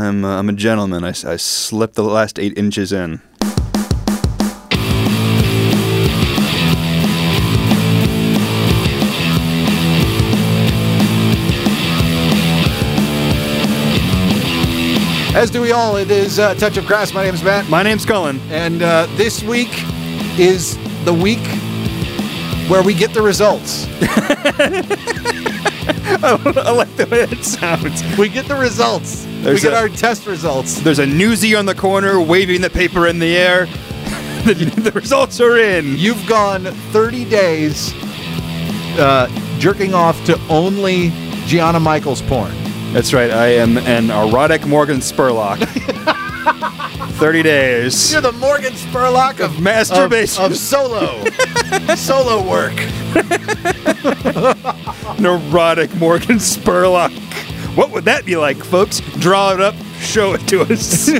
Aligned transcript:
I'm 0.00 0.24
uh, 0.24 0.38
I'm 0.38 0.48
a 0.48 0.54
gentleman. 0.54 1.04
I 1.04 1.12
slipped 1.12 1.94
the 1.94 2.02
last 2.02 2.38
eight 2.38 2.56
inches 2.56 2.90
in. 2.90 3.20
As 15.32 15.50
do 15.50 15.60
we 15.60 15.72
all. 15.72 15.96
It 15.96 16.10
is 16.10 16.38
uh, 16.38 16.54
Touch 16.54 16.78
of 16.78 16.86
Grass. 16.86 17.12
My 17.12 17.22
name 17.22 17.34
is 17.34 17.42
Matt. 17.44 17.68
My 17.68 17.82
name's 17.82 18.06
Cullen. 18.06 18.40
And 18.50 18.82
uh, 18.82 19.06
this 19.16 19.42
week 19.42 19.70
is 20.38 20.76
the 21.04 21.12
week 21.12 21.46
where 22.68 22.82
we 22.82 22.94
get 22.94 23.12
the 23.12 23.22
results. 23.22 23.86
I 26.22 26.70
like 26.72 26.94
the 26.96 27.06
way 27.06 27.20
it 27.22 27.44
sounds. 27.44 28.02
We 28.18 28.28
get 28.28 28.46
the 28.46 28.56
results. 28.56 29.26
we 29.44 29.60
get 29.60 29.72
a- 29.72 29.76
our 29.76 29.88
test 29.88 30.26
results. 30.26 30.80
There's 30.80 30.98
a 30.98 31.06
newsie 31.06 31.58
on 31.58 31.66
the 31.66 31.74
corner 31.74 32.20
waving 32.20 32.60
the 32.60 32.70
paper 32.70 33.06
in 33.06 33.18
the 33.18 33.36
air. 33.36 33.66
the, 34.44 34.54
the 34.54 34.92
results 34.92 35.40
are 35.40 35.58
in. 35.58 35.96
You've 35.96 36.26
gone 36.26 36.64
30 36.64 37.24
days 37.26 37.92
uh, 38.98 39.28
jerking 39.58 39.94
off 39.94 40.22
to 40.26 40.38
only 40.48 41.10
Gianna 41.46 41.78
Michaels 41.80 42.22
porn. 42.22 42.52
That's 42.92 43.12
right. 43.14 43.30
I 43.30 43.48
am 43.48 43.78
an 43.78 44.10
erotic 44.10 44.66
Morgan 44.66 44.98
Spurlock. 44.98 45.58
30 47.20 47.42
days. 47.42 48.10
You're 48.12 48.22
the 48.22 48.32
Morgan 48.32 48.72
Spurlock 48.72 49.40
of 49.40 49.56
Of 49.56 49.60
masturbation. 49.60 50.42
of, 50.44 50.52
of 50.52 50.56
solo 50.56 51.22
solo 51.94 52.42
work. 52.48 52.72
An 55.18 55.26
erotic 55.26 55.94
Morgan 55.96 56.36
Spurlock. 56.36 57.12
What 57.76 57.90
would 57.90 58.04
that 58.04 58.24
be 58.24 58.36
like, 58.36 58.56
folks? 58.56 59.00
Draw 59.00 59.54
it 59.54 59.60
up, 59.60 59.74
show 59.98 60.34
it 60.34 60.46
to 60.48 60.62
us. 60.62 61.10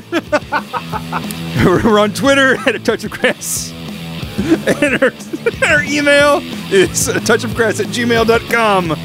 We're 1.65 1.99
on 1.99 2.13
Twitter 2.13 2.57
at 2.67 2.75
a 2.75 2.79
touch 2.79 3.05
of 3.05 3.11
grass. 3.11 3.73
And 4.83 5.03
our, 5.03 5.13
our 5.69 5.83
email 5.83 6.41
is 6.73 7.09
a 7.09 7.21
touch 7.21 7.45
of 7.45 7.55
grass 7.55 7.81
at 7.81 7.87
gmail.com. 7.87 8.97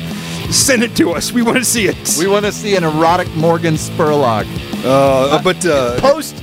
Send 0.51 0.83
it 0.83 0.95
to 0.97 1.11
us. 1.11 1.31
We 1.31 1.41
want 1.41 1.57
to 1.57 1.65
see 1.65 1.87
it. 1.87 2.15
We 2.17 2.27
want 2.27 2.45
to 2.45 2.51
see 2.51 2.75
an 2.75 2.83
erotic 2.83 3.33
Morgan 3.35 3.73
Spurlock 3.73 4.45
uh, 4.85 5.41
but 5.41 5.65
uh, 5.65 5.99
post 5.99 6.41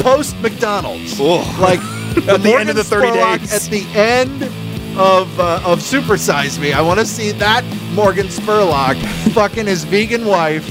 post 0.00 0.38
McDonald's. 0.40 1.16
Oh. 1.20 1.36
Like 1.60 1.80
At 2.28 2.42
the 2.42 2.54
end 2.54 2.70
of 2.70 2.76
the 2.76 2.84
30 2.84 3.06
Spurlock 3.06 3.38
days. 3.40 3.52
At 3.52 3.70
the 3.70 3.86
end 3.94 4.42
of 4.96 5.38
uh, 5.40 5.60
of 5.64 5.82
Super 5.82 6.16
Size 6.16 6.58
Me, 6.58 6.72
I 6.72 6.80
want 6.80 7.00
to 7.00 7.06
see 7.06 7.32
that 7.32 7.64
Morgan 7.94 8.26
Spurlock 8.26 8.96
fucking 9.32 9.66
his 9.66 9.84
vegan 9.84 10.24
wife. 10.24 10.66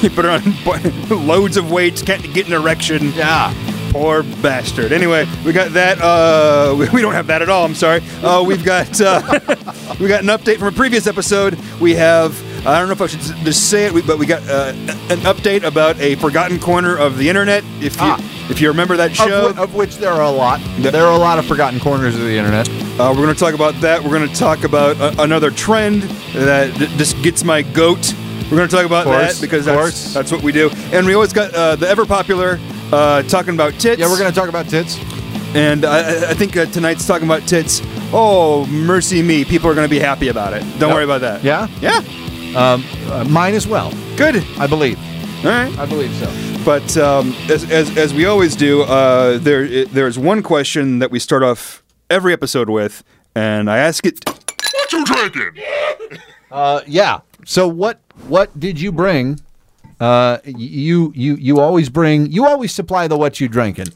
he 0.00 0.08
put 0.08 0.26
on 0.26 0.42
loads 1.26 1.56
of 1.56 1.70
weights, 1.70 2.02
can't 2.02 2.22
get 2.34 2.46
an 2.46 2.52
erection. 2.52 3.12
Yeah. 3.12 3.52
Poor 3.90 4.24
bastard. 4.42 4.90
Anyway, 4.90 5.24
we 5.44 5.52
got 5.52 5.70
that. 5.74 5.98
Uh, 6.00 6.74
we- 6.92 7.00
don't 7.00 7.12
have 7.12 7.28
that 7.28 7.42
at 7.42 7.48
all. 7.48 7.64
I'm 7.64 7.76
sorry. 7.76 8.02
Uh, 8.24 8.42
we've 8.42 8.64
got 8.64 9.00
uh, 9.00 9.20
we 10.00 10.08
got 10.08 10.22
an 10.22 10.28
update 10.28 10.58
from 10.58 10.68
a 10.68 10.72
previous 10.72 11.06
episode. 11.06 11.58
We 11.80 11.94
have. 11.94 12.36
I 12.66 12.78
don't 12.78 12.88
know 12.88 12.92
if 12.94 13.02
I 13.02 13.06
should 13.08 13.20
just 13.44 13.68
say 13.68 13.84
it, 13.86 14.06
but 14.06 14.18
we 14.18 14.24
got 14.26 14.42
uh, 14.48 14.72
an 15.10 15.18
update 15.20 15.64
about 15.64 16.00
a 16.00 16.14
forgotten 16.16 16.58
corner 16.58 16.96
of 16.96 17.18
the 17.18 17.28
internet. 17.28 17.62
If 17.80 17.94
you 17.96 18.00
Ah. 18.02 18.48
if 18.50 18.60
you 18.60 18.68
remember 18.68 18.96
that 18.96 19.10
Of, 19.10 19.16
show, 19.16 19.54
of 19.56 19.74
which 19.74 19.98
there 19.98 20.10
are 20.12 20.22
a 20.22 20.30
lot. 20.30 20.60
There 20.78 21.04
are 21.04 21.12
a 21.12 21.18
lot 21.18 21.38
of 21.38 21.46
forgotten 21.46 21.78
corners 21.78 22.14
of 22.16 22.22
the 22.22 22.36
internet. 22.36 22.66
Uh, 22.98 23.08
we're 23.14 23.22
going 23.24 23.34
to 23.34 23.40
talk 23.40 23.54
about 23.54 23.74
that. 23.80 24.02
We're 24.02 24.10
going 24.16 24.28
to 24.28 24.34
talk 24.34 24.64
about 24.64 25.00
uh, 25.00 25.14
another 25.22 25.50
trend 25.50 26.02
that 26.32 26.76
d- 26.78 26.86
just 26.96 27.20
gets 27.22 27.42
my 27.44 27.62
goat. 27.62 28.14
We're 28.50 28.56
going 28.58 28.68
to 28.68 28.74
talk 28.76 28.86
about 28.86 29.04
Course, 29.04 29.34
that 29.34 29.40
because 29.40 29.64
that's, 29.64 29.78
course. 29.78 30.14
that's 30.14 30.30
what 30.30 30.42
we 30.42 30.52
do. 30.52 30.70
And 30.92 31.06
we 31.06 31.14
always 31.14 31.32
got 31.32 31.52
uh, 31.54 31.76
the 31.76 31.88
ever 31.88 32.04
popular 32.06 32.58
uh, 32.92 33.22
talking 33.24 33.54
about 33.54 33.72
tits. 33.74 33.98
Yeah, 34.00 34.08
we're 34.08 34.18
going 34.18 34.30
to 34.32 34.38
talk 34.38 34.48
about 34.48 34.68
tits. 34.68 34.98
And 35.54 35.84
I, 35.84 35.98
I- 35.98 36.30
I 36.30 36.34
think 36.34 36.56
uh, 36.56 36.66
tonight's 36.66 37.06
talking 37.06 37.26
about 37.26 37.46
tits. 37.48 37.80
Oh, 38.12 38.66
mercy 38.66 39.22
me. 39.22 39.44
People 39.44 39.68
are 39.70 39.74
going 39.74 39.86
to 39.88 39.90
be 39.90 39.98
happy 39.98 40.28
about 40.28 40.52
it. 40.52 40.62
Don't 40.78 40.92
worry 40.94 41.04
about 41.04 41.22
that. 41.22 41.42
Yeah? 41.42 41.66
Yeah. 41.80 41.98
Um, 42.56 42.84
uh, 43.10 43.24
mine 43.24 43.54
as 43.54 43.66
well, 43.66 43.90
Good. 44.16 44.36
I 44.58 44.68
believe. 44.68 44.98
All 45.44 45.50
right. 45.50 45.76
I 45.78 45.86
believe 45.86 46.14
so. 46.14 46.32
But 46.64 46.96
um, 46.96 47.34
as, 47.50 47.68
as, 47.70 47.96
as 47.98 48.14
we 48.14 48.24
always 48.26 48.54
do, 48.56 48.82
uh, 48.82 49.38
there 49.38 49.84
there's 49.86 50.18
one 50.18 50.42
question 50.42 51.00
that 51.00 51.10
we 51.10 51.18
start 51.18 51.42
off 51.42 51.82
every 52.10 52.32
episode 52.32 52.68
with, 52.70 53.02
and 53.34 53.70
I 53.70 53.78
ask 53.78 54.04
it. 54.06 54.20
What 54.28 54.92
you 54.92 55.04
drinking? 55.04 55.62
Uh, 56.50 56.82
yeah. 56.86 57.18
So 57.44 57.66
what 57.66 57.98
what 58.28 58.60
did 58.60 58.80
you 58.80 58.92
bring? 58.92 59.40
Uh, 59.98 60.38
you 60.44 61.12
you 61.16 61.34
you 61.34 61.58
always 61.58 61.88
bring 61.88 62.30
you 62.30 62.46
always 62.46 62.72
supply 62.72 63.08
the 63.08 63.16
what 63.16 63.40
you 63.40 63.48
drinking, 63.48 63.88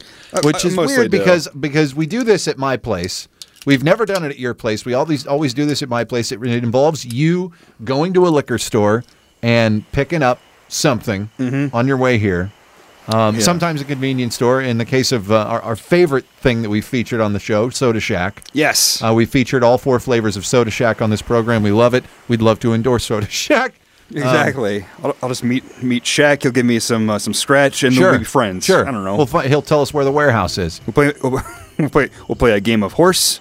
which 0.43 0.65
I 0.65 0.69
is 0.69 0.75
mostly 0.75 0.97
weird 0.97 1.11
do. 1.13 1.19
because 1.19 1.47
because 1.49 1.95
we 1.95 2.05
do 2.07 2.25
this 2.25 2.49
at 2.49 2.59
my 2.59 2.77
place. 2.77 3.29
We've 3.65 3.85
never 3.85 4.05
done 4.07 4.25
it 4.25 4.31
at 4.31 4.41
your 4.41 4.55
place. 4.55 4.85
We 4.85 4.95
always 4.95 5.25
always 5.25 5.55
do 5.55 5.67
this 5.67 5.81
at 5.81 5.89
my 5.89 6.03
place. 6.03 6.33
It, 6.33 6.43
it 6.45 6.65
involves 6.65 7.05
you 7.05 7.53
going 7.85 8.13
to 8.15 8.27
a 8.27 8.31
liquor 8.31 8.59
store 8.59 9.05
and 9.41 9.89
picking 9.93 10.25
up 10.25 10.41
something 10.67 11.31
on 11.73 11.87
your 11.87 11.97
way 11.97 12.19
here. 12.19 12.51
Um, 13.09 13.35
Yeah. 13.37 13.41
Sometimes 13.41 13.81
a 13.81 13.85
convenience 13.85 14.35
store. 14.35 14.61
In 14.63 14.79
the 14.79 14.85
case 14.85 15.13
of 15.13 15.33
uh, 15.33 15.37
our, 15.45 15.63
our 15.63 15.77
favorite 15.77 16.27
thing 16.41 16.63
that 16.63 16.71
we 16.71 16.81
featured 16.81 17.21
on 17.21 17.33
the 17.33 17.39
show, 17.41 17.71
Soda 17.71 18.01
Shaq. 18.01 18.35
Yes. 18.53 19.03
Uh, 19.03 19.13
we 19.15 19.25
featured 19.25 19.63
all 19.65 19.79
four 19.79 19.99
flavors 20.01 20.37
of 20.37 20.45
Soda 20.45 20.71
Shaq 20.71 21.01
on 21.01 21.11
this 21.11 21.23
program. 21.23 21.63
We 21.63 21.73
love 21.73 21.95
it. 21.95 22.05
We'd 22.29 22.43
love 22.43 22.61
to 22.61 22.75
endorse 22.75 23.05
Soda 23.07 23.27
Shaq. 23.45 23.73
exactly. 24.11 24.87
I'll, 25.03 25.17
I'll 25.23 25.29
just 25.29 25.45
meet 25.45 25.83
meet 25.83 26.05
Shaq. 26.05 26.43
He'll 26.43 26.53
give 26.53 26.67
me 26.67 26.79
some 26.79 27.11
uh, 27.11 27.19
some 27.19 27.35
scratch, 27.35 27.83
and 27.83 27.95
Sure, 27.95 28.11
we'll 28.11 28.19
be 28.21 28.25
friends. 28.25 28.65
Sure. 28.67 28.87
I 28.87 28.91
don't 28.91 29.05
know. 29.05 29.17
We'll 29.17 29.27
fi- 29.27 29.49
he'll 29.49 29.63
tell 29.63 29.83
us 29.83 29.93
where 29.93 30.05
the 30.05 30.13
warehouse 30.13 30.57
is. 30.59 30.81
We'll 30.87 30.95
play. 30.95 31.13
We'll 31.79 31.91
play. 31.91 32.09
We'll 32.27 32.35
play 32.35 32.51
a 32.53 32.61
game 32.61 32.83
of 32.83 32.95
horse. 32.95 33.39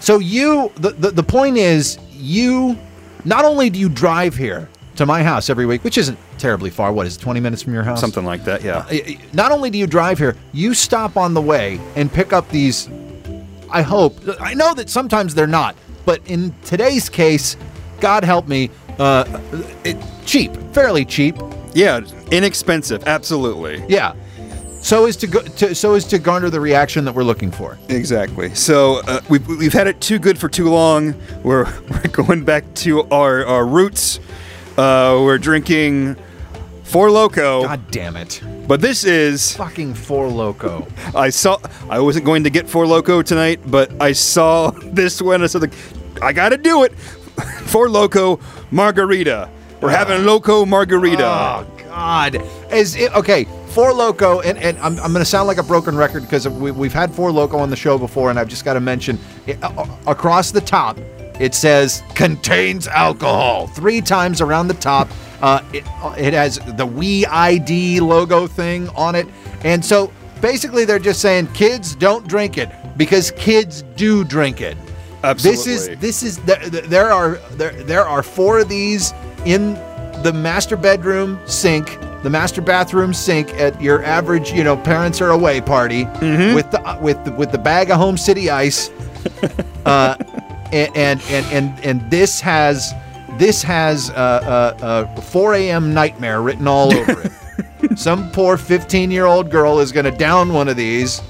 So 0.00 0.20
you, 0.20 0.72
the, 0.76 0.90
the 0.92 1.10
the 1.10 1.22
point 1.22 1.58
is, 1.58 1.98
you 2.12 2.78
not 3.26 3.44
only 3.44 3.68
do 3.68 3.78
you 3.78 3.90
drive 3.90 4.34
here 4.36 4.70
to 4.98 5.06
my 5.06 5.22
house 5.22 5.48
every 5.48 5.64
week, 5.66 5.82
which 5.84 5.96
isn't 5.96 6.18
terribly 6.38 6.70
far. 6.70 6.92
What 6.92 7.06
is 7.06 7.16
it, 7.16 7.20
twenty 7.20 7.40
minutes 7.40 7.62
from 7.62 7.72
your 7.72 7.82
house? 7.82 8.00
Something 8.00 8.24
like 8.24 8.44
that. 8.44 8.62
Yeah. 8.62 8.86
Uh, 8.90 9.18
Not 9.32 9.50
only 9.52 9.70
do 9.70 9.78
you 9.78 9.86
drive 9.86 10.18
here, 10.18 10.36
you 10.52 10.74
stop 10.74 11.16
on 11.16 11.34
the 11.34 11.40
way 11.42 11.80
and 11.96 12.12
pick 12.12 12.32
up 12.32 12.48
these. 12.50 12.88
I 13.70 13.82
hope. 13.82 14.16
I 14.40 14.54
know 14.54 14.74
that 14.74 14.88
sometimes 14.90 15.34
they're 15.34 15.46
not, 15.46 15.76
but 16.04 16.20
in 16.26 16.54
today's 16.64 17.08
case, 17.08 17.56
God 18.00 18.24
help 18.24 18.48
me, 18.48 18.70
uh, 18.98 19.40
it, 19.84 19.96
cheap, 20.24 20.54
fairly 20.72 21.04
cheap. 21.04 21.36
Yeah. 21.74 22.00
Inexpensive. 22.30 23.06
Absolutely. 23.06 23.84
Yeah. 23.88 24.14
So 24.80 25.06
as 25.06 25.16
to 25.16 25.26
go 25.26 25.42
to 25.42 25.74
so 25.74 25.94
as 25.94 26.04
to 26.06 26.18
garner 26.18 26.50
the 26.50 26.60
reaction 26.60 27.04
that 27.04 27.14
we're 27.14 27.24
looking 27.24 27.50
for. 27.50 27.78
Exactly. 27.88 28.54
So 28.54 29.00
uh, 29.06 29.20
we've, 29.28 29.46
we've 29.46 29.72
had 29.72 29.86
it 29.86 30.00
too 30.00 30.18
good 30.18 30.38
for 30.38 30.48
too 30.48 30.70
long. 30.70 31.14
We're, 31.42 31.64
we're 31.90 32.10
going 32.10 32.44
back 32.44 32.72
to 32.76 33.02
our, 33.10 33.44
our 33.44 33.66
roots. 33.66 34.18
Uh, 34.78 35.20
we're 35.24 35.38
drinking 35.38 36.14
Four 36.84 37.10
Loco, 37.10 37.64
God 37.64 37.90
damn 37.90 38.16
it. 38.16 38.40
but 38.68 38.80
this 38.80 39.02
is 39.04 39.56
Fucking 39.56 39.92
four 39.92 40.28
loco. 40.28 40.86
I 41.14 41.30
saw. 41.30 41.58
I 41.90 41.98
wasn't 41.98 42.24
going 42.24 42.44
to 42.44 42.50
get 42.50 42.68
Four 42.68 42.86
Loco 42.86 43.20
tonight, 43.20 43.60
but 43.66 43.90
I 44.00 44.12
saw 44.12 44.70
this 44.84 45.20
one. 45.20 45.42
I 45.42 45.46
said, 45.48 45.62
like, 45.62 45.74
I 46.22 46.32
got 46.32 46.50
to 46.50 46.56
do 46.56 46.84
it. 46.84 46.92
Four 47.66 47.90
Loco 47.90 48.38
Margarita. 48.70 49.50
We're 49.80 49.90
having 49.90 50.24
Loco 50.24 50.64
Margarita. 50.64 51.24
Oh 51.26 51.66
God! 51.78 52.36
Is 52.72 52.94
it 52.96 53.12
okay? 53.14 53.44
Four 53.66 53.92
Loco, 53.92 54.40
and, 54.40 54.56
and 54.58 54.78
I'm, 54.78 54.92
I'm 55.00 55.12
going 55.12 55.24
to 55.24 55.24
sound 55.24 55.46
like 55.48 55.58
a 55.58 55.62
broken 55.62 55.96
record 55.96 56.22
because 56.22 56.48
we, 56.48 56.70
we've 56.70 56.92
had 56.92 57.12
Four 57.12 57.32
Loco 57.32 57.58
on 57.58 57.68
the 57.68 57.76
show 57.76 57.98
before, 57.98 58.30
and 58.30 58.38
I've 58.38 58.48
just 58.48 58.64
got 58.64 58.74
to 58.74 58.80
mention 58.80 59.18
it, 59.46 59.58
uh, 59.62 59.86
across 60.06 60.52
the 60.52 60.60
top 60.60 60.96
it 61.38 61.54
says 61.54 62.02
contains 62.14 62.86
alcohol 62.88 63.66
three 63.68 64.00
times 64.00 64.40
around 64.40 64.68
the 64.68 64.74
top. 64.74 65.08
Uh, 65.40 65.62
it, 65.72 65.84
it 66.18 66.34
has 66.34 66.58
the 66.76 66.84
We 66.86 67.24
ID 67.26 68.00
logo 68.00 68.46
thing 68.46 68.88
on 68.90 69.14
it, 69.14 69.26
and 69.62 69.84
so 69.84 70.12
basically 70.40 70.84
they're 70.84 70.98
just 70.98 71.20
saying 71.20 71.46
kids 71.48 71.94
don't 71.94 72.26
drink 72.26 72.58
it 72.58 72.70
because 72.96 73.30
kids 73.32 73.82
do 73.96 74.24
drink 74.24 74.60
it. 74.60 74.76
Absolutely. 75.22 75.56
This 75.56 75.66
is 75.66 75.98
this 75.98 76.22
is 76.22 76.38
there, 76.38 76.68
there 76.68 77.12
are 77.12 77.36
there 77.52 77.72
there 77.84 78.06
are 78.06 78.22
four 78.22 78.60
of 78.60 78.68
these 78.68 79.12
in 79.44 79.74
the 80.22 80.32
master 80.32 80.76
bedroom 80.76 81.38
sink, 81.46 81.98
the 82.22 82.30
master 82.30 82.60
bathroom 82.60 83.14
sink 83.14 83.52
at 83.54 83.80
your 83.80 84.02
average, 84.04 84.52
you 84.52 84.64
know, 84.64 84.76
parents 84.76 85.20
are 85.20 85.30
away 85.30 85.60
party 85.60 86.04
with 86.54 86.70
the 86.70 86.98
with 87.00 87.24
the, 87.24 87.32
with 87.32 87.52
the 87.52 87.58
bag 87.58 87.90
of 87.90 87.98
home 87.98 88.16
city 88.16 88.50
ice. 88.50 88.90
uh, 89.86 90.16
and, 90.72 90.96
and 90.96 91.22
and 91.30 91.46
and 91.46 91.84
and 91.84 92.10
this 92.10 92.40
has 92.40 92.94
this 93.38 93.62
has 93.62 94.10
uh, 94.10 94.74
uh, 94.82 94.84
uh, 94.84 95.20
4 95.20 95.54
a.m. 95.54 95.94
nightmare 95.94 96.42
written 96.42 96.66
all 96.66 96.92
over 96.94 97.22
it. 97.22 97.98
Some 97.98 98.30
poor 98.32 98.56
15 98.56 99.10
year 99.10 99.26
old 99.26 99.50
girl 99.50 99.78
is 99.78 99.92
going 99.92 100.04
to 100.04 100.10
down 100.10 100.52
one 100.52 100.68
of 100.68 100.76
these, 100.76 101.20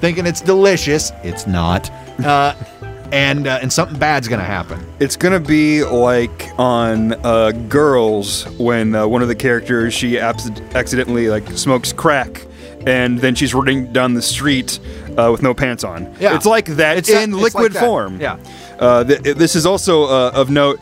thinking 0.00 0.26
it's 0.26 0.40
delicious. 0.40 1.12
It's 1.22 1.46
not. 1.46 1.90
Uh, 2.24 2.54
and 3.12 3.46
uh, 3.46 3.58
and 3.62 3.72
something 3.72 3.98
bad's 3.98 4.28
gonna 4.28 4.42
happen. 4.44 4.84
It's 4.98 5.16
gonna 5.16 5.40
be 5.40 5.84
like 5.84 6.50
on 6.58 7.12
uh, 7.24 7.52
Girls 7.68 8.46
when 8.58 8.94
uh, 8.94 9.06
one 9.06 9.20
of 9.22 9.28
the 9.28 9.34
characters 9.34 9.94
she 9.94 10.18
abs- 10.18 10.50
accidentally 10.74 11.28
like 11.28 11.48
smokes 11.50 11.92
crack, 11.92 12.44
and 12.86 13.18
then 13.18 13.34
she's 13.34 13.54
running 13.54 13.92
down 13.92 14.14
the 14.14 14.22
street 14.22 14.78
uh, 15.18 15.30
with 15.32 15.42
no 15.42 15.54
pants 15.54 15.84
on. 15.84 16.14
Yeah. 16.20 16.34
it's 16.36 16.46
like 16.46 16.66
that 16.76 16.96
It's 16.98 17.08
in 17.10 17.32
it's 17.34 17.42
liquid 17.42 17.62
like 17.64 17.72
that. 17.74 17.80
form. 17.86 18.20
Yeah. 18.20 18.36
Uh, 18.78 19.04
th- 19.04 19.36
this 19.36 19.54
is 19.54 19.66
also 19.66 20.04
uh, 20.04 20.30
of 20.34 20.50
note. 20.50 20.80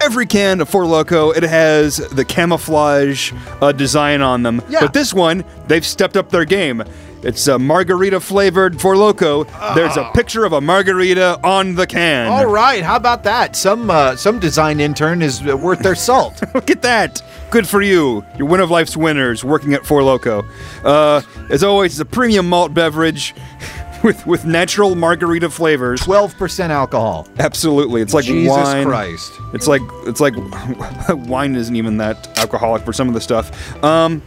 Every 0.00 0.26
can 0.26 0.60
of 0.60 0.68
Four 0.68 0.84
Loco, 0.84 1.30
it 1.30 1.44
has 1.44 1.96
the 1.98 2.24
camouflage 2.24 3.32
uh, 3.60 3.70
design 3.70 4.20
on 4.20 4.42
them. 4.42 4.60
Yeah. 4.68 4.80
But 4.80 4.92
this 4.92 5.14
one, 5.14 5.44
they've 5.68 5.86
stepped 5.86 6.16
up 6.16 6.28
their 6.30 6.44
game. 6.44 6.82
It's 7.22 7.46
a 7.46 7.56
margarita 7.56 8.18
flavored 8.18 8.80
Four 8.80 8.96
Loco. 8.96 9.44
There's 9.74 9.96
a 9.96 10.10
picture 10.12 10.44
of 10.44 10.52
a 10.52 10.60
margarita 10.60 11.38
on 11.44 11.76
the 11.76 11.86
can. 11.86 12.28
All 12.30 12.46
right, 12.46 12.82
how 12.82 12.96
about 12.96 13.22
that? 13.24 13.54
Some 13.54 13.90
uh, 13.90 14.16
some 14.16 14.40
design 14.40 14.80
intern 14.80 15.22
is 15.22 15.42
worth 15.42 15.80
their 15.80 15.94
salt. 15.94 16.42
Look 16.54 16.70
at 16.70 16.82
that. 16.82 17.22
Good 17.50 17.68
for 17.68 17.80
you. 17.80 18.24
You're 18.36 18.48
one 18.48 18.60
of 18.60 18.70
life's 18.70 18.96
winners 18.96 19.44
working 19.44 19.72
at 19.72 19.86
Four 19.86 20.02
Loco. 20.02 20.42
Uh, 20.82 21.22
as 21.48 21.62
always, 21.62 21.92
it's 21.92 22.00
a 22.00 22.04
premium 22.04 22.48
malt 22.48 22.74
beverage 22.74 23.34
with, 24.02 24.26
with 24.26 24.44
natural 24.44 24.96
margarita 24.96 25.48
flavors. 25.48 26.00
Twelve 26.00 26.36
percent 26.36 26.72
alcohol. 26.72 27.28
Absolutely. 27.38 28.02
It's 28.02 28.14
like 28.14 28.24
Jesus 28.24 28.50
wine. 28.50 28.84
Christ. 28.84 29.32
It's 29.54 29.68
like 29.68 29.82
it's 30.06 30.20
like 30.20 30.34
wine 31.28 31.54
isn't 31.54 31.76
even 31.76 31.98
that 31.98 32.36
alcoholic 32.38 32.82
for 32.84 32.92
some 32.92 33.06
of 33.06 33.14
the 33.14 33.20
stuff. 33.20 33.84
Um, 33.84 34.22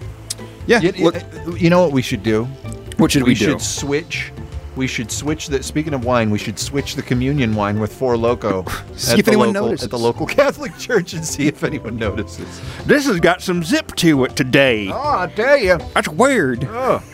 yeah. 0.65 0.79
You, 0.79 0.91
look, 0.93 1.15
you 1.59 1.69
know 1.69 1.81
what 1.81 1.91
we 1.91 2.01
should 2.01 2.23
do? 2.23 2.47
What 2.97 3.11
should 3.11 3.23
we, 3.23 3.29
We 3.29 3.35
do? 3.35 3.45
should 3.45 3.61
switch. 3.61 4.31
We 4.75 4.87
should 4.87 5.09
switch 5.09 5.47
the. 5.47 5.63
Speaking 5.63 5.93
of 5.93 6.03
wine, 6.03 6.29
we 6.29 6.37
should 6.37 6.59
switch 6.59 6.95
the 6.95 7.01
communion 7.01 7.55
wine 7.55 7.79
with 7.79 7.93
Four 7.93 8.17
Loco. 8.17 8.65
See 8.97 9.13
at 9.13 9.19
if 9.19 9.25
the 9.25 9.31
anyone 9.31 9.53
local, 9.53 9.67
notices. 9.67 9.85
at 9.85 9.91
the 9.91 9.97
local 9.99 10.25
Catholic 10.41 10.77
church 10.77 11.13
and 11.13 11.23
see 11.25 11.47
if 11.47 11.63
anyone 11.63 11.95
notices. 11.95 12.61
This 12.85 13.05
has 13.07 13.21
got 13.21 13.41
some 13.41 13.63
zip 13.63 13.95
to 13.95 14.25
it 14.25 14.35
today. 14.35 14.89
Oh, 14.91 15.19
I 15.19 15.27
tell 15.33 15.57
you. 15.57 15.77
That's 15.93 16.09
weird. 16.09 16.65
Oh. 16.69 17.01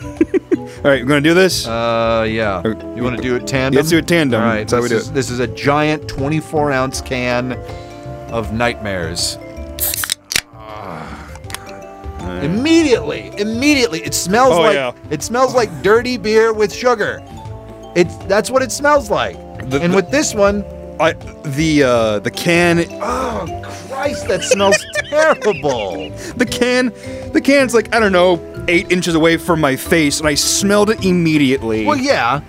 All 0.84 0.90
right, 0.90 1.02
we're 1.02 1.08
gonna 1.08 1.20
do 1.20 1.34
this. 1.34 1.64
Uh, 1.64 2.26
yeah. 2.28 2.62
You 2.96 3.04
want 3.04 3.14
to 3.16 3.22
do 3.22 3.36
it 3.36 3.46
tandem? 3.46 3.76
Let's 3.76 3.90
do 3.90 3.98
it 3.98 4.08
tandem. 4.08 4.40
All 4.40 4.46
right. 4.48 4.66
That's 4.66 4.82
we 4.82 4.88
this 4.88 4.90
do 4.90 4.96
is, 4.96 5.08
it. 5.10 5.14
This 5.14 5.30
is 5.30 5.38
a 5.38 5.46
giant 5.46 6.08
24 6.08 6.72
ounce 6.72 7.00
can 7.00 7.52
of 8.32 8.52
nightmares. 8.52 9.38
Immediately, 12.42 13.32
immediately, 13.38 14.00
it 14.02 14.14
smells 14.14 14.54
Oh, 14.54 14.60
like 14.62 14.74
yeah. 14.74 14.92
it 15.10 15.22
smells 15.22 15.54
like 15.54 15.70
dirty 15.82 16.16
beer 16.16 16.52
with 16.52 16.72
sugar. 16.72 17.22
It's 17.94 18.16
that's 18.26 18.50
what 18.50 18.62
it 18.62 18.72
smells 18.72 19.10
like. 19.10 19.36
The- 19.70 19.80
and 19.80 19.92
the- 19.92 19.96
with 19.96 20.10
this 20.10 20.34
one, 20.34 20.64
I 21.00 21.12
the 21.44 21.82
uh, 21.84 22.18
the 22.20 22.30
can 22.30 22.86
oh 23.02 23.62
Christ, 23.88 24.28
that 24.28 24.42
smells 24.42 24.76
terrible. 25.08 26.10
the 26.36 26.46
can 26.46 26.92
the 27.32 27.40
can's 27.40 27.74
like 27.74 27.94
I 27.94 28.00
don't 28.00 28.12
know 28.12 28.40
eight 28.68 28.90
inches 28.92 29.14
away 29.14 29.36
from 29.36 29.60
my 29.60 29.76
face, 29.76 30.18
and 30.20 30.28
I 30.28 30.34
smelled 30.34 30.90
it 30.90 31.04
immediately. 31.04 31.84
Well, 31.84 31.96
yeah. 31.96 32.40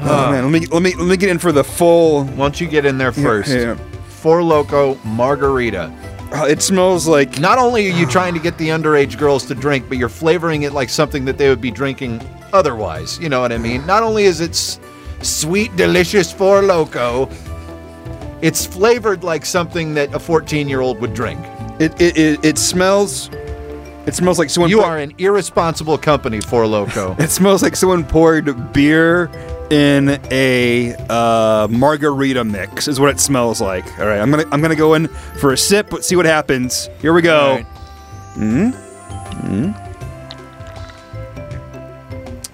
Oh 0.00 0.30
man, 0.30 0.44
let 0.44 0.52
me 0.60 0.66
let 0.66 0.82
me 0.82 0.94
let 0.94 1.06
me 1.08 1.16
get 1.16 1.30
in 1.30 1.38
for 1.38 1.52
the 1.52 1.64
full. 1.64 2.24
Why 2.24 2.36
don't 2.36 2.60
you 2.60 2.66
get 2.68 2.84
in 2.84 2.98
there 2.98 3.12
first? 3.12 3.50
yeah. 3.50 3.76
Four 4.08 4.42
Loco 4.42 4.96
Margarita. 5.04 5.90
Uh, 6.32 6.44
it 6.48 6.60
smells 6.60 7.06
like 7.06 7.38
Not 7.38 7.58
only 7.58 7.86
are 7.90 7.96
you 7.96 8.06
trying 8.06 8.34
to 8.34 8.40
get 8.40 8.58
the 8.58 8.68
underage 8.68 9.16
girls 9.18 9.46
to 9.46 9.54
drink, 9.54 9.88
but 9.88 9.96
you're 9.98 10.08
flavoring 10.08 10.62
it 10.62 10.72
like 10.72 10.88
something 10.88 11.24
that 11.24 11.38
they 11.38 11.48
would 11.48 11.60
be 11.60 11.70
drinking 11.70 12.20
otherwise. 12.52 13.18
You 13.20 13.28
know 13.28 13.40
what 13.40 13.52
I 13.52 13.58
mean? 13.58 13.86
Not 13.86 14.02
only 14.02 14.24
is 14.24 14.40
it 14.40 14.50
s- 14.50 14.80
sweet, 15.22 15.74
delicious 15.76 16.32
Four 16.32 16.62
Loco, 16.62 17.28
it's 18.42 18.66
flavored 18.66 19.24
like 19.24 19.44
something 19.46 19.94
that 19.94 20.12
a 20.14 20.18
14 20.18 20.68
year 20.68 20.80
old 20.80 21.00
would 21.00 21.14
drink. 21.14 21.40
it 21.78 21.98
it, 22.00 22.16
it, 22.18 22.44
it 22.44 22.58
smells. 22.58 23.30
It 24.06 24.14
smells 24.14 24.38
like 24.38 24.50
someone. 24.50 24.70
You 24.70 24.82
are 24.82 24.98
an 24.98 25.12
irresponsible 25.18 25.98
company, 25.98 26.40
Four 26.40 26.66
Loco. 26.66 27.16
It 27.18 27.30
smells 27.30 27.62
like 27.62 27.74
someone 27.76 28.04
poured 28.04 28.72
beer 28.72 29.28
in 29.70 30.20
a 30.30 30.94
uh, 31.08 31.68
margarita 31.70 32.44
mix. 32.44 32.88
Is 32.88 33.00
what 33.00 33.10
it 33.10 33.20
smells 33.20 33.60
like. 33.60 33.86
All 33.98 34.06
right, 34.06 34.20
I'm 34.20 34.30
gonna 34.30 34.44
I'm 34.52 34.60
gonna 34.60 34.76
go 34.76 34.94
in 34.94 35.08
for 35.40 35.52
a 35.52 35.56
sip. 35.56 35.92
Let's 35.92 36.06
see 36.06 36.16
what 36.16 36.26
happens. 36.26 36.88
Here 37.00 37.12
we 37.12 37.22
go. 37.22 37.56
Right. 37.56 37.66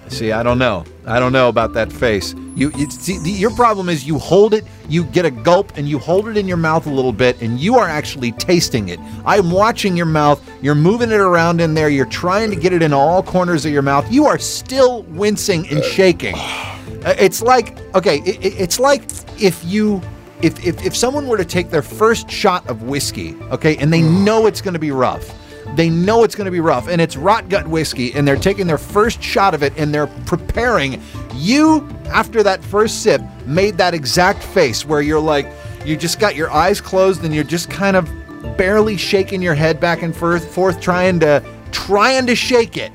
See, 0.09 0.31
I 0.31 0.43
don't 0.43 0.59
know. 0.59 0.85
I 1.05 1.19
don't 1.19 1.33
know 1.33 1.49
about 1.49 1.73
that 1.73 1.91
face. 1.91 2.35
You, 2.55 2.71
you 2.77 2.89
see, 2.89 3.17
the, 3.19 3.31
your 3.31 3.51
problem 3.51 3.89
is 3.89 4.05
you 4.05 4.19
hold 4.19 4.53
it, 4.53 4.63
you 4.87 5.05
get 5.05 5.25
a 5.25 5.31
gulp, 5.31 5.73
and 5.77 5.87
you 5.89 5.97
hold 5.97 6.27
it 6.27 6.37
in 6.37 6.47
your 6.47 6.57
mouth 6.57 6.85
a 6.85 6.89
little 6.91 7.11
bit, 7.13 7.41
and 7.41 7.59
you 7.59 7.75
are 7.77 7.87
actually 7.87 8.31
tasting 8.33 8.89
it. 8.89 8.99
I'm 9.25 9.49
watching 9.51 9.97
your 9.97 10.05
mouth. 10.05 10.39
You're 10.61 10.75
moving 10.75 11.11
it 11.11 11.19
around 11.19 11.61
in 11.61 11.73
there. 11.73 11.89
You're 11.89 12.05
trying 12.05 12.49
to 12.51 12.55
get 12.55 12.71
it 12.73 12.81
in 12.81 12.93
all 12.93 13.23
corners 13.23 13.65
of 13.65 13.71
your 13.71 13.81
mouth. 13.81 14.11
You 14.11 14.25
are 14.25 14.37
still 14.37 15.03
wincing 15.03 15.67
and 15.69 15.83
shaking. 15.83 16.35
Uh, 16.35 17.15
It's 17.19 17.41
like 17.41 17.77
okay, 17.95 18.19
it, 18.19 18.43
it- 18.45 18.53
it's 18.59 18.79
like 18.79 19.03
if 19.41 19.63
you. 19.65 20.01
If, 20.41 20.65
if, 20.67 20.85
if 20.85 20.93
someone 20.93 21.27
were 21.29 21.37
to 21.37 21.45
take 21.45 21.69
their 21.69 21.81
first 21.81 22.29
shot 22.29 22.67
of 22.67 22.83
whiskey, 22.83 23.33
okay, 23.43 23.77
and 23.77 23.93
they 23.93 24.01
know 24.01 24.45
it's 24.45 24.59
going 24.59 24.73
to 24.73 24.79
be 24.79 24.91
rough, 24.91 25.33
they 25.75 25.89
know 25.89 26.23
it's 26.23 26.35
going 26.35 26.45
to 26.45 26.51
be 26.51 26.59
rough, 26.59 26.87
and 26.87 27.01
it's 27.01 27.17
rot 27.17 27.49
gut 27.49 27.67
whiskey, 27.67 28.13
and 28.13 28.27
they're 28.27 28.35
taking 28.35 28.67
their 28.67 28.77
first 28.77 29.21
shot 29.21 29.53
of 29.53 29.63
it, 29.63 29.73
and 29.77 29.93
they're 29.93 30.07
preparing. 30.07 31.01
You, 31.35 31.87
after 32.07 32.43
that 32.43 32.63
first 32.63 33.01
sip, 33.01 33.21
made 33.45 33.77
that 33.77 33.93
exact 33.93 34.43
face 34.43 34.85
where 34.85 35.01
you're 35.01 35.19
like, 35.19 35.47
you 35.85 35.97
just 35.97 36.19
got 36.19 36.35
your 36.35 36.51
eyes 36.51 36.79
closed, 36.79 37.23
and 37.23 37.33
you're 37.33 37.43
just 37.43 37.69
kind 37.69 37.95
of 37.95 38.09
barely 38.57 38.97
shaking 38.97 39.41
your 39.41 39.55
head 39.55 39.79
back 39.79 40.01
and 40.01 40.15
forth, 40.15 40.53
forth 40.53 40.79
trying 40.79 41.19
to 41.21 41.43
trying 41.71 42.27
to 42.27 42.35
shake 42.35 42.77
it, 42.77 42.91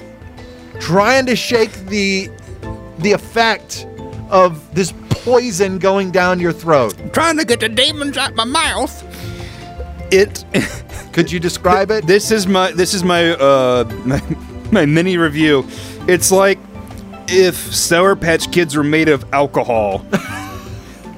trying 0.79 1.27
to 1.27 1.37
shake 1.37 1.73
the 1.87 2.31
the 2.99 3.13
effect 3.13 3.87
of 4.31 4.75
this 4.75 4.93
poison 5.11 5.79
going 5.79 6.11
down 6.11 6.39
your 6.39 6.53
throat. 6.53 6.95
Trying 7.13 7.39
to 7.39 7.45
get 7.45 7.61
the 7.61 7.69
demons 7.69 8.17
out 8.17 8.35
my 8.35 8.45
mouth. 8.45 9.05
It. 10.13 10.45
Could 11.13 11.31
you 11.33 11.41
describe 11.41 11.91
it? 11.91 12.07
This 12.07 12.31
is 12.31 12.47
my 12.47 12.71
this 12.73 12.95
is 12.95 13.03
my 13.03 13.31
uh 13.31 13.85
my, 14.05 14.23
my 14.71 14.87
mini 14.87 15.17
review. 15.17 15.67
It's 16.07 16.31
like 16.31 16.59
if 17.29 17.57
Sour 17.57 18.17
Patch 18.17 18.51
Kids 18.53 18.77
were 18.77 18.85
made 18.85 19.09
of 19.09 19.25
alcohol. 19.33 20.05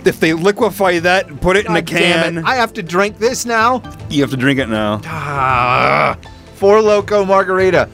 if 0.04 0.18
they 0.20 0.32
liquefy 0.32 0.98
that 1.00 1.28
and 1.28 1.40
put 1.40 1.56
it 1.56 1.66
in 1.66 1.76
a 1.76 1.82
God 1.82 1.86
can. 1.98 2.44
I 2.44 2.54
have 2.54 2.72
to 2.74 2.82
drink 2.82 3.18
this 3.18 3.44
now. 3.44 3.82
you 4.08 4.22
have 4.22 4.30
to 4.30 4.36
drink 4.36 4.58
it 4.58 4.68
now. 4.68 5.00
Ah, 5.04 6.16
Four 6.54 6.80
Loco 6.80 7.24
Margarita. 7.24 7.88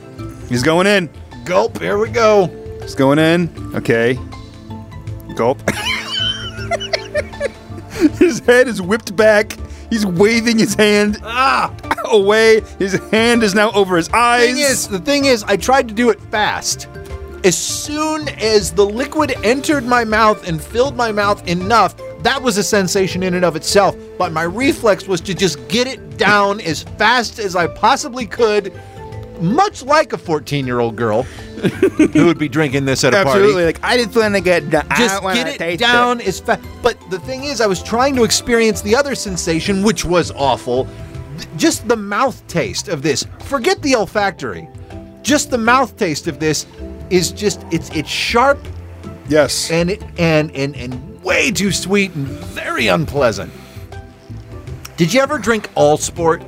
He's 0.49 0.63
going 0.63 0.87
in. 0.87 1.11
Gulp. 1.45 1.81
Here 1.81 1.99
we 1.99 2.09
go. 2.11 2.47
He's 2.83 2.95
going 2.95 3.19
in. 3.19 3.51
Okay. 3.75 4.19
Gulp. 5.35 5.61
his 8.19 8.39
head 8.41 8.69
is 8.69 8.81
whipped 8.81 9.15
back. 9.17 9.57
He's 9.91 10.07
waving 10.07 10.59
his 10.59 10.75
hand 10.75 11.19
Ah. 11.23 11.75
Away. 12.11 12.61
His 12.79 12.95
hand 13.11 13.43
is 13.43 13.55
now 13.55 13.71
over 13.73 13.97
his 13.97 14.09
eyes. 14.11 14.47
Thing 14.47 14.59
is, 14.59 14.89
the 14.89 14.99
thing 14.99 15.25
is, 15.27 15.43
I 15.45 15.57
tried 15.57 15.89
to 15.89 15.95
do 15.95 16.11
it 16.11 16.21
fast. 16.31 16.89
As 17.45 17.57
soon 17.57 18.29
as 18.41 18.73
the 18.73 18.85
liquid 18.85 19.35
entered 19.45 19.85
my 19.85 20.05
mouth 20.05 20.49
and 20.49 20.61
filled 20.61 20.97
my 20.97 21.13
mouth 21.13 21.47
enough, 21.47 21.97
that 22.23 22.43
was 22.43 22.57
a 22.57 22.63
sensation 22.63 23.23
in 23.23 23.35
and 23.35 23.45
of 23.45 23.55
itself. 23.55 23.97
But 24.19 24.33
my 24.33 24.43
reflex 24.43 25.07
was 25.07 25.21
to 25.23 25.35
just 25.35 25.69
get 25.69 25.87
it 25.87 26.17
down 26.17 26.61
as 26.61 26.83
fast 26.83 27.39
as 27.39 27.55
I 27.55 27.69
possibly 27.69 28.27
could, 28.27 28.73
much 29.41 29.83
like 29.85 30.13
a 30.13 30.19
14 30.19 30.67
year 30.67 30.81
old 30.81 30.97
girl 30.97 31.23
who 31.23 32.27
would 32.27 32.39
be 32.39 32.49
drinking 32.49 32.85
this 32.85 33.05
at 33.05 33.13
a 33.15 33.23
party. 33.23 33.31
Absolutely. 33.31 33.65
Like 33.65 33.79
I 33.83 33.97
didn't 33.97 34.17
want 34.17 34.35
to 34.35 34.41
get 34.41 34.69
down. 34.71 34.87
just 34.97 35.23
get 35.23 35.61
it 35.61 35.79
down 35.79 36.21
as 36.21 36.41
fast. 36.41 36.63
But 36.83 36.99
the 37.11 37.19
thing 37.21 37.45
is, 37.45 37.61
I 37.61 37.67
was 37.67 37.83
trying 37.83 38.17
to 38.17 38.25
experience 38.25 38.81
the 38.81 38.97
other 38.97 39.15
sensation, 39.15 39.83
which 39.83 40.05
was 40.05 40.31
awful. 40.33 40.89
Just 41.57 41.87
the 41.89 41.97
mouth 41.97 42.47
taste 42.49 42.89
of 42.89 43.03
this. 43.03 43.27
Forget 43.45 43.83
the 43.83 43.95
olfactory. 43.97 44.69
Just 45.23 45.51
the 45.51 45.59
mouth 45.59 45.97
taste 45.97 46.27
of 46.29 46.39
this 46.39 46.67
is 47.11 47.33
just 47.33 47.65
it's 47.73 47.91
it's 47.91 48.09
sharp 48.09 48.59
Yes. 49.29 49.71
and 49.71 49.91
it 49.91 50.03
and 50.19 50.55
and 50.55 50.77
and 50.77 51.23
way 51.23 51.51
too 51.51 51.73
sweet 51.73 52.15
and 52.15 52.27
very 52.29 52.87
unpleasant. 52.89 53.53
Did 54.97 55.13
you 55.13 55.21
ever 55.21 55.39
drink 55.39 55.69
All 55.75 55.97
Sport? 55.99 56.43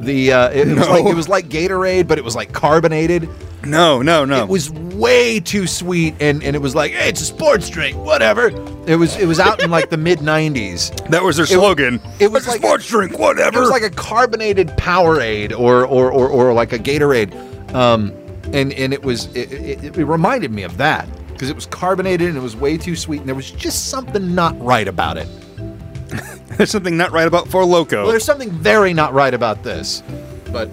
The 0.00 0.32
uh, 0.32 0.48
it, 0.50 0.68
it 0.68 0.76
was 0.78 0.88
like 0.88 1.04
it 1.06 1.14
was 1.16 1.28
like 1.28 1.48
Gatorade, 1.48 2.06
but 2.06 2.18
it 2.18 2.24
was 2.24 2.36
like 2.36 2.52
carbonated. 2.52 3.28
No, 3.68 4.02
no, 4.02 4.24
no. 4.24 4.42
It 4.42 4.48
was 4.48 4.70
way 4.70 5.40
too 5.40 5.66
sweet, 5.66 6.14
and, 6.20 6.42
and 6.42 6.56
it 6.56 6.58
was 6.60 6.74
like, 6.74 6.92
hey, 6.92 7.08
it's 7.08 7.20
a 7.20 7.24
sports 7.24 7.68
drink, 7.70 7.96
whatever. 7.96 8.48
It 8.86 8.96
was 8.96 9.16
it 9.16 9.26
was 9.26 9.38
out 9.38 9.62
in 9.62 9.70
like 9.70 9.90
the 9.90 9.96
mid 9.96 10.18
'90s. 10.20 11.08
that 11.10 11.22
was 11.22 11.36
their 11.36 11.46
slogan. 11.46 12.00
it 12.18 12.30
was 12.30 12.42
It's 12.42 12.46
a 12.48 12.50
like 12.52 12.60
sports 12.60 12.88
drink, 12.88 13.18
whatever. 13.18 13.58
It 13.58 13.60
was 13.60 13.70
like 13.70 13.82
a 13.82 13.90
carbonated 13.90 14.68
Powerade 14.70 15.52
or 15.58 15.84
or 15.86 16.10
or, 16.10 16.28
or 16.28 16.52
like 16.52 16.72
a 16.72 16.78
Gatorade, 16.78 17.32
um, 17.74 18.12
and 18.52 18.72
and 18.72 18.92
it 18.92 19.02
was 19.02 19.26
it, 19.36 19.52
it, 19.52 19.98
it 19.98 20.04
reminded 20.04 20.50
me 20.50 20.62
of 20.62 20.76
that. 20.78 21.06
because 21.28 21.50
it 21.50 21.54
was 21.54 21.66
carbonated 21.66 22.28
and 22.28 22.36
it 22.38 22.42
was 22.42 22.56
way 22.56 22.76
too 22.78 22.96
sweet, 22.96 23.20
and 23.20 23.28
there 23.28 23.34
was 23.36 23.50
just 23.50 23.88
something 23.88 24.34
not 24.34 24.58
right 24.60 24.88
about 24.88 25.16
it. 25.18 25.28
There's 26.56 26.70
something 26.70 26.96
not 26.96 27.12
right 27.12 27.28
about 27.28 27.46
Four 27.48 27.64
Loco. 27.64 28.02
Well, 28.02 28.10
there's 28.10 28.24
something 28.24 28.50
very 28.50 28.92
not 28.92 29.12
right 29.12 29.32
about 29.34 29.62
this, 29.62 30.02
but 30.50 30.68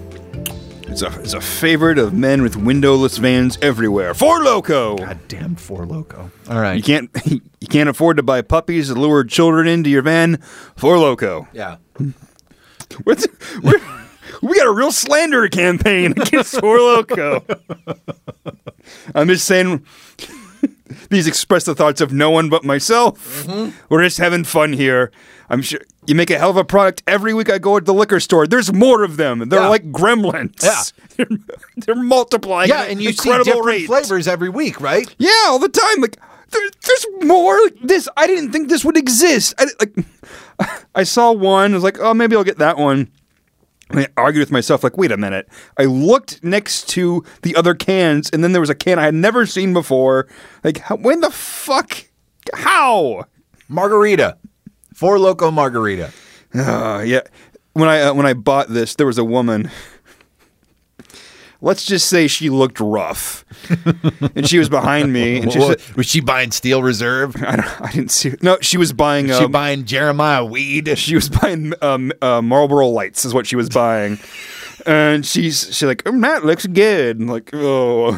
It's 0.88 1.02
a 1.02 1.08
it's 1.20 1.34
a 1.34 1.40
favorite 1.40 1.98
of 1.98 2.14
men 2.14 2.42
with 2.42 2.56
windowless 2.56 3.18
vans 3.18 3.58
everywhere. 3.60 4.14
Four 4.14 4.42
Loco. 4.42 4.96
goddamn 4.96 5.56
Four 5.56 5.84
Loco. 5.84 6.30
All 6.48 6.60
right, 6.60 6.74
You 6.76 6.82
can't 6.82 7.10
you 7.26 7.68
can't 7.68 7.88
afford 7.88 8.16
to 8.18 8.22
buy 8.22 8.40
puppies 8.42 8.88
to 8.88 8.94
lure 8.94 9.24
children 9.24 9.66
into 9.66 9.90
your 9.90 10.02
van. 10.02 10.36
Four 10.76 10.98
Loco. 10.98 11.48
yeah. 11.52 11.76
What's, 13.04 13.26
we're, 13.62 13.80
we 14.42 14.54
got 14.56 14.66
a 14.68 14.72
real 14.72 14.92
slander 14.92 15.48
campaign 15.48 16.12
against 16.16 16.58
Four 16.60 16.78
Loco. 16.78 17.44
I'm 19.14 19.28
just 19.28 19.44
saying. 19.44 19.84
These 21.10 21.26
express 21.26 21.64
the 21.64 21.74
thoughts 21.74 22.00
of 22.00 22.12
no 22.12 22.30
one 22.30 22.48
but 22.48 22.64
myself. 22.64 23.44
Mm-hmm. 23.44 23.76
We're 23.88 24.02
just 24.04 24.18
having 24.18 24.44
fun 24.44 24.72
here. 24.72 25.10
I'm 25.48 25.62
sure 25.62 25.80
you 26.06 26.14
make 26.14 26.30
a 26.30 26.38
hell 26.38 26.50
of 26.50 26.56
a 26.56 26.64
product 26.64 27.02
every 27.06 27.32
week. 27.34 27.50
I 27.50 27.58
go 27.58 27.78
to 27.78 27.84
the 27.84 27.94
liquor 27.94 28.18
store. 28.20 28.46
There's 28.46 28.72
more 28.72 29.02
of 29.04 29.16
them. 29.16 29.48
They're 29.48 29.60
Yeah. 29.62 29.68
like 29.68 29.92
gremlins. 29.92 30.62
Yeah. 30.62 30.82
they're, 31.16 31.38
they're 31.76 31.94
multiplying. 31.94 32.68
Yeah, 32.68 32.82
and 32.82 33.00
you 33.00 33.12
see 33.12 33.28
incredible 33.30 33.44
different 33.44 33.66
rates. 33.66 33.86
flavors 33.86 34.28
every 34.28 34.48
week, 34.48 34.80
right? 34.80 35.12
Yeah, 35.18 35.30
all 35.46 35.58
the 35.58 35.68
time. 35.68 36.00
Like 36.00 36.18
there, 36.50 36.62
there's 36.84 37.06
more. 37.22 37.60
Like, 37.62 37.80
this 37.82 38.08
I 38.16 38.26
didn't 38.26 38.52
think 38.52 38.68
this 38.68 38.84
would 38.84 38.96
exist. 38.96 39.54
I, 39.58 39.66
like 39.80 39.94
I 40.94 41.02
saw 41.04 41.32
one. 41.32 41.72
I 41.72 41.74
was 41.74 41.84
like, 41.84 41.98
oh, 42.00 42.14
maybe 42.14 42.34
I'll 42.36 42.44
get 42.44 42.58
that 42.58 42.76
one. 42.78 43.10
And 43.90 44.00
I 44.00 44.08
argued 44.16 44.40
with 44.42 44.50
myself, 44.50 44.82
like, 44.82 44.96
wait 44.96 45.12
a 45.12 45.16
minute. 45.16 45.48
I 45.78 45.84
looked 45.84 46.42
next 46.42 46.88
to 46.88 47.22
the 47.42 47.54
other 47.54 47.72
cans, 47.72 48.28
and 48.30 48.42
then 48.42 48.50
there 48.50 48.60
was 48.60 48.70
a 48.70 48.74
can 48.74 48.98
I 48.98 49.02
had 49.04 49.14
never 49.14 49.46
seen 49.46 49.72
before. 49.72 50.26
Like, 50.64 50.78
how, 50.78 50.96
when 50.96 51.20
the 51.20 51.30
fuck? 51.30 51.96
How? 52.52 53.26
Margarita, 53.68 54.38
Four 54.96 55.18
Loco 55.18 55.50
Margarita. 55.50 56.10
Uh, 56.54 57.02
yeah. 57.06 57.20
When 57.74 57.86
I 57.86 58.00
uh, 58.00 58.14
when 58.14 58.24
I 58.24 58.32
bought 58.32 58.68
this, 58.68 58.94
there 58.94 59.06
was 59.06 59.18
a 59.18 59.24
woman. 59.24 59.70
Let's 61.60 61.84
just 61.84 62.08
say 62.08 62.28
she 62.28 62.48
looked 62.48 62.80
rough, 62.80 63.44
and 64.34 64.48
she 64.48 64.58
was 64.58 64.70
behind 64.70 65.12
me, 65.12 65.40
and 65.40 65.52
she 65.52 65.60
said, 65.60 65.82
was 65.96 66.06
she 66.06 66.20
buying 66.20 66.50
Steel 66.50 66.82
Reserve? 66.82 67.36
I, 67.42 67.56
don't, 67.56 67.80
I 67.82 67.92
didn't 67.92 68.10
see. 68.10 68.30
Her. 68.30 68.36
No, 68.40 68.56
she 68.62 68.78
was 68.78 68.94
buying. 68.94 69.26
she 69.26 69.32
um, 69.34 69.52
buying 69.52 69.84
Jeremiah 69.84 70.46
weed? 70.46 70.96
she 70.98 71.14
was 71.14 71.28
buying 71.28 71.74
um, 71.82 72.10
uh, 72.22 72.40
Marlboro 72.40 72.86
Lights, 72.88 73.26
is 73.26 73.34
what 73.34 73.46
she 73.46 73.56
was 73.56 73.68
buying. 73.68 74.18
And 74.86 75.26
she's 75.26 75.64
she's 75.76 75.82
like, 75.82 76.04
oh, 76.06 76.18
that 76.20 76.46
looks 76.46 76.66
good. 76.66 77.20
I'm 77.20 77.26
like, 77.26 77.50
oh, 77.52 78.12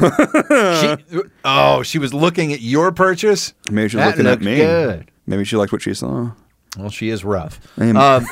She, 1.10 1.22
oh, 1.44 1.82
she 1.82 1.98
was 1.98 2.14
looking 2.14 2.52
at 2.52 2.60
your 2.60 2.92
purchase. 2.92 3.52
maybe 3.68 3.88
she 3.88 3.96
was 3.96 4.04
That 4.04 4.16
looking 4.16 4.30
at 4.30 4.40
me. 4.42 4.56
good. 4.58 5.10
Maybe 5.26 5.44
she 5.44 5.56
liked 5.56 5.72
what 5.72 5.82
she 5.82 5.92
saw. 5.94 6.30
Well, 6.78 6.90
she 6.90 7.08
is 7.10 7.24
rough. 7.24 7.60
Um, 7.78 8.24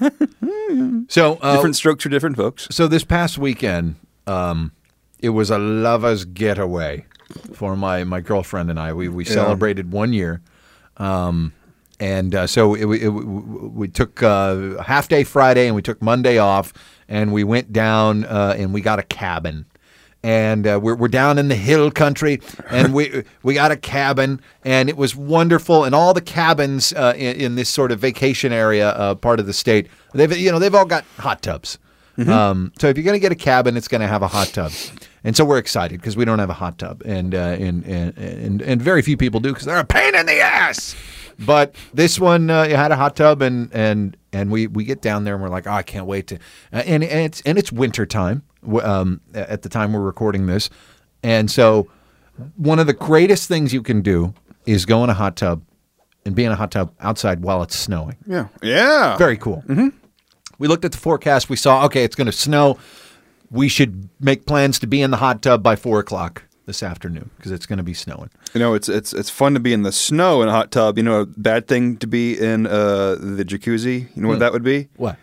so, 1.08 1.34
uh, 1.40 1.56
Different 1.56 1.76
strokes 1.76 2.02
for 2.02 2.08
different 2.08 2.36
folks. 2.36 2.68
so 2.70 2.86
this 2.88 3.04
past 3.04 3.38
weekend, 3.38 3.96
um, 4.26 4.72
it 5.20 5.30
was 5.30 5.50
a 5.50 5.58
lovers 5.58 6.24
getaway 6.24 7.06
for 7.54 7.74
my 7.76 8.04
my 8.04 8.20
girlfriend 8.20 8.70
and 8.70 8.78
I. 8.78 8.92
We 8.92 9.08
we 9.08 9.24
celebrated 9.24 9.92
one 9.92 10.12
year, 10.12 10.42
um, 10.98 11.52
and 11.98 12.34
uh, 12.34 12.46
so 12.46 12.74
it, 12.74 12.84
it, 13.02 13.08
we 13.08 13.88
took 13.88 14.22
uh, 14.22 14.74
a 14.78 14.82
half 14.82 15.08
day 15.08 15.24
Friday 15.24 15.66
and 15.66 15.74
we 15.74 15.82
took 15.82 16.02
Monday 16.02 16.38
off, 16.38 16.72
and 17.08 17.32
we 17.32 17.44
went 17.44 17.72
down 17.72 18.24
uh, 18.24 18.54
and 18.58 18.74
we 18.74 18.80
got 18.80 18.98
a 18.98 19.02
cabin. 19.02 19.64
And 20.26 20.66
uh, 20.66 20.80
we're, 20.82 20.96
we're 20.96 21.06
down 21.06 21.38
in 21.38 21.46
the 21.46 21.54
hill 21.54 21.92
country, 21.92 22.40
and 22.68 22.92
we 22.92 23.22
we 23.44 23.54
got 23.54 23.70
a 23.70 23.76
cabin, 23.76 24.40
and 24.64 24.88
it 24.88 24.96
was 24.96 25.14
wonderful. 25.14 25.84
And 25.84 25.94
all 25.94 26.12
the 26.14 26.20
cabins 26.20 26.92
uh, 26.94 27.14
in, 27.16 27.36
in 27.36 27.54
this 27.54 27.68
sort 27.68 27.92
of 27.92 28.00
vacation 28.00 28.52
area 28.52 28.88
uh, 28.88 29.14
part 29.14 29.38
of 29.38 29.46
the 29.46 29.52
state, 29.52 29.86
they've 30.14 30.36
you 30.36 30.50
know 30.50 30.58
they've 30.58 30.74
all 30.74 30.84
got 30.84 31.04
hot 31.18 31.42
tubs. 31.42 31.78
Um, 32.18 32.72
so 32.78 32.88
if 32.88 32.96
you're 32.96 33.04
going 33.04 33.14
to 33.14 33.20
get 33.20 33.30
a 33.30 33.36
cabin, 33.36 33.76
it's 33.76 33.88
going 33.88 34.00
to 34.00 34.06
have 34.08 34.22
a 34.22 34.28
hot 34.28 34.48
tub, 34.48 34.72
and 35.22 35.36
so 35.36 35.44
we're 35.44 35.58
excited 35.58 36.00
because 36.00 36.16
we 36.16 36.24
don't 36.24 36.38
have 36.40 36.50
a 36.50 36.54
hot 36.54 36.78
tub, 36.78 37.02
and 37.04 37.32
uh, 37.32 37.38
and, 37.38 37.84
and 37.84 38.18
and 38.18 38.62
and 38.62 38.82
very 38.82 39.02
few 39.02 39.16
people 39.16 39.38
do 39.38 39.50
because 39.50 39.66
they're 39.66 39.78
a 39.78 39.84
pain 39.84 40.14
in 40.16 40.26
the 40.26 40.40
ass. 40.40 40.96
But 41.38 41.74
this 41.92 42.18
one 42.18 42.50
uh, 42.50 42.62
it 42.62 42.76
had 42.76 42.92
a 42.92 42.96
hot 42.96 43.16
tub, 43.16 43.42
and 43.42 43.72
and 43.72 44.16
and 44.32 44.50
we 44.50 44.66
we 44.66 44.84
get 44.84 45.02
down 45.02 45.24
there 45.24 45.34
and 45.34 45.42
we're 45.42 45.50
like, 45.50 45.66
oh, 45.66 45.72
I 45.72 45.82
can't 45.82 46.06
wait 46.06 46.28
to, 46.28 46.36
uh, 46.72 46.82
and, 46.86 47.04
and 47.04 47.20
it's 47.20 47.42
and 47.42 47.58
it's 47.58 47.70
winter 47.70 48.06
time 48.06 48.42
um, 48.82 49.20
at 49.34 49.62
the 49.62 49.68
time 49.68 49.92
we're 49.92 50.00
recording 50.00 50.46
this, 50.46 50.70
and 51.22 51.50
so 51.50 51.88
one 52.56 52.78
of 52.78 52.86
the 52.86 52.92
greatest 52.92 53.48
things 53.48 53.72
you 53.72 53.82
can 53.82 54.02
do 54.02 54.34
is 54.66 54.84
go 54.84 55.04
in 55.04 55.10
a 55.10 55.14
hot 55.14 55.36
tub 55.36 55.62
and 56.24 56.34
be 56.34 56.44
in 56.44 56.52
a 56.52 56.56
hot 56.56 56.70
tub 56.70 56.92
outside 57.00 57.42
while 57.42 57.62
it's 57.62 57.76
snowing. 57.76 58.16
Yeah, 58.26 58.48
yeah. 58.62 59.16
Very 59.16 59.36
cool. 59.36 59.62
Mm-hmm. 59.66 59.88
We 60.58 60.68
looked 60.68 60.84
at 60.84 60.92
the 60.92 60.98
forecast. 60.98 61.48
We 61.48 61.56
saw, 61.56 61.84
okay, 61.84 62.02
it's 62.02 62.16
going 62.16 62.26
to 62.26 62.32
snow. 62.32 62.78
We 63.50 63.68
should 63.68 64.08
make 64.18 64.46
plans 64.46 64.78
to 64.80 64.86
be 64.86 65.02
in 65.02 65.10
the 65.10 65.18
hot 65.18 65.42
tub 65.42 65.62
by 65.62 65.76
four 65.76 66.00
o'clock 66.00 66.42
this 66.66 66.82
afternoon 66.82 67.30
because 67.36 67.52
it's 67.52 67.64
going 67.66 67.78
to 67.78 67.82
be 67.82 67.94
snowing. 67.94 68.30
You 68.54 68.60
know, 68.60 68.74
it's 68.74 68.88
it's 68.88 69.12
it's 69.12 69.30
fun 69.30 69.54
to 69.54 69.60
be 69.60 69.72
in 69.72 69.82
the 69.82 69.92
snow 69.92 70.42
in 70.42 70.48
a 70.48 70.52
hot 70.52 70.70
tub. 70.70 70.98
You 70.98 71.04
know, 71.04 71.20
a 71.20 71.26
bad 71.26 71.66
thing 71.68 71.96
to 71.98 72.06
be 72.06 72.38
in 72.38 72.66
uh, 72.66 73.16
the 73.18 73.44
jacuzzi. 73.44 74.14
You 74.14 74.22
know 74.22 74.28
what 74.28 74.40
that 74.40 74.52
would 74.52 74.64
be? 74.64 74.88
What? 74.96 75.16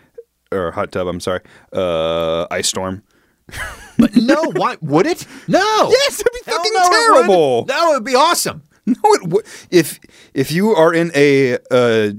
Or 0.52 0.72
hot 0.72 0.92
tub. 0.92 1.08
I'm 1.08 1.20
sorry. 1.20 1.42
Uh, 1.72 2.48
ice 2.52 2.68
storm. 2.70 3.04
But 3.96 4.16
no, 4.16 4.42
why 4.56 4.78
would 4.82 5.06
it? 5.06 5.28
No. 5.48 5.60
Yes, 5.92 6.20
it'd 6.20 6.34
be 6.34 6.40
Hell 6.48 6.58
fucking 6.58 6.74
no, 6.74 6.80
it 6.80 6.90
wouldn't. 6.90 7.14
terrible. 7.28 7.66
No, 7.68 7.92
it 7.92 7.94
would 7.98 8.04
be 8.04 8.16
awesome. 8.16 8.64
No, 8.86 8.96
it 9.04 9.28
would. 9.30 9.46
if 9.72 9.98
if 10.34 10.52
you 10.52 10.72
are 10.76 10.92
in 10.94 11.10
a 11.16 11.58
uh, 11.72 12.12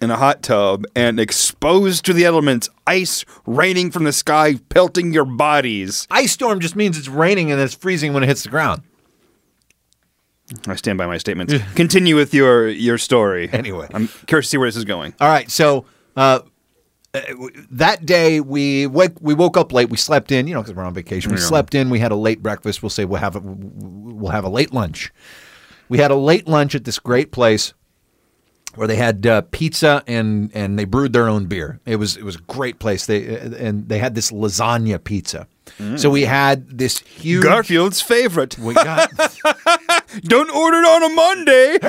in 0.00 0.10
a 0.10 0.16
hot 0.16 0.42
tub 0.42 0.86
and 0.96 1.20
exposed 1.20 2.04
to 2.06 2.12
the 2.12 2.24
elements, 2.24 2.68
ice 2.86 3.24
raining 3.46 3.90
from 3.90 4.04
the 4.04 4.12
sky, 4.12 4.54
pelting 4.68 5.12
your 5.12 5.24
bodies. 5.24 6.06
Ice 6.10 6.32
storm 6.32 6.60
just 6.60 6.76
means 6.76 6.98
it's 6.98 7.08
raining 7.08 7.50
and 7.50 7.60
it's 7.60 7.74
freezing 7.74 8.12
when 8.12 8.22
it 8.22 8.26
hits 8.26 8.42
the 8.42 8.48
ground. 8.48 8.82
I 10.66 10.74
stand 10.74 10.98
by 10.98 11.06
my 11.06 11.18
statements. 11.18 11.54
Continue 11.74 12.16
with 12.16 12.34
your 12.34 12.68
your 12.68 12.98
story. 12.98 13.48
Anyway. 13.52 13.88
I'm 13.94 14.08
curious 14.26 14.46
to 14.46 14.50
see 14.50 14.56
where 14.56 14.68
this 14.68 14.76
is 14.76 14.84
going. 14.84 15.14
All 15.20 15.28
right, 15.28 15.48
so 15.50 15.84
uh, 16.16 16.40
uh, 17.14 17.20
that 17.70 18.04
day 18.04 18.40
we 18.40 18.86
wake, 18.86 19.12
we 19.20 19.34
woke 19.34 19.56
up 19.56 19.72
late. 19.72 19.90
We 19.90 19.96
slept 19.96 20.32
in, 20.32 20.46
you 20.48 20.54
know, 20.54 20.62
because 20.62 20.74
we're 20.74 20.84
on 20.84 20.94
vacation. 20.94 21.32
We 21.32 21.38
slept 21.38 21.74
in. 21.74 21.90
We 21.90 21.98
had 21.98 22.12
a 22.12 22.16
late 22.16 22.42
breakfast. 22.42 22.82
We'll 22.82 22.90
say 22.90 23.04
we'll 23.04 23.20
have 23.20 23.36
a, 23.36 23.40
we'll 23.40 24.32
have 24.32 24.44
a 24.44 24.48
late 24.48 24.72
lunch. 24.72 25.12
We 25.88 25.98
had 25.98 26.10
a 26.10 26.16
late 26.16 26.46
lunch 26.46 26.74
at 26.74 26.84
this 26.84 26.98
great 26.98 27.32
place 27.32 27.74
where 28.74 28.86
they 28.86 28.96
had 28.96 29.26
uh, 29.26 29.42
pizza 29.50 30.02
and 30.06 30.50
and 30.54 30.78
they 30.78 30.84
brewed 30.84 31.12
their 31.12 31.28
own 31.28 31.46
beer. 31.46 31.80
It 31.86 31.96
was 31.96 32.16
it 32.16 32.24
was 32.24 32.36
a 32.36 32.40
great 32.42 32.78
place. 32.78 33.06
They 33.06 33.38
uh, 33.38 33.54
and 33.56 33.88
they 33.88 33.98
had 33.98 34.14
this 34.14 34.30
lasagna 34.30 35.02
pizza. 35.02 35.46
So 35.96 36.10
we 36.10 36.22
had 36.22 36.78
this 36.78 36.98
huge. 36.98 37.44
Garfield's 37.44 38.02
favorite. 38.02 38.58
We 38.58 38.74
got 38.74 39.08
Don't 40.22 40.50
order 40.50 40.78
it 40.78 40.84
on 40.84 41.02
a 41.04 41.14
Monday. 41.14 41.72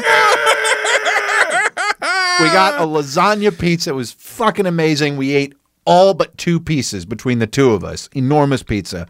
we 2.40 2.48
got 2.54 2.80
a 2.80 2.86
lasagna 2.86 3.58
pizza. 3.58 3.90
It 3.90 3.94
was 3.94 4.12
fucking 4.12 4.66
amazing. 4.66 5.18
We 5.18 5.34
ate 5.34 5.56
all 5.86 6.14
but 6.14 6.38
two 6.38 6.60
pieces 6.60 7.06
between 7.06 7.40
the 7.40 7.48
two 7.48 7.72
of 7.72 7.84
us. 7.84 8.08
Enormous 8.14 8.64
pizza, 8.64 9.08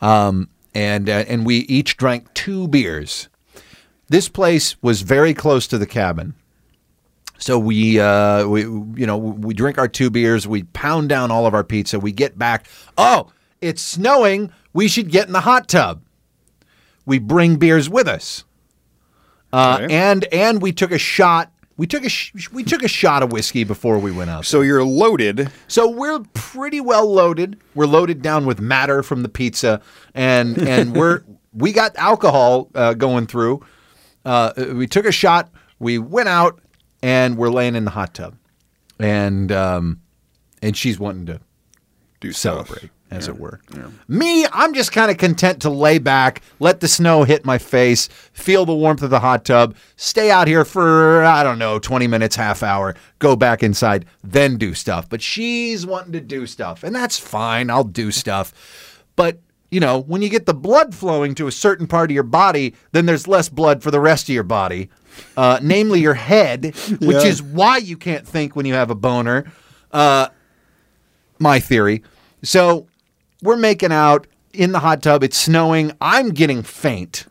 um, 0.00 0.48
and 0.74 1.08
uh, 1.08 1.24
and 1.26 1.46
we 1.46 1.60
each 1.60 1.96
drank 1.96 2.32
two 2.34 2.68
beers. 2.68 3.28
This 4.08 4.28
place 4.28 4.80
was 4.82 5.02
very 5.02 5.34
close 5.34 5.66
to 5.68 5.78
the 5.78 5.86
cabin, 5.86 6.34
so 7.40 7.58
we 7.58 7.98
uh, 7.98 8.46
we 8.46 8.60
you 8.62 9.06
know 9.06 9.18
we 9.18 9.52
drink 9.54 9.78
our 9.78 9.88
two 9.88 10.10
beers. 10.10 10.46
We 10.46 10.62
pound 10.62 11.08
down 11.08 11.30
all 11.32 11.46
of 11.46 11.54
our 11.54 11.64
pizza. 11.64 11.98
We 11.98 12.12
get 12.12 12.38
back. 12.38 12.66
Oh, 12.96 13.32
it's 13.60 13.82
snowing. 13.82 14.52
We 14.72 14.86
should 14.86 15.10
get 15.10 15.26
in 15.26 15.32
the 15.32 15.40
hot 15.40 15.68
tub. 15.68 16.02
We 17.06 17.18
bring 17.18 17.56
beers 17.56 17.90
with 17.90 18.06
us. 18.06 18.44
Uh, 19.52 19.80
Okay. 19.82 19.94
and 19.94 20.24
and 20.32 20.62
we 20.62 20.70
took 20.72 20.92
a 20.92 20.98
shot. 20.98 21.50
We 21.76 21.86
took 21.86 22.04
a 22.04 22.08
sh- 22.10 22.50
we 22.52 22.62
took 22.62 22.82
a 22.82 22.88
shot 22.88 23.22
of 23.22 23.32
whiskey 23.32 23.64
before 23.64 23.98
we 23.98 24.12
went 24.12 24.28
out. 24.30 24.44
so 24.44 24.60
you're 24.60 24.84
loaded. 24.84 25.50
So 25.66 25.88
we're 25.90 26.20
pretty 26.34 26.80
well 26.80 27.10
loaded. 27.10 27.58
We're 27.74 27.86
loaded 27.86 28.20
down 28.22 28.44
with 28.46 28.60
matter 28.60 29.02
from 29.02 29.22
the 29.22 29.28
pizza, 29.30 29.80
and 30.14 30.56
and 30.58 30.94
we're 30.96 31.22
we 31.52 31.72
got 31.72 31.96
alcohol 31.96 32.68
uh, 32.74 32.94
going 32.94 33.26
through. 33.26 33.64
Uh, 34.24 34.52
we 34.74 34.86
took 34.86 35.06
a 35.06 35.10
shot. 35.12 35.50
We 35.78 35.98
went 35.98 36.28
out, 36.28 36.60
and 37.02 37.36
we're 37.36 37.50
laying 37.50 37.74
in 37.74 37.84
the 37.84 37.90
hot 37.90 38.14
tub, 38.14 38.36
and 38.98 39.50
um, 39.52 40.00
and 40.62 40.76
she's 40.76 40.98
wanting 40.98 41.26
to 41.26 41.40
Do 42.20 42.32
stuff. 42.32 42.66
celebrate, 42.68 42.90
as 43.10 43.28
it 43.28 43.38
were. 43.38 43.60
Me, 44.08 44.46
I'm 44.52 44.74
just 44.74 44.92
kind 44.92 45.10
of 45.10 45.16
content 45.16 45.62
to 45.62 45.70
lay 45.70 45.98
back, 45.98 46.42
let 46.58 46.80
the 46.80 46.88
snow 46.88 47.24
hit 47.24 47.44
my 47.44 47.58
face, 47.58 48.08
feel 48.32 48.66
the 48.66 48.74
warmth 48.74 49.02
of 49.02 49.10
the 49.10 49.20
hot 49.20 49.44
tub, 49.44 49.74
stay 49.96 50.30
out 50.30 50.46
here 50.46 50.64
for, 50.64 51.24
I 51.24 51.42
don't 51.42 51.58
know, 51.58 51.78
20 51.78 52.06
minutes, 52.06 52.36
half 52.36 52.62
hour, 52.62 52.94
go 53.18 53.36
back 53.36 53.62
inside, 53.62 54.04
then 54.22 54.56
do 54.58 54.74
stuff. 54.74 55.08
But 55.08 55.22
she's 55.22 55.86
wanting 55.86 56.12
to 56.12 56.20
do 56.20 56.46
stuff, 56.46 56.84
and 56.84 56.94
that's 56.94 57.18
fine. 57.18 57.70
I'll 57.70 57.84
do 57.84 58.10
stuff. 58.10 58.52
But 59.16 59.38
you 59.70 59.78
know, 59.78 60.00
when 60.00 60.20
you 60.20 60.28
get 60.28 60.46
the 60.46 60.54
blood 60.54 60.96
flowing 60.96 61.32
to 61.36 61.46
a 61.46 61.52
certain 61.52 61.86
part 61.86 62.10
of 62.10 62.14
your 62.14 62.24
body, 62.24 62.74
then 62.90 63.06
there's 63.06 63.28
less 63.28 63.48
blood 63.48 63.84
for 63.84 63.92
the 63.92 64.00
rest 64.00 64.28
of 64.28 64.34
your 64.34 64.42
body, 64.42 64.90
uh, 65.36 65.58
namely 65.62 66.00
your 66.00 66.14
head, 66.14 66.74
which 67.00 67.00
Yeah. 67.22 67.22
is 67.24 67.42
why 67.42 67.76
you 67.78 67.96
can't 67.96 68.26
think 68.26 68.54
when 68.56 68.66
you 68.66 68.74
have 68.74 68.90
a 68.90 68.94
boner. 68.94 69.50
Uh, 69.92 70.28
my 71.38 71.58
theory. 71.60 72.02
So 72.42 72.86
we're 73.42 73.56
making 73.56 73.92
out 73.92 74.26
in 74.52 74.72
the 74.72 74.80
hot 74.80 75.02
tub. 75.02 75.22
It's 75.22 75.36
snowing. 75.36 75.92
I'm 76.00 76.30
getting 76.30 76.62
faint 76.62 77.26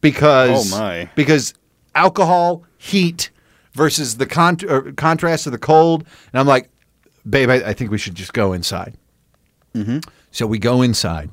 because 0.00 0.72
Oh, 0.72 0.78
my. 0.78 1.10
because 1.14 1.54
alcohol, 1.94 2.64
heat 2.78 3.30
versus 3.74 4.16
the 4.18 4.26
con- 4.26 4.94
contrast 4.96 5.46
of 5.46 5.52
the 5.52 5.58
cold, 5.58 6.04
and 6.32 6.40
I'm 6.40 6.46
like, 6.46 6.68
babe, 7.28 7.48
I, 7.50 7.54
I 7.70 7.72
think 7.72 7.90
we 7.90 7.98
should 7.98 8.14
just 8.14 8.32
go 8.32 8.52
inside. 8.52 8.96
Mm-hmm. 9.74 9.98
So 10.30 10.46
we 10.46 10.58
go 10.58 10.82
inside. 10.82 11.30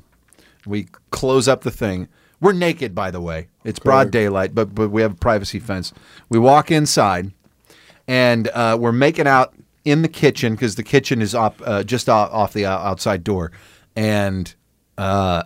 We 0.66 0.88
close 1.10 1.48
up 1.48 1.62
the 1.62 1.70
thing. 1.70 2.08
We're 2.40 2.52
naked, 2.52 2.94
by 2.94 3.10
the 3.10 3.20
way. 3.20 3.48
It's 3.64 3.78
broad 3.78 4.10
daylight, 4.10 4.54
but 4.54 4.74
but 4.74 4.88
we 4.90 5.02
have 5.02 5.12
a 5.12 5.16
privacy 5.16 5.58
fence. 5.58 5.92
We 6.28 6.38
walk 6.38 6.70
inside, 6.70 7.32
and 8.08 8.48
uh, 8.48 8.78
we're 8.80 8.92
making 8.92 9.26
out 9.26 9.54
in 9.84 10.02
the 10.02 10.08
kitchen 10.08 10.54
because 10.54 10.74
the 10.76 10.82
kitchen 10.82 11.20
is 11.22 11.34
up 11.34 11.60
uh, 11.64 11.82
just 11.82 12.08
off, 12.08 12.32
off 12.32 12.52
the 12.52 12.66
o- 12.66 12.70
outside 12.70 13.24
door, 13.24 13.52
and 13.94 14.54
uh, 14.96 15.42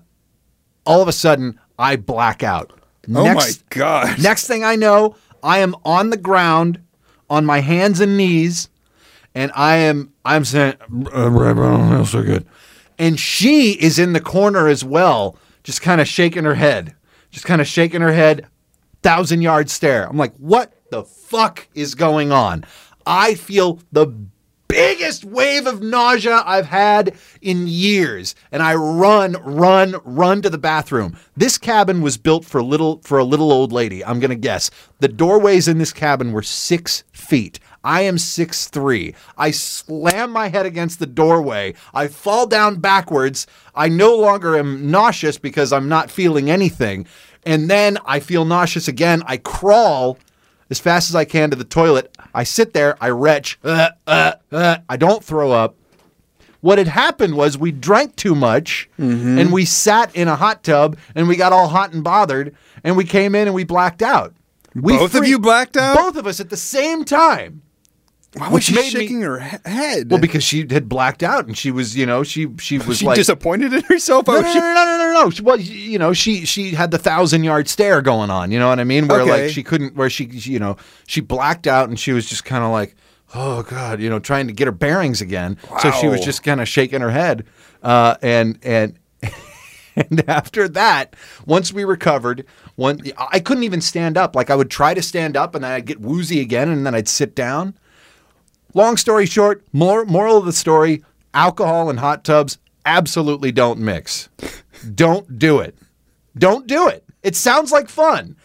all 0.87 1.03
of 1.03 1.09
a 1.09 1.13
sudden 1.13 1.59
I 1.79 1.97
black 1.97 2.43
out. 2.43 2.73
Oh 3.09 3.25
my 3.35 3.51
God. 3.71 4.23
Next 4.23 4.47
thing 4.47 4.65
I 4.65 4.77
know, 4.77 5.17
I 5.43 5.59
am 5.59 5.75
on 5.85 6.11
the 6.11 6.17
ground 6.17 6.81
on 7.29 7.45
my 7.45 7.61
hands 7.61 8.01
and 8.01 8.17
knees, 8.17 8.69
and 9.35 9.51
I 9.55 9.77
am 9.77 10.13
I'm 10.25 10.45
saying, 10.45 10.75
"Uh, 11.13 11.27
I 11.27 11.53
don't 11.55 11.91
feel 11.91 12.07
so 12.07 12.23
good. 12.23 12.47
And 12.99 13.19
she 13.19 13.73
is 13.73 13.99
in 13.99 14.13
the 14.13 14.21
corner 14.21 14.69
as 14.69 14.85
well, 14.85 15.37
just 15.64 15.83
kind 15.83 16.00
of 16.00 16.06
shaking 16.06 16.44
her 16.44 16.54
head, 16.54 16.94
just 17.30 17.47
kind 17.47 17.61
of 17.61 17.66
shaking 17.66 18.02
her 18.02 18.12
head, 18.12 18.47
thousand 19.02 19.42
yard 19.42 19.68
stare. 19.71 20.09
I'm 20.09 20.16
like, 20.16 20.37
what 20.37 20.73
the 20.90 21.02
fuck 21.02 21.66
is 21.75 21.94
going 21.94 22.30
on? 22.30 22.64
I 23.06 23.35
feel 23.35 23.80
the 23.90 24.14
biggest 24.68 25.25
wave 25.25 25.66
of 25.66 25.83
nausea 25.83 26.42
I've 26.44 26.66
had 26.66 27.14
in 27.40 27.68
years 27.68 28.35
and 28.50 28.62
I 28.62 28.75
run 28.75 29.33
run 29.44 29.97
run 30.04 30.42
to 30.42 30.50
the 30.50 30.59
bathroom. 30.59 31.16
This 31.37 31.59
cabin 31.59 32.00
was 32.00 32.16
built 32.16 32.44
for 32.44 32.62
little 32.62 33.00
for 33.02 33.18
a 33.18 33.25
little 33.25 33.52
old 33.52 33.73
lady, 33.73 34.04
I'm 34.04 34.21
going 34.21 34.30
to 34.30 34.37
guess. 34.37 34.71
The 35.00 35.09
doorways 35.09 35.68
in 35.68 35.78
this 35.78 35.92
cabin 35.92 36.33
were 36.33 36.42
6 36.42 37.04
feet. 37.12 37.61
I 37.85 38.00
am 38.00 38.19
six 38.19 38.67
three. 38.67 39.14
I 39.38 39.50
slam 39.53 40.33
my 40.33 40.49
head 40.49 40.67
against 40.67 40.99
the 40.99 41.07
doorway. 41.07 41.75
I 41.93 42.09
fall 42.09 42.47
down 42.47 42.81
backwards. 42.81 43.47
I 43.75 43.88
no 43.88 44.17
longer 44.17 44.57
am 44.57 44.91
nauseous 44.91 45.38
because 45.38 45.73
I'm 45.73 45.88
not 45.88 46.11
feeling 46.11 46.50
anything. 46.50 47.07
And 47.47 47.69
then 47.71 47.99
I 48.07 48.21
feel 48.21 48.45
nauseous 48.47 48.88
again. 48.88 49.23
I 49.26 49.37
crawl 49.37 50.19
as 50.71 50.81
fast 50.81 51.11
as 51.11 51.14
I 51.14 51.26
can 51.26 51.50
to 51.50 51.57
the 51.57 51.64
toilet. 51.64 52.17
I 52.35 52.45
sit 52.45 52.73
there, 52.73 52.97
I 53.00 53.11
retch, 53.11 53.59
uh, 53.62 53.91
uh, 54.07 54.33
uh, 54.50 54.79
I 54.88 54.97
don't 54.97 55.23
throw 55.23 55.53
up. 55.53 55.76
What 56.62 56.79
had 56.79 56.88
happened 56.88 57.37
was 57.37 57.59
we 57.59 57.71
drank 57.71 58.17
too 58.17 58.35
much 58.35 58.88
and 58.97 59.53
we 59.53 59.67
sat 59.67 60.17
in 60.17 60.29
a 60.29 60.37
hot 60.37 60.64
tub 60.64 60.97
and 61.14 61.29
we 61.29 61.37
got 61.37 61.53
all 61.53 61.69
hot 61.69 61.93
and 61.93 62.03
bothered 62.03 62.57
and 62.83 62.97
we 62.97 63.05
came 63.05 63.35
in 63.35 63.47
and 63.47 63.55
we 63.55 63.64
blacked 63.64 64.00
out. 64.00 64.33
We 64.75 64.97
Both 64.97 65.14
of 65.14 65.29
you 65.29 65.38
blacked 65.38 65.76
out? 65.76 65.95
Both 65.95 66.17
of 66.17 66.26
us 66.26 66.41
at 66.41 66.49
the 66.49 66.57
same 66.57 67.05
time. 67.05 67.61
Why 68.37 68.49
was 68.49 68.64
she 68.64 68.75
made 68.75 68.85
me- 68.95 69.00
shaking 69.00 69.21
her 69.23 69.38
head? 69.38 70.11
Well, 70.11 70.21
because 70.21 70.43
she 70.43 70.67
had 70.69 70.88
blacked 70.88 71.23
out 71.23 71.47
and 71.47 71.57
she 71.57 71.71
was, 71.71 71.97
you 71.97 72.05
know, 72.05 72.23
she 72.25 72.49
she 72.59 72.79
was 72.79 72.99
she 72.99 73.07
like 73.07 73.17
disappointed 73.17 73.73
in 73.73 73.83
herself. 73.83 74.26
no, 74.26 74.37
Oh, 74.37 74.41
no, 74.41 74.53
she- 74.53 74.59
no, 74.59 74.75
no, 74.75 74.85
no, 74.85 74.99
no, 74.99 75.23
no. 75.25 75.31
She, 75.31 75.43
well, 75.43 75.59
you 75.61 75.99
know, 75.99 76.12
she 76.12 76.45
she 76.45 76.71
had 76.73 76.91
the 76.91 76.99
thousand 76.99 77.45
yard 77.45 77.69
stare 77.69 78.03
going 78.03 78.31
on. 78.31 78.50
You 78.50 78.59
know 78.59 78.69
what 78.69 78.81
I 78.81 78.85
mean? 78.85 79.07
Where 79.07 79.21
Okay. 79.21 79.43
like 79.45 79.50
she 79.53 79.62
couldn't, 79.62 79.95
where 79.97 80.11
she, 80.11 80.31
she, 80.41 80.53
you 80.53 80.59
know, 80.59 80.76
she 81.07 81.21
blacked 81.21 81.67
out 81.69 81.88
and 81.88 81.99
she 81.99 82.12
was 82.12 82.26
just 82.26 82.45
kind 82.45 82.64
of 82.64 82.71
like, 82.73 82.97
oh 83.35 83.62
god, 83.62 84.00
you 84.00 84.11
know, 84.11 84.19
trying 84.19 84.49
to 84.49 84.53
get 84.53 84.67
her 84.67 84.73
bearings 84.73 85.21
again. 85.21 85.57
So 85.81 85.91
she 85.93 86.09
was 86.09 86.21
just 86.21 86.43
kind 86.43 86.61
of 86.61 86.69
shaking 86.69 87.00
her 87.03 87.11
head, 87.11 87.45
uh, 87.83 88.17
and 88.23 88.59
and. 88.62 88.99
And 89.97 90.29
after 90.29 90.69
that, 90.71 91.14
once 91.47 91.73
we 91.73 91.85
recovered, 91.85 92.45
one 92.75 93.00
I 93.17 93.38
couldn't 93.38 93.62
even 93.62 93.81
stand 93.81 94.19
up. 94.19 94.35
Like 94.35 94.50
I 94.50 94.57
would 94.57 94.69
try 94.69 94.93
to 94.93 95.00
stand 95.00 95.37
up, 95.37 95.55
and 95.55 95.62
then 95.62 95.71
I'd 95.71 95.87
get 95.87 96.00
woozy 96.00 96.41
again, 96.41 96.69
and 96.69 96.85
then 96.85 96.97
I'd 96.97 97.06
sit 97.06 97.37
down. 97.37 97.78
Long 98.75 98.97
story 98.97 99.26
short, 99.26 99.65
more 99.73 100.04
moral 100.04 100.37
of 100.37 100.45
the 100.45 100.52
story: 100.52 101.02
alcohol 101.32 101.89
and 101.91 101.99
hot 102.00 102.25
tubs 102.25 102.58
absolutely 102.84 103.52
don't 103.52 103.78
mix. 103.80 104.28
don't 104.95 105.39
do 105.39 105.60
it. 105.60 105.76
Don't 106.37 106.67
do 106.67 106.89
it. 106.89 107.04
It 107.23 107.37
sounds 107.37 107.73
like 107.73 107.89
fun. 107.89 108.37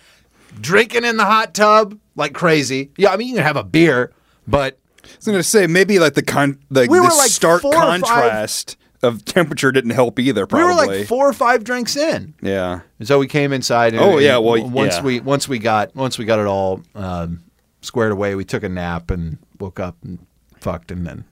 Drinking 0.61 1.03
in 1.05 1.17
the 1.17 1.25
hot 1.25 1.53
tub 1.53 1.97
like 2.15 2.33
crazy. 2.33 2.91
Yeah, 2.97 3.11
I 3.11 3.17
mean 3.17 3.29
you 3.29 3.35
can 3.35 3.43
have 3.43 3.55
a 3.57 3.63
beer, 3.63 4.11
but 4.47 4.77
I 5.03 5.07
was 5.17 5.25
gonna 5.25 5.43
say 5.43 5.67
maybe 5.67 5.99
like 5.99 6.13
the 6.13 6.21
con 6.23 6.59
the, 6.69 6.81
We 6.89 6.97
the 6.99 7.03
like 7.03 7.29
stark 7.29 7.61
four 7.61 7.73
or 7.75 7.81
five- 7.81 8.01
contrast 8.01 8.77
of 9.01 9.23
temperature 9.25 9.71
didn't 9.71 9.91
help 9.91 10.19
either. 10.19 10.45
Probably 10.45 10.65
we 10.65 10.71
were 10.71 10.97
like 10.99 11.07
four 11.07 11.27
or 11.27 11.33
five 11.33 11.63
drinks 11.63 11.95
in. 11.95 12.33
yeah. 12.41 12.81
And 12.99 13.07
so 13.07 13.17
we 13.17 13.27
came 13.27 13.53
inside. 13.53 13.93
And 13.93 14.03
Oh, 14.03 14.17
yeah, 14.17 14.37
well, 14.37 14.61
once 14.69 14.95
yeah. 14.97 15.01
we 15.03 15.19
once 15.21 15.47
we 15.47 15.57
got 15.57 15.95
once 15.95 16.17
we 16.17 16.25
got 16.25 16.37
it 16.39 16.45
all 16.47 16.81
um, 16.95 17.41
squared 17.81 18.11
away, 18.11 18.35
we 18.35 18.43
took 18.43 18.61
a 18.63 18.69
nap 18.69 19.09
and 19.09 19.37
woke 19.59 19.79
up 19.79 19.97
and 20.03 20.25
fucked, 20.59 20.91
and 20.91 21.05
then 21.05 21.25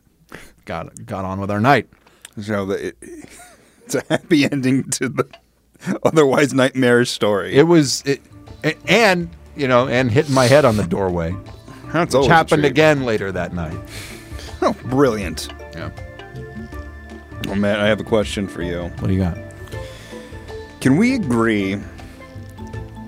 got 0.66 1.06
got 1.06 1.26
on 1.26 1.40
with 1.40 1.52
our 1.52 1.60
night. 1.62 1.88
So 2.42 2.66
the, 2.66 2.88
it, 2.88 2.98
it's 3.86 3.96
a 3.96 4.04
happy 4.10 4.46
ending 4.46 4.90
to 4.92 5.10
the 5.10 5.28
otherwise 6.04 6.54
nightmarish 6.54 7.10
story. 7.12 7.56
It 7.56 7.64
was 7.64 8.04
it, 8.06 8.22
a- 8.64 8.78
and 8.88 9.30
you 9.56 9.68
know 9.68 9.88
and 9.88 10.12
hitting 10.12 10.34
my 10.36 10.46
head 10.46 10.66
on 10.66 10.78
the 10.78 10.84
doorway, 10.86 11.36
That's 11.94 12.16
which 12.16 12.28
happened 12.28 12.66
again 12.66 13.04
later 13.06 13.32
that 13.32 13.54
night. 13.54 13.78
Oh, 14.62 14.76
brilliant. 14.86 15.50
Yeah. 15.74 15.92
Well, 17.46 17.56
Matt, 17.56 17.80
I 17.80 17.88
have 17.88 18.00
a 18.00 18.04
question 18.04 18.48
for 18.48 18.62
you. 18.64 18.84
What 19.00 19.08
do 19.08 19.14
you 19.14 19.20
got? 19.20 19.38
Can 20.82 20.98
we 20.98 21.16
agree 21.16 21.80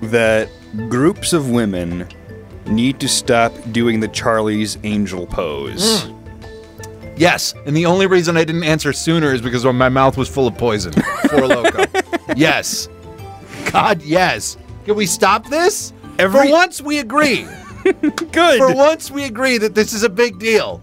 that 0.03 0.49
groups 0.89 1.34
of 1.34 1.49
women 1.49 2.08
need 2.69 2.99
to 2.99 3.08
stop 3.08 3.53
doing 3.71 3.99
the 3.99 4.08
Charlie's 4.08 4.77
Angel 4.84 5.25
pose? 5.27 6.03
Hmm. 6.03 6.15
Yes, 7.17 7.53
and 7.65 7.75
the 7.75 7.86
only 7.86 8.08
reason 8.08 8.38
I 8.38 8.45
didn't 8.45 8.63
answer 8.63 8.93
sooner 8.93 9.34
is 9.34 9.41
because 9.41 9.65
my 9.65 9.89
mouth 9.89 10.15
was 10.17 10.29
full 10.29 10.47
of 10.47 10.58
poison. 10.58 10.93
Four 11.29 11.47
loco. 11.47 11.84
yes. 12.36 12.88
God, 13.71 14.01
yes. 14.03 14.58
Can 14.86 14.95
we 14.95 15.05
stop 15.05 15.45
this? 15.49 15.91
Every- 16.17 16.47
For 16.47 16.51
once, 16.51 16.82
we 16.82 16.99
agree. 16.99 17.45
Good. 18.32 18.58
For 18.60 18.73
once, 18.73 19.12
we 19.12 19.25
agree 19.25 19.58
that 19.58 19.75
this 19.75 19.91
is 19.93 20.03
a 20.03 20.10
big 20.10 20.39
deal. 20.39 20.82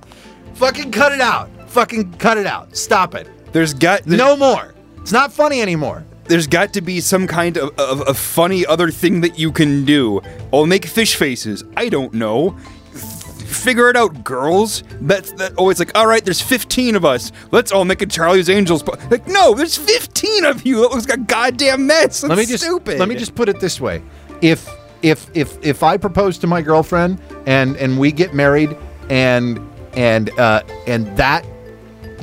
Fucking 0.54 0.90
cut 0.92 1.12
it 1.12 1.20
out. 1.20 1.48
Fucking 1.70 2.12
cut 2.14 2.36
it 2.38 2.46
out. 2.46 2.76
Stop 2.76 3.14
it. 3.14 3.28
There's 3.52 3.72
got 3.74 4.02
there's, 4.04 4.18
No 4.18 4.36
more. 4.36 4.74
It's 4.98 5.12
not 5.12 5.32
funny 5.32 5.62
anymore. 5.62 6.04
There's 6.28 6.46
got 6.46 6.72
to 6.74 6.80
be 6.80 7.00
some 7.00 7.26
kind 7.26 7.56
of, 7.56 7.78
of, 7.78 8.02
of 8.02 8.18
funny 8.18 8.66
other 8.66 8.90
thing 8.90 9.20
that 9.20 9.38
you 9.38 9.52
can 9.52 9.84
do. 9.84 10.20
Oh, 10.52 10.66
make 10.66 10.86
fish 10.86 11.16
faces. 11.16 11.64
I 11.76 11.88
don't 11.88 12.12
know. 12.14 12.50
Figure 12.90 13.88
it 13.88 13.96
out, 13.96 14.24
girls. 14.24 14.82
That's 15.00 15.32
that. 15.32 15.52
Oh, 15.56 15.70
it's 15.70 15.78
like, 15.78 15.96
all 15.96 16.06
right, 16.06 16.24
there's 16.24 16.40
15 16.40 16.96
of 16.96 17.04
us. 17.04 17.32
Let's 17.52 17.72
all 17.72 17.84
make 17.84 18.02
a 18.02 18.06
Charlie's 18.06 18.50
Angels. 18.50 18.82
Po-. 18.82 18.98
Like, 19.10 19.26
no, 19.28 19.54
there's 19.54 19.76
15 19.76 20.44
of 20.44 20.66
you. 20.66 20.82
That 20.82 20.90
looks 20.90 21.08
like 21.08 21.18
a 21.18 21.22
goddamn 21.22 21.86
mess. 21.86 22.20
That's 22.20 22.24
let 22.24 22.38
me 22.38 22.46
just 22.46 22.64
stupid. 22.64 22.98
let 22.98 23.08
me 23.08 23.14
just 23.14 23.34
put 23.34 23.48
it 23.48 23.60
this 23.60 23.80
way: 23.80 24.02
if 24.42 24.68
if 25.02 25.30
if 25.34 25.64
if 25.64 25.82
I 25.82 25.96
propose 25.96 26.38
to 26.38 26.46
my 26.46 26.60
girlfriend 26.60 27.20
and 27.46 27.76
and 27.76 27.98
we 27.98 28.10
get 28.12 28.34
married 28.34 28.76
and 29.08 29.60
and 29.94 30.30
uh, 30.38 30.62
and 30.86 31.06
that 31.16 31.44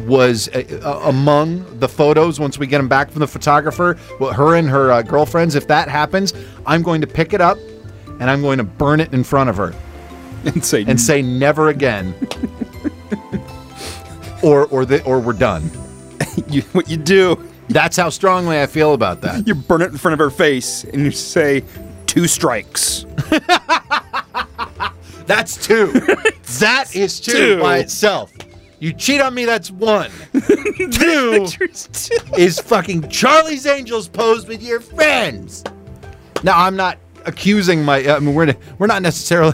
was 0.01 0.49
uh, 0.49 0.63
uh, 0.83 1.09
among 1.09 1.79
the 1.79 1.87
photos 1.87 2.39
once 2.39 2.57
we 2.57 2.67
get 2.67 2.77
them 2.77 2.87
back 2.87 3.11
from 3.11 3.19
the 3.19 3.27
photographer, 3.27 3.97
well, 4.19 4.33
her 4.33 4.55
and 4.55 4.69
her 4.69 4.91
uh, 4.91 5.01
girlfriends. 5.01 5.55
If 5.55 5.67
that 5.67 5.89
happens, 5.89 6.33
I'm 6.65 6.81
going 6.81 7.01
to 7.01 7.07
pick 7.07 7.33
it 7.33 7.41
up 7.41 7.57
and 8.19 8.29
I'm 8.29 8.41
going 8.41 8.57
to 8.57 8.63
burn 8.63 8.99
it 8.99 9.13
in 9.13 9.23
front 9.23 9.49
of 9.49 9.57
her 9.57 9.73
and 10.45 10.63
say, 10.63 10.83
and 10.87 10.99
say 10.99 11.21
never 11.21 11.69
again. 11.69 12.13
or 14.43 14.65
or 14.67 14.85
the, 14.85 15.03
or 15.05 15.19
we're 15.19 15.33
done. 15.33 15.69
you, 16.49 16.61
what 16.73 16.89
you 16.89 16.97
do. 16.97 17.41
That's 17.69 17.95
how 17.95 18.09
strongly 18.09 18.61
I 18.61 18.67
feel 18.67 18.93
about 18.93 19.21
that. 19.21 19.47
You 19.47 19.55
burn 19.55 19.81
it 19.81 19.91
in 19.91 19.97
front 19.97 20.13
of 20.13 20.19
her 20.19 20.29
face 20.29 20.83
and 20.83 21.03
you 21.03 21.11
say, 21.11 21.63
two 22.07 22.27
strikes. 22.27 23.05
That's 25.25 25.65
two. 25.65 25.87
that 26.59 26.93
is 26.93 27.19
two, 27.19 27.31
Two. 27.31 27.61
by 27.61 27.77
itself. 27.77 28.31
You 28.83 28.91
cheat 28.91 29.21
on 29.21 29.33
me, 29.33 29.45
that's 29.45 29.71
one. 29.71 30.11
two 30.33 31.47
is 32.37 32.59
fucking 32.59 33.07
Charlie's 33.07 33.65
Angels 33.65 34.09
posed 34.09 34.49
with 34.49 34.61
your 34.61 34.81
friends. 34.81 35.63
Now, 36.43 36.59
I'm 36.59 36.75
not 36.75 36.97
accusing 37.25 37.85
my. 37.85 38.05
I 38.05 38.19
mean, 38.19 38.35
we're 38.35 38.53
we're 38.79 38.87
not 38.87 39.01
necessarily. 39.01 39.53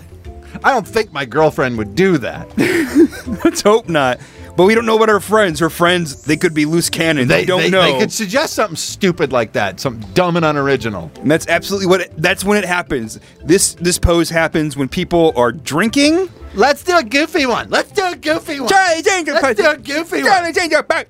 I 0.63 0.71
don't 0.71 0.87
think 0.87 1.13
my 1.13 1.25
girlfriend 1.25 1.77
would 1.77 1.93
do 1.93 2.17
that. 2.17 2.47
Let's 3.45 3.61
hope 3.61 3.87
not. 3.87 4.19
But 4.57 4.65
we 4.65 4.73
don't 4.73 4.87
know 4.87 4.95
about 4.95 5.09
our 5.09 5.19
friends. 5.19 5.59
Her 5.59 5.69
friends, 5.69 6.23
they 6.23 6.35
could 6.35 6.55
be 6.55 6.65
loose 6.65 6.89
cannons. 6.89 7.27
They 7.27 7.41
we 7.41 7.45
don't 7.45 7.61
they, 7.61 7.69
know. 7.69 7.83
They 7.83 7.99
could 7.99 8.11
suggest 8.11 8.53
something 8.53 8.77
stupid 8.77 9.31
like 9.31 9.53
that, 9.53 9.79
something 9.79 10.11
dumb 10.13 10.37
and 10.37 10.45
unoriginal. 10.45 11.11
and 11.17 11.29
that's 11.29 11.47
absolutely 11.47 11.85
what. 11.85 12.01
It, 12.01 12.13
that's 12.17 12.43
when 12.43 12.57
it 12.57 12.65
happens. 12.65 13.19
This 13.43 13.75
this 13.75 13.99
pose 13.99 14.31
happens 14.31 14.75
when 14.75 14.89
people 14.89 15.33
are 15.35 15.51
drinking. 15.51 16.29
Let's 16.55 16.83
do 16.83 16.97
a 16.97 17.03
goofy 17.03 17.45
one. 17.45 17.69
Let's 17.69 17.91
do 17.91 18.03
a 18.05 18.15
goofy 18.15 18.59
one. 18.59 18.69
Charlie 18.69 19.01
Danger 19.01 19.33
Let's 19.33 19.59
do 19.59 19.69
a 19.69 19.77
goofy 19.77 20.17
one. 20.23 20.25
Charlie 20.31 20.51
Danger 20.51 20.83
It 20.89 21.07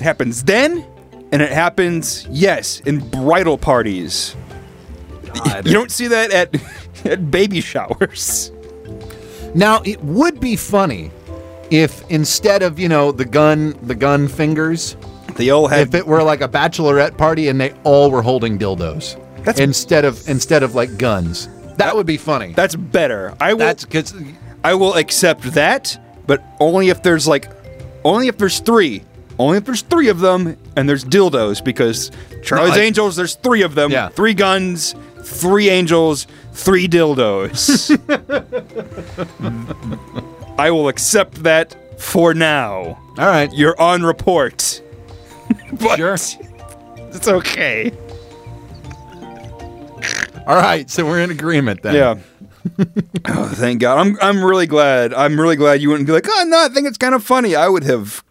happens 0.00 0.42
then, 0.44 0.84
and 1.32 1.40
it 1.40 1.50
happens 1.50 2.26
yes 2.30 2.80
in 2.80 3.08
bridal 3.10 3.58
parties. 3.58 4.36
God. 5.32 5.66
You 5.66 5.72
don't 5.72 5.90
see 5.90 6.06
that 6.08 6.30
at 6.30 6.54
at 7.04 7.30
baby 7.30 7.60
showers. 7.60 8.52
Now 9.54 9.80
it 9.84 10.02
would 10.02 10.40
be 10.40 10.56
funny 10.56 11.10
if 11.70 12.08
instead 12.10 12.62
of 12.62 12.78
you 12.78 12.88
know 12.88 13.12
the 13.12 13.24
gun, 13.24 13.74
the 13.82 13.94
gun 13.94 14.28
fingers, 14.28 14.96
They 15.36 15.50
all 15.50 15.68
had 15.68 15.88
if 15.88 15.94
it 15.94 16.06
were 16.06 16.22
like 16.22 16.40
a 16.40 16.48
bachelorette 16.48 17.16
party 17.16 17.48
and 17.48 17.60
they 17.60 17.72
all 17.84 18.10
were 18.10 18.22
holding 18.22 18.58
dildos 18.58 19.16
That's- 19.38 19.58
instead 19.58 20.04
of 20.04 20.28
instead 20.28 20.62
of 20.62 20.74
like 20.74 20.98
guns. 20.98 21.48
That 21.78 21.96
would 21.96 22.06
be 22.06 22.16
funny. 22.16 22.52
That's 22.52 22.74
better. 22.76 23.34
I 23.40 23.52
will. 23.54 23.60
That's 23.60 23.84
because 23.84 24.14
I 24.62 24.74
will 24.74 24.94
accept 24.94 25.42
that, 25.54 25.98
but 26.26 26.42
only 26.60 26.88
if 26.88 27.02
there's 27.02 27.26
like, 27.28 27.50
only 28.04 28.28
if 28.28 28.38
there's 28.38 28.60
three. 28.60 29.02
Only 29.38 29.58
if 29.58 29.64
there's 29.64 29.82
three 29.82 30.08
of 30.08 30.20
them 30.20 30.56
and 30.76 30.88
there's 30.88 31.04
dildos 31.04 31.62
because 31.64 32.10
Charlie's 32.42 32.74
I- 32.76 32.80
Angels. 32.82 33.16
There's 33.16 33.34
three 33.34 33.62
of 33.62 33.74
them. 33.74 33.90
Yeah. 33.90 34.08
Three 34.10 34.34
guns, 34.34 34.94
three 35.22 35.68
angels, 35.70 36.26
three 36.52 36.86
dildos. 36.86 37.90
I 40.58 40.70
will 40.70 40.88
accept 40.88 41.42
that 41.42 42.00
for 42.00 42.32
now. 42.34 42.80
all 43.18 43.26
right, 43.26 43.52
You're 43.52 43.80
on 43.80 44.02
report. 44.04 44.80
but 45.72 45.96
Sure. 45.96 46.14
It's 46.14 47.28
okay. 47.28 47.92
all 50.46 50.56
right. 50.56 50.88
So 50.90 51.04
we're 51.04 51.20
in 51.20 51.30
agreement 51.30 51.82
then. 51.82 51.94
Yeah. 51.94 52.18
oh, 53.26 53.48
thank 53.54 53.80
God. 53.80 53.98
I'm 53.98 54.16
I'm 54.22 54.44
really 54.44 54.66
glad. 54.66 55.12
I'm 55.12 55.38
really 55.38 55.56
glad 55.56 55.82
you 55.82 55.90
wouldn't 55.90 56.06
be 56.06 56.12
like, 56.12 56.26
oh 56.28 56.44
no, 56.48 56.64
I 56.64 56.68
think 56.68 56.86
it's 56.86 56.98
kind 56.98 57.14
of 57.14 57.22
funny. 57.22 57.54
I 57.54 57.68
would 57.68 57.84
have 57.84 58.24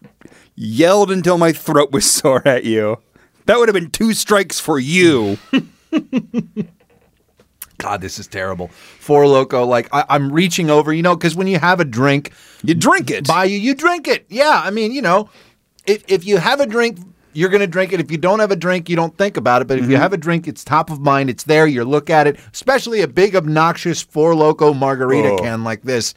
yelled 0.56 1.10
until 1.10 1.38
my 1.38 1.52
throat 1.52 1.92
was 1.92 2.10
sore 2.10 2.46
at 2.46 2.64
you. 2.64 2.98
That 3.46 3.58
would 3.58 3.68
have 3.68 3.74
been 3.74 3.90
two 3.90 4.12
strikes 4.14 4.58
for 4.58 4.78
you. 4.78 5.38
God, 7.78 8.00
this 8.00 8.18
is 8.18 8.26
terrible. 8.26 8.68
Four 8.68 9.26
Loco, 9.26 9.64
like 9.66 9.88
I, 9.92 10.04
I'm 10.08 10.32
reaching 10.32 10.70
over, 10.70 10.92
you 10.92 11.02
know, 11.02 11.14
because 11.16 11.34
when 11.36 11.46
you 11.46 11.58
have 11.58 11.80
a 11.80 11.84
drink 11.84 12.32
You 12.62 12.74
drink 12.74 13.10
it. 13.10 13.26
by 13.26 13.44
you, 13.44 13.58
you 13.58 13.74
drink 13.74 14.08
it. 14.08 14.24
Yeah, 14.28 14.62
I 14.64 14.70
mean, 14.70 14.92
you 14.92 15.02
know, 15.02 15.28
if 15.86 16.02
if 16.08 16.24
you 16.24 16.38
have 16.38 16.60
a 16.60 16.66
drink, 16.66 16.98
you're 17.34 17.50
gonna 17.50 17.66
drink 17.66 17.92
it. 17.92 18.00
If 18.00 18.10
you 18.10 18.18
don't 18.18 18.38
have 18.38 18.50
a 18.50 18.56
drink, 18.56 18.88
you 18.88 18.96
don't 18.96 19.16
think 19.18 19.36
about 19.36 19.62
it. 19.62 19.68
But 19.68 19.78
if 19.78 19.90
you 19.90 19.96
have 19.96 20.12
a 20.12 20.16
drink, 20.16 20.48
it's 20.48 20.64
top 20.64 20.90
of 20.90 21.00
mind. 21.00 21.28
It's 21.30 21.44
there. 21.44 21.66
You 21.66 21.84
look 21.84 22.08
at 22.10 22.26
it, 22.26 22.38
especially 22.52 23.00
a 23.02 23.08
big 23.08 23.36
obnoxious 23.36 24.02
Four 24.02 24.34
Loco 24.34 24.72
margarita 24.72 25.30
Oh. 25.32 25.38
can 25.38 25.64
like 25.64 25.82
this. 25.82 26.14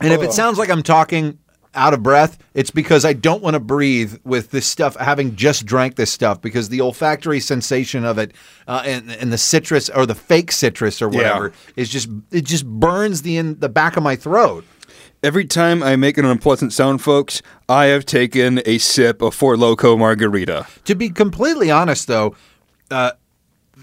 And 0.00 0.12
if 0.12 0.22
it 0.22 0.32
sounds 0.32 0.58
like 0.58 0.70
I'm 0.70 0.82
talking 0.82 1.38
out 1.74 1.94
of 1.94 2.02
breath, 2.02 2.36
it's 2.54 2.70
because 2.72 3.04
I 3.04 3.12
don't 3.12 3.42
want 3.42 3.54
to 3.54 3.60
breathe 3.60 4.16
with 4.24 4.50
this 4.50 4.66
stuff, 4.66 4.96
having 4.96 5.36
just 5.36 5.64
drank 5.66 5.94
this 5.94 6.10
stuff, 6.10 6.40
because 6.40 6.68
the 6.68 6.80
olfactory 6.80 7.38
sensation 7.38 8.04
of 8.04 8.18
it 8.18 8.32
uh, 8.66 8.82
and, 8.84 9.08
and 9.12 9.32
the 9.32 9.38
citrus 9.38 9.88
or 9.88 10.04
the 10.04 10.16
fake 10.16 10.50
citrus 10.50 11.00
or 11.00 11.08
whatever 11.08 11.52
is 11.76 11.88
just 11.88 12.08
it 12.32 12.44
just 12.44 12.66
burns 12.66 13.22
the 13.22 13.36
in 13.36 13.58
the 13.60 13.68
back 13.68 13.96
of 13.96 14.02
my 14.02 14.16
throat. 14.16 14.64
Every 15.22 15.44
time 15.44 15.82
I 15.82 15.96
make 15.96 16.16
an 16.16 16.24
unpleasant 16.24 16.72
sound, 16.72 17.02
folks, 17.02 17.42
I 17.68 17.86
have 17.86 18.06
taken 18.06 18.62
a 18.64 18.78
sip 18.78 19.20
of 19.20 19.34
Four 19.34 19.56
Loco 19.58 19.96
margarita. 19.96 20.66
To 20.84 20.94
be 20.94 21.10
completely 21.10 21.70
honest, 21.70 22.06
though, 22.06 22.34
uh, 22.90 23.12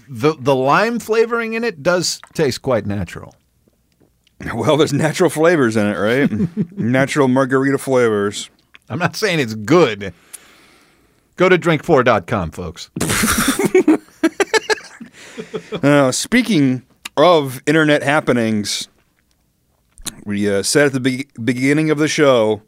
the 0.08 0.34
the 0.38 0.54
lime 0.54 0.98
flavoring 0.98 1.52
in 1.52 1.62
it 1.62 1.82
does 1.82 2.20
taste 2.34 2.62
quite 2.62 2.86
natural. 2.86 3.34
Well, 4.54 4.76
there's 4.76 4.92
natural 4.92 5.30
flavors 5.30 5.76
in 5.76 5.86
it, 5.86 5.96
right? 5.96 6.72
natural 6.78 7.28
margarita 7.28 7.78
flavors. 7.78 8.50
I'm 8.88 8.98
not 8.98 9.16
saying 9.16 9.40
it's 9.40 9.54
good. 9.54 10.12
Go 11.36 11.48
to 11.48 11.58
drink4.com, 11.58 12.50
folks. 12.50 12.90
Uh, 15.82 16.10
speaking 16.10 16.82
of 17.16 17.62
internet 17.66 18.02
happenings, 18.02 18.88
we 20.28 20.48
uh, 20.48 20.62
said 20.62 20.86
at 20.88 20.92
the 20.92 21.00
be- 21.00 21.28
beginning 21.42 21.90
of 21.90 21.96
the 21.96 22.06
show 22.06 22.60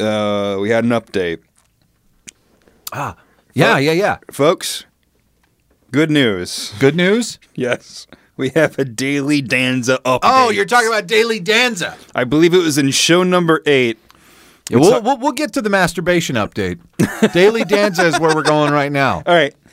uh, 0.00 0.56
we 0.58 0.70
had 0.70 0.82
an 0.82 0.90
update. 0.90 1.40
Ah, 2.90 3.16
yeah, 3.52 3.76
yeah, 3.76 3.92
yeah. 3.92 4.18
Folks, 4.30 4.86
good 5.90 6.10
news. 6.10 6.72
Good 6.78 6.96
news. 6.96 7.38
Yes, 7.54 8.06
we 8.38 8.48
have 8.50 8.78
a 8.78 8.84
daily 8.84 9.42
Danza 9.42 9.98
update. 10.06 10.20
Oh, 10.22 10.48
you're 10.48 10.64
talking 10.64 10.88
about 10.88 11.06
Daily 11.06 11.38
Danza. 11.38 11.96
I 12.14 12.24
believe 12.24 12.54
it 12.54 12.62
was 12.62 12.78
in 12.78 12.90
show 12.90 13.22
number 13.22 13.62
eight. 13.66 13.98
Yeah, 14.70 14.78
we'll, 14.78 15.02
we'll, 15.02 15.18
we'll 15.18 15.32
get 15.32 15.52
to 15.52 15.60
the 15.60 15.68
masturbation 15.68 16.36
update. 16.36 16.80
Daily 17.34 17.64
Danza 17.64 18.06
is 18.06 18.18
where 18.18 18.34
we're 18.34 18.42
going 18.42 18.72
right 18.72 18.90
now. 18.90 19.16
All 19.26 19.34
right. 19.34 19.54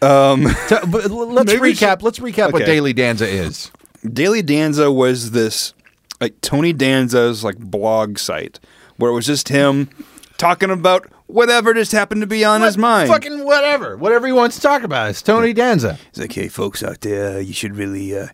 But 0.00 1.10
let's 1.10 1.54
recap. 1.54 2.02
Let's 2.02 2.18
recap 2.18 2.52
what 2.52 2.66
Daily 2.66 2.92
Danza 2.92 3.26
is. 3.26 3.70
Daily 4.12 4.42
Danza 4.42 4.92
was 4.92 5.30
this 5.30 5.72
like 6.20 6.40
Tony 6.40 6.72
Danza's 6.72 7.44
like 7.44 7.58
blog 7.58 8.18
site 8.18 8.60
where 8.96 9.10
it 9.10 9.14
was 9.14 9.26
just 9.26 9.48
him 9.48 9.88
talking 10.36 10.70
about 10.70 11.06
whatever 11.26 11.74
just 11.74 11.92
happened 11.92 12.20
to 12.20 12.26
be 12.26 12.44
on 12.44 12.62
his 12.62 12.78
mind. 12.78 13.08
Fucking 13.08 13.44
whatever. 13.44 13.96
Whatever 13.96 14.26
he 14.26 14.32
wants 14.32 14.56
to 14.56 14.62
talk 14.62 14.82
about. 14.82 15.10
It's 15.10 15.22
Tony 15.22 15.52
Danza. 15.52 15.98
It's 16.08 16.18
like, 16.18 16.32
hey, 16.32 16.48
folks 16.48 16.82
out 16.82 17.00
there, 17.00 17.40
you 17.40 17.52
should 17.52 17.76
really, 17.76 18.16
uh, 18.16 18.28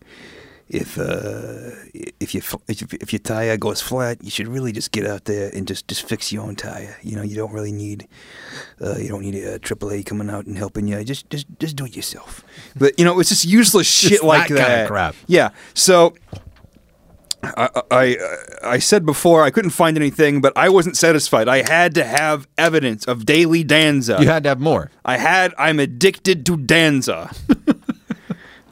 if 0.69 0.99
uh, 0.99 1.75
if 2.21 2.33
you 2.33 2.43
if, 2.69 2.95
if 2.95 3.13
your 3.13 3.19
tire 3.19 3.57
goes 3.57 3.81
flat, 3.81 4.23
you 4.23 4.31
should 4.31 4.47
really 4.47 4.71
just 4.71 4.93
get 4.93 5.05
out 5.05 5.25
there 5.25 5.51
and 5.53 5.67
just, 5.67 5.89
just 5.89 6.09
fix 6.09 6.33
your 6.33 6.45
own 6.45 6.55
tire. 6.55 6.97
You 7.03 7.17
know, 7.17 7.23
you 7.23 7.35
don't 7.35 7.53
really 7.53 7.73
need 7.73 8.07
uh, 8.81 8.97
you 8.97 9.09
don't 9.09 9.23
need 9.23 9.35
a 9.35 9.59
AAA 9.59 10.07
coming 10.07 10.31
out 10.31 10.47
and 10.47 10.57
helping 10.57 10.87
you. 10.87 11.03
Just 11.03 11.29
just 11.29 11.47
just 11.59 11.75
do 11.75 11.87
it 11.87 11.97
yourself. 11.97 12.45
But 12.77 12.99
you 12.99 13.05
know, 13.05 13.19
it's 13.19 13.31
just 13.31 13.45
useless 13.45 13.89
shit 13.89 14.23
like 14.23 14.49
that 14.49 14.57
that. 14.57 14.69
kinda 14.69 14.87
crap. 14.87 15.17
Yeah. 15.27 15.51
So. 15.75 16.15
I, 17.43 17.83
I 17.91 18.17
I 18.63 18.79
said 18.79 19.07
before 19.07 19.43
I 19.43 19.51
couldn't 19.51 19.71
find 19.71 19.97
anything, 19.97 20.41
but 20.41 20.53
I 20.57 20.69
wasn't 20.69 20.97
satisfied. 20.97 21.49
I 21.49 21.63
had 21.63 21.95
to 21.95 22.05
have 22.05 22.47
evidence 22.59 23.05
of 23.07 23.25
Daily 23.25 23.65
Danza. 23.65 24.19
You 24.21 24.29
had 24.29 24.43
to 24.43 24.51
have 24.51 24.61
more. 24.61 24.91
I 25.05 25.17
had 25.17 25.55
I'm 25.59 25.79
addicted 25.81 26.45
to 26.47 26.57
Danza. 26.57 27.31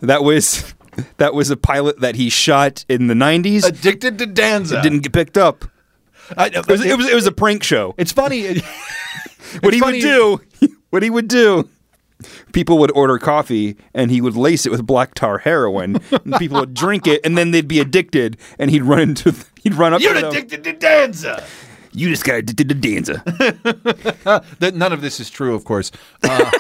that 0.02 0.22
was 0.22 0.74
that 1.16 1.33
was 1.35 1.50
a 1.50 1.57
pilot 1.57 2.00
that 2.00 2.16
he 2.16 2.28
shot 2.28 2.85
in 2.88 3.07
the 3.07 3.14
90s. 3.14 3.64
Addicted 3.66 4.18
to 4.18 4.26
Danza. 4.26 4.78
It 4.81 4.83
didn't 4.83 5.00
get 5.00 5.12
picked 5.12 5.38
up. 5.38 5.64
I, 6.37 6.46
It 6.48 6.66
was, 6.66 6.85
it 6.85 6.96
was 6.96 7.09
it 7.09 7.14
was 7.14 7.26
a 7.26 7.33
prank 7.33 7.62
show. 7.62 7.94
it's 7.96 8.12
funny. 8.12 8.40
it- 8.42 8.64
What 9.62 9.72
he 9.72 9.81
funny- 9.81 9.96
would 10.04 10.40
do, 10.61 10.68
what 10.90 11.02
he 11.02 11.09
would 11.09 11.26
do, 11.26 11.70
people 12.52 12.78
would 12.78 12.90
order 12.92 13.18
coffee 13.18 13.76
and 13.94 14.11
he 14.11 14.20
would 14.20 14.37
lace 14.37 14.66
it 14.66 14.70
with 14.72 14.87
black 14.87 15.14
tar 15.14 15.38
heroin. 15.38 15.98
and 16.24 16.34
people 16.38 16.61
would 16.61 16.74
drink 16.74 17.06
it 17.06 17.20
and 17.24 17.37
then 17.38 17.50
they'd 17.50 17.68
be 17.68 17.80
addicted 17.80 18.37
and 18.58 18.70
he'd 18.70 18.82
run 18.82 19.00
into 19.00 19.34
he'd 19.62 19.74
run 19.74 19.94
up 19.94 20.00
You're 20.00 20.14
to 20.14 20.20
them. 20.20 20.30
addicted 20.30 20.64
to 20.64 20.72
Danza. 20.72 21.44
You 21.92 22.08
just 22.11 22.24
got 22.24 22.37
addicted 22.37 22.68
to 22.68 22.74
Danza. 22.74 23.22
That 24.61 24.74
none 24.74 24.92
of 24.92 25.00
this 25.00 25.20
is 25.20 25.30
true, 25.30 25.54
of 25.54 25.64
course. 25.64 25.90
Uh, 26.22 26.50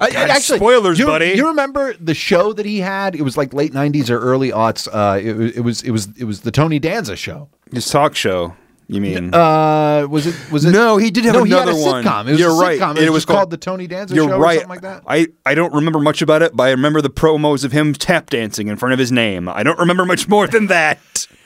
God, 0.00 0.12
actually, 0.30 0.58
spoilers, 0.58 0.98
you, 0.98 1.06
buddy. 1.06 1.30
You 1.30 1.48
remember 1.48 1.94
the 1.94 2.14
show 2.14 2.52
that 2.52 2.66
he 2.66 2.78
had? 2.80 3.14
It 3.14 3.22
was 3.22 3.36
like 3.36 3.52
late 3.54 3.72
'90s 3.72 4.10
or 4.10 4.18
early 4.18 4.50
aughts. 4.50 4.86
Uh, 4.90 5.18
it, 5.18 5.32
was- 5.34 5.52
it 5.56 5.60
was 5.60 5.82
it 5.82 5.90
was 5.90 6.08
it 6.18 6.24
was 6.24 6.40
the 6.42 6.50
Tony 6.50 6.78
Danza 6.78 7.16
show. 7.16 7.48
His 7.72 7.86
talk 7.88 8.14
show, 8.14 8.54
you 8.88 9.00
mean? 9.00 9.32
Uh, 9.34 10.06
was 10.10 10.26
it 10.26 10.34
was 10.50 10.64
it? 10.64 10.72
No, 10.72 10.96
he 10.96 11.10
did 11.10 11.24
have 11.24 11.34
no, 11.34 11.44
he 11.44 11.52
another 11.52 11.72
had 11.72 11.80
a 11.80 11.84
one. 11.84 12.04
sitcom. 12.04 12.26
It 12.26 12.30
was 12.32 12.40
You're 12.40 12.50
a 12.50 12.54
right. 12.54 12.80
sitcom. 12.80 12.96
It, 12.96 13.02
it 13.04 13.10
was 13.10 13.12
was 13.18 13.24
called 13.26 13.36
called- 13.38 13.50
the 13.50 13.56
Tony 13.58 13.86
Danza 13.86 14.14
You're 14.14 14.28
show 14.28 14.38
right. 14.38 14.56
or 14.56 14.60
something 14.60 14.68
like 14.68 14.80
that. 14.80 15.02
I, 15.06 15.26
I 15.46 15.54
don't 15.54 15.72
remember 15.74 15.98
much 16.00 16.22
about 16.22 16.42
it, 16.42 16.56
but 16.56 16.64
I 16.64 16.70
remember 16.70 17.00
the 17.00 17.10
promos 17.10 17.64
of 17.64 17.72
him 17.72 17.92
tap 17.94 18.30
dancing 18.30 18.68
in 18.68 18.76
front 18.76 18.92
of 18.94 18.98
his 18.98 19.12
name. 19.12 19.48
I 19.48 19.62
don't 19.62 19.78
remember 19.78 20.04
much 20.04 20.26
more 20.28 20.46
than 20.46 20.66
that. 20.68 20.98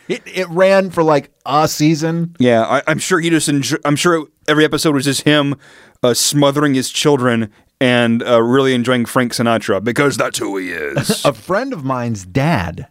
It, 0.09 0.22
it 0.26 0.48
ran 0.50 0.90
for 0.90 1.02
like 1.02 1.31
a 1.46 1.66
season. 1.68 2.37
Yeah, 2.38 2.62
I, 2.62 2.83
I'm 2.87 2.98
sure 2.98 3.20
he 3.20 3.31
just. 3.31 3.48
Enjo- 3.48 3.81
I'm 3.85 3.96
sure 3.96 4.26
every 4.48 4.64
episode 4.64 4.94
was 4.94 5.05
just 5.05 5.22
him 5.22 5.55
uh, 6.02 6.14
smothering 6.14 6.74
his 6.74 6.90
children 6.90 7.50
and 7.81 8.22
uh, 8.22 8.42
really 8.42 8.74
enjoying 8.74 9.05
Frank 9.05 9.33
Sinatra 9.33 9.83
because 9.83 10.16
that's 10.16 10.38
who 10.38 10.57
he 10.59 10.70
is. 10.70 11.24
A 11.24 11.33
friend 11.33 11.72
of 11.72 11.85
mine's 11.85 12.24
dad. 12.24 12.88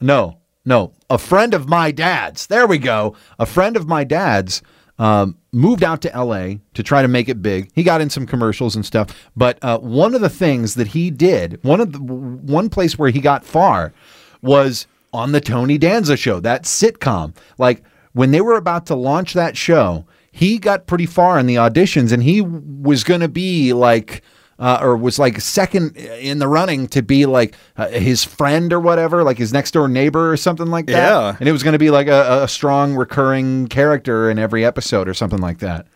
No, 0.00 0.39
no, 0.64 0.92
a 1.08 1.18
friend 1.18 1.54
of 1.54 1.68
my 1.68 1.90
dad's. 1.90 2.46
There 2.46 2.66
we 2.66 2.78
go. 2.78 3.16
A 3.38 3.46
friend 3.46 3.76
of 3.76 3.88
my 3.88 4.04
dad's 4.04 4.62
um, 4.98 5.38
moved 5.52 5.82
out 5.82 6.02
to 6.02 6.12
L.A. 6.14 6.60
to 6.74 6.82
try 6.82 7.00
to 7.00 7.08
make 7.08 7.28
it 7.28 7.40
big. 7.40 7.70
He 7.74 7.82
got 7.82 8.02
in 8.02 8.10
some 8.10 8.26
commercials 8.26 8.76
and 8.76 8.84
stuff. 8.84 9.30
But 9.34 9.58
uh, 9.62 9.78
one 9.78 10.14
of 10.14 10.20
the 10.20 10.28
things 10.28 10.74
that 10.74 10.88
he 10.88 11.10
did, 11.10 11.58
one 11.64 11.80
of 11.80 11.92
the 11.92 11.98
one 11.98 12.68
place 12.68 12.98
where 12.98 13.08
he 13.10 13.20
got 13.20 13.44
far, 13.44 13.94
was 14.42 14.86
on 15.12 15.32
the 15.32 15.40
Tony 15.40 15.78
Danza 15.78 16.16
show, 16.18 16.38
that 16.40 16.64
sitcom. 16.64 17.34
Like 17.56 17.82
when 18.12 18.30
they 18.30 18.42
were 18.42 18.56
about 18.56 18.84
to 18.86 18.94
launch 18.94 19.32
that 19.32 19.56
show, 19.56 20.04
he 20.30 20.58
got 20.58 20.86
pretty 20.86 21.06
far 21.06 21.38
in 21.38 21.46
the 21.46 21.56
auditions, 21.56 22.12
and 22.12 22.22
he 22.22 22.42
was 22.42 23.02
going 23.02 23.20
to 23.20 23.28
be 23.28 23.72
like. 23.72 24.22
Uh, 24.60 24.78
or 24.82 24.94
was 24.94 25.18
like 25.18 25.40
second 25.40 25.96
in 25.96 26.38
the 26.38 26.46
running 26.46 26.86
to 26.86 27.00
be 27.00 27.24
like 27.24 27.54
uh, 27.78 27.88
his 27.88 28.22
friend 28.22 28.74
or 28.74 28.78
whatever, 28.78 29.24
like 29.24 29.38
his 29.38 29.54
next 29.54 29.70
door 29.70 29.88
neighbor 29.88 30.30
or 30.30 30.36
something 30.36 30.66
like 30.66 30.84
that. 30.84 30.92
Yeah. 30.92 31.36
And 31.40 31.48
it 31.48 31.52
was 31.52 31.62
going 31.62 31.72
to 31.72 31.78
be 31.78 31.88
like 31.88 32.08
a, 32.08 32.42
a 32.42 32.46
strong 32.48 32.94
recurring 32.94 33.68
character 33.68 34.30
in 34.30 34.38
every 34.38 34.62
episode 34.62 35.08
or 35.08 35.14
something 35.14 35.38
like 35.38 35.60
that. 35.60 35.86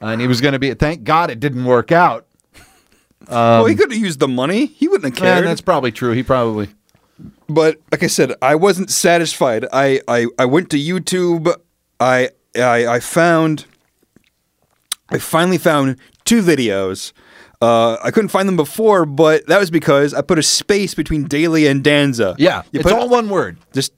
and 0.00 0.20
he 0.20 0.28
was 0.28 0.40
going 0.40 0.52
to 0.52 0.60
be, 0.60 0.72
thank 0.74 1.02
God 1.02 1.28
it 1.28 1.40
didn't 1.40 1.64
work 1.64 1.90
out. 1.90 2.26
well, 3.28 3.64
he 3.66 3.74
could 3.74 3.90
have 3.90 4.00
used 4.00 4.20
the 4.20 4.28
money. 4.28 4.66
He 4.66 4.86
wouldn't 4.86 5.12
have 5.12 5.20
cared. 5.20 5.44
that's 5.44 5.60
probably 5.60 5.90
true. 5.90 6.12
He 6.12 6.22
probably. 6.22 6.68
but 7.48 7.80
like 7.90 8.04
I 8.04 8.06
said, 8.06 8.32
I 8.40 8.54
wasn't 8.54 8.90
satisfied. 8.90 9.66
I 9.72 10.00
I, 10.06 10.26
I 10.38 10.44
went 10.44 10.70
to 10.70 10.76
YouTube. 10.76 11.52
I, 11.98 12.30
I 12.54 12.86
I 12.86 13.00
found. 13.00 13.64
I 15.08 15.18
finally 15.18 15.58
found 15.58 15.96
two 16.24 16.42
videos. 16.42 17.12
Uh, 17.64 17.96
I 18.04 18.10
couldn't 18.10 18.28
find 18.28 18.46
them 18.46 18.56
before, 18.56 19.06
but 19.06 19.46
that 19.46 19.58
was 19.58 19.70
because 19.70 20.12
I 20.12 20.20
put 20.20 20.38
a 20.38 20.42
space 20.42 20.94
between 20.94 21.24
Daily 21.24 21.66
and 21.66 21.82
Danza. 21.82 22.34
Yeah, 22.38 22.62
you 22.72 22.80
it's 22.80 22.82
put 22.90 22.92
all 22.98 23.08
one 23.08 23.28
word. 23.30 23.56
just 23.72 23.92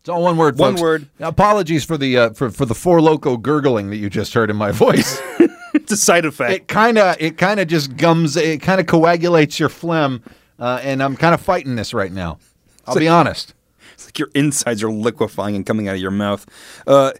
It's 0.00 0.08
all 0.08 0.22
one 0.22 0.36
word. 0.36 0.58
One 0.58 0.72
folks. 0.72 0.82
word. 0.82 1.06
Apologies 1.20 1.84
for 1.84 1.96
the 1.96 2.16
uh, 2.18 2.30
for 2.30 2.50
for 2.50 2.66
the 2.66 2.74
four 2.74 3.00
loco 3.00 3.36
gurgling 3.36 3.90
that 3.90 3.96
you 3.98 4.10
just 4.10 4.34
heard 4.34 4.50
in 4.50 4.56
my 4.56 4.72
voice. 4.84 5.20
it's 5.74 5.92
a 5.92 5.96
side 5.96 6.24
effect. 6.24 6.52
it 6.52 6.68
kind 6.68 6.98
of 6.98 7.16
it 7.20 7.38
kind 7.38 7.60
of 7.60 7.68
just 7.68 7.96
gums. 7.96 8.36
It 8.36 8.62
kind 8.62 8.80
of 8.80 8.86
coagulates 8.86 9.60
your 9.60 9.68
phlegm, 9.68 10.22
uh, 10.58 10.80
and 10.82 11.02
I'm 11.02 11.16
kind 11.16 11.34
of 11.34 11.40
fighting 11.40 11.76
this 11.76 11.94
right 11.94 12.12
now. 12.12 12.38
I'll 12.86 12.96
be 12.96 13.08
honest. 13.08 13.54
It's 13.94 14.06
like 14.06 14.18
your 14.18 14.30
insides 14.34 14.82
are 14.82 14.90
liquefying 14.90 15.54
and 15.56 15.64
coming 15.66 15.86
out 15.86 15.94
of 15.94 16.00
your 16.00 16.10
mouth, 16.10 16.46
uh, 16.86 17.12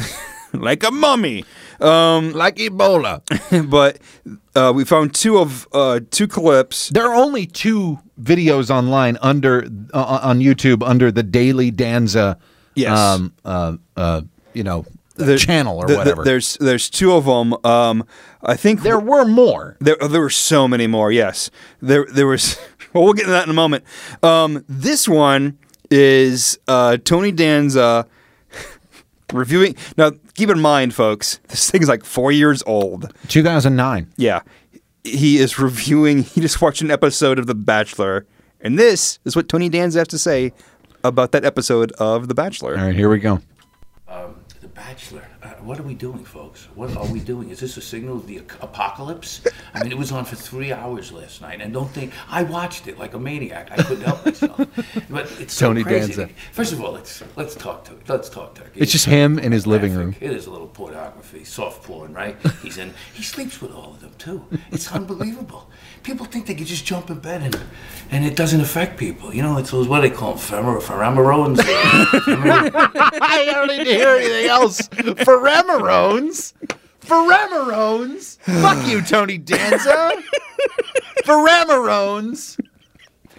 like 0.54 0.84
a 0.84 0.90
mummy. 0.90 1.44
Um, 1.80 2.32
Like 2.32 2.56
Ebola. 2.56 3.22
but 3.70 3.98
uh, 4.54 4.72
we 4.74 4.84
found 4.84 5.14
two 5.14 5.38
of 5.38 5.66
uh, 5.72 6.00
two 6.10 6.28
clips. 6.28 6.88
There 6.90 7.06
are 7.06 7.14
only 7.14 7.46
two 7.46 7.98
videos 8.20 8.70
online 8.70 9.16
under 9.22 9.66
uh, 9.94 10.20
on 10.22 10.40
YouTube 10.40 10.86
under 10.86 11.10
the 11.10 11.22
Daily 11.22 11.70
Danza, 11.70 12.36
Yes. 12.74 12.98
um, 12.98 13.32
uh, 13.44 13.76
uh, 13.96 14.20
you 14.52 14.62
know, 14.62 14.84
The- 15.16 15.38
channel 15.38 15.78
or 15.78 15.86
the- 15.86 15.92
the- 15.92 15.98
whatever. 15.98 16.24
there's 16.24 16.56
there's 16.60 16.90
two 16.90 17.12
of 17.12 17.24
them. 17.24 17.54
Um, 17.64 18.04
I 18.42 18.56
think 18.56 18.82
there 18.82 18.98
were 19.00 19.24
more. 19.24 19.76
There, 19.80 19.96
there 19.96 20.20
were 20.20 20.30
so 20.30 20.66
many 20.68 20.86
more. 20.86 21.10
Yes, 21.12 21.50
there 21.80 22.06
there 22.12 22.26
was. 22.26 22.56
Well, 22.92 23.04
we'll 23.04 23.12
get 23.14 23.26
to 23.26 23.30
that 23.30 23.44
in 23.44 23.50
a 23.50 23.54
moment. 23.54 23.84
Um, 24.20 24.64
this 24.68 25.06
one 25.08 25.56
is 25.92 26.58
uh, 26.66 26.96
Tony 27.04 27.30
Danza 27.30 28.04
reviewing. 29.32 29.76
Now, 29.96 30.12
keep 30.34 30.48
in 30.50 30.60
mind, 30.60 30.94
folks, 30.94 31.40
this 31.48 31.70
thing's 31.70 31.88
like 31.88 32.04
four 32.04 32.32
years 32.32 32.62
old. 32.66 33.12
2009. 33.28 34.12
Yeah, 34.16 34.40
he 35.04 35.38
is 35.38 35.58
reviewing. 35.58 36.22
He 36.22 36.40
just 36.40 36.60
watched 36.60 36.82
an 36.82 36.90
episode 36.90 37.38
of 37.38 37.46
The 37.46 37.54
Bachelor, 37.54 38.26
and 38.60 38.78
this 38.78 39.18
is 39.24 39.34
what 39.36 39.48
Tony 39.48 39.68
Danza 39.68 40.00
has 40.00 40.08
to 40.08 40.18
say 40.18 40.52
about 41.04 41.32
that 41.32 41.44
episode 41.44 41.92
of 41.92 42.28
The 42.28 42.34
Bachelor. 42.34 42.76
All 42.78 42.84
right, 42.86 42.94
here 42.94 43.08
we 43.08 43.18
go. 43.18 43.40
Um, 44.08 44.36
the 44.60 44.68
Bachelor. 44.68 45.26
What 45.62 45.78
are 45.78 45.82
we 45.82 45.94
doing, 45.94 46.24
folks? 46.24 46.68
What 46.74 46.96
are 46.96 47.06
we 47.06 47.20
doing? 47.20 47.50
Is 47.50 47.60
this 47.60 47.76
a 47.76 47.82
signal 47.82 48.16
of 48.16 48.26
the 48.26 48.38
apocalypse? 48.38 49.42
I 49.74 49.82
mean, 49.82 49.92
it 49.92 49.98
was 49.98 50.10
on 50.10 50.24
for 50.24 50.36
three 50.36 50.72
hours 50.72 51.12
last 51.12 51.42
night, 51.42 51.60
and 51.60 51.72
don't 51.72 51.90
think 51.90 52.12
I 52.28 52.42
watched 52.42 52.88
it 52.88 52.98
like 52.98 53.14
a 53.14 53.18
maniac. 53.18 53.70
I 53.70 53.82
couldn't 53.82 54.04
help 54.04 54.24
myself. 54.24 54.66
But 55.10 55.30
it's 55.40 55.52
so 55.54 55.68
Tony 55.68 55.82
crazy. 55.82 56.14
Danza. 56.14 56.34
First 56.52 56.72
of 56.72 56.82
all, 56.82 56.92
let's 56.92 57.22
let's 57.36 57.54
talk 57.54 57.84
to 57.84 57.94
let's 58.08 58.28
talk 58.30 58.54
to. 58.56 58.62
It's 58.74 58.92
just 58.92 59.06
him 59.06 59.38
in 59.38 59.52
his 59.52 59.66
living 59.66 59.94
room. 59.94 60.14
It 60.20 60.30
is 60.30 60.46
a 60.46 60.50
little 60.50 60.68
pornography, 60.68 61.44
soft 61.44 61.82
porn, 61.84 62.14
right? 62.14 62.36
He's 62.62 62.78
in. 62.78 62.94
He 63.12 63.22
sleeps 63.22 63.60
with 63.60 63.72
all 63.72 63.92
of 63.92 64.00
them 64.00 64.12
too. 64.18 64.44
It's 64.70 64.90
unbelievable. 64.92 65.68
People 66.02 66.24
think 66.26 66.46
they 66.46 66.54
can 66.54 66.64
just 66.64 66.84
jump 66.86 67.10
in 67.10 67.18
bed 67.18 67.42
and 67.42 67.60
and 68.10 68.24
it 68.24 68.34
doesn't 68.34 68.60
affect 68.60 68.98
people. 68.98 69.34
You 69.34 69.42
know, 69.42 69.58
it's 69.58 69.70
those 69.70 69.86
what 69.88 70.00
do 70.00 70.08
they 70.08 70.14
call 70.14 70.34
them, 70.34 70.40
pheromones. 70.40 71.60
I 71.62 73.50
don't 73.52 73.68
need 73.68 73.84
to 73.84 73.94
hear 73.94 74.16
anything 74.16 74.46
else. 74.46 74.88
Pheromones? 75.62 76.52
Pheromones? 77.00 78.38
Fuck 78.62 78.86
you, 78.88 79.02
Tony 79.02 79.38
Danza. 79.38 80.12
Pheromones? 81.24 82.58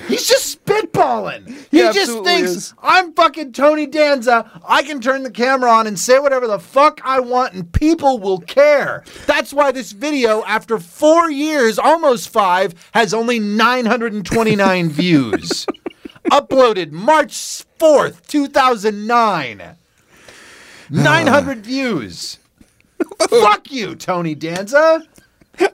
He's 0.08 0.28
just 0.28 0.66
spitballing. 0.66 1.48
He 1.70 1.78
He 1.86 1.94
just 1.94 2.24
thinks 2.24 2.52
is. 2.52 2.74
I'm 2.82 3.14
fucking 3.14 3.54
Tony 3.54 3.86
Danza. 3.86 4.50
I 4.68 4.82
can 4.82 5.00
turn 5.00 5.22
the 5.22 5.30
camera 5.30 5.70
on 5.70 5.86
and 5.86 5.98
say 6.00 6.18
whatever 6.18 6.48
the 6.48 6.58
fuck 6.58 7.00
I 7.04 7.20
want, 7.20 7.54
and 7.54 7.72
people 7.72 8.18
will 8.18 8.40
care. 8.40 9.04
That's 9.28 9.54
why 9.54 9.72
this 9.72 9.92
video, 9.92 10.44
after 10.46 10.80
four 10.80 11.30
years, 11.30 11.78
almost 11.78 12.30
five, 12.30 12.74
has 12.94 13.14
only 13.14 13.38
929 13.38 14.90
views. 14.92 15.68
Uploaded 16.32 16.92
March 16.92 17.64
4th, 17.80 18.26
2009. 18.28 19.76
900 20.92 21.66
views. 21.66 22.38
Fuck 23.30 23.72
you, 23.72 23.96
Tony 23.96 24.36
Danza. 24.36 25.04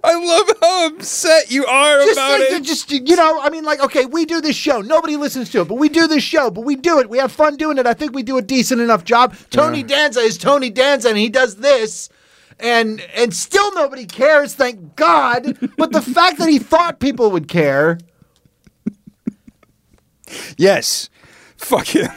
I 0.04 0.16
love 0.16 0.58
how 0.62 0.88
upset 0.88 1.52
you 1.52 1.66
are 1.66 2.00
Just 2.00 2.14
about 2.14 2.40
like 2.40 2.50
it. 2.50 2.64
just 2.64 2.92
you 2.92 3.16
know, 3.16 3.40
I 3.42 3.50
mean, 3.50 3.64
like, 3.64 3.80
okay, 3.80 4.06
we 4.06 4.26
do 4.26 4.42
this 4.42 4.56
show. 4.56 4.82
Nobody 4.82 5.16
listens 5.16 5.50
to 5.52 5.62
it, 5.62 5.68
but 5.68 5.76
we 5.76 5.88
do 5.88 6.08
this 6.08 6.24
show. 6.24 6.50
But 6.50 6.62
we 6.62 6.76
do 6.76 7.00
it. 7.00 7.10
We 7.10 7.20
have 7.20 7.32
fun 7.32 7.58
doing 7.58 7.78
it. 7.78 7.86
I 7.86 7.94
think 7.94 8.14
we 8.14 8.24
do 8.24 8.38
a 8.38 8.42
decent 8.42 8.82
enough 8.82 9.04
job. 9.04 9.36
Tony 9.50 9.84
Danza 9.84 10.20
is 10.20 10.38
Tony 10.38 10.70
Danza, 10.70 11.10
and 11.10 11.18
he 11.18 11.30
does 11.30 11.58
this. 11.58 12.10
And 12.60 13.02
and 13.16 13.34
still 13.34 13.74
nobody 13.76 14.06
cares, 14.06 14.56
thank 14.56 14.96
God. 14.96 15.58
But 15.78 15.92
the 15.92 16.02
fact 16.02 16.40
that 16.40 16.50
he 16.50 16.58
thought 16.58 17.00
people 17.00 17.30
would 17.32 17.48
care, 17.48 18.00
yes, 20.58 21.10
fuck 21.56 21.94
you. 21.94 22.08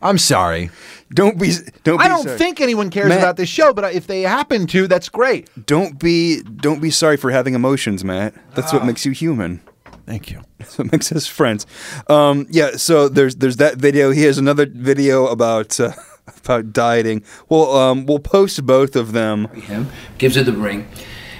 I'm 0.00 0.18
sorry. 0.18 0.70
Don't 1.14 1.38
be. 1.38 1.52
Don't. 1.84 1.98
Be 1.98 2.04
I 2.04 2.08
don't 2.08 2.24
sorry. 2.24 2.38
think 2.38 2.60
anyone 2.60 2.90
cares 2.90 3.08
Matt- 3.08 3.18
about 3.18 3.36
this 3.36 3.48
show, 3.48 3.72
but 3.72 3.92
if 3.94 4.06
they 4.06 4.22
happen 4.22 4.66
to, 4.68 4.86
that's 4.86 5.08
great. 5.08 5.48
Don't 5.66 5.98
be. 5.98 6.42
Don't 6.42 6.80
be 6.80 6.90
sorry 6.90 7.16
for 7.16 7.30
having 7.30 7.54
emotions, 7.54 8.04
Matt. 8.04 8.34
That's 8.54 8.72
Ah. 8.72 8.78
what 8.78 8.86
makes 8.86 9.04
you 9.04 9.12
human. 9.12 9.60
Thank 10.06 10.30
you. 10.30 10.40
That's 10.58 10.78
what 10.78 10.90
makes 10.90 11.12
us 11.12 11.26
friends. 11.26 11.66
Um, 12.08 12.46
yeah. 12.50 12.72
So 12.76 13.08
there's 13.08 13.36
there's 13.36 13.56
that 13.58 13.76
video. 13.76 14.10
He 14.10 14.22
has 14.22 14.38
another 14.38 14.66
video 14.66 15.26
about 15.26 15.78
uh, 15.78 15.92
about 16.44 16.72
dieting. 16.72 17.22
Well, 17.48 17.76
um, 17.76 18.06
we'll 18.06 18.18
post 18.18 18.64
both 18.66 18.96
of 18.96 19.12
them. 19.12 19.46
him, 19.48 19.88
gives 20.18 20.34
her 20.36 20.42
the 20.42 20.52
ring. 20.52 20.88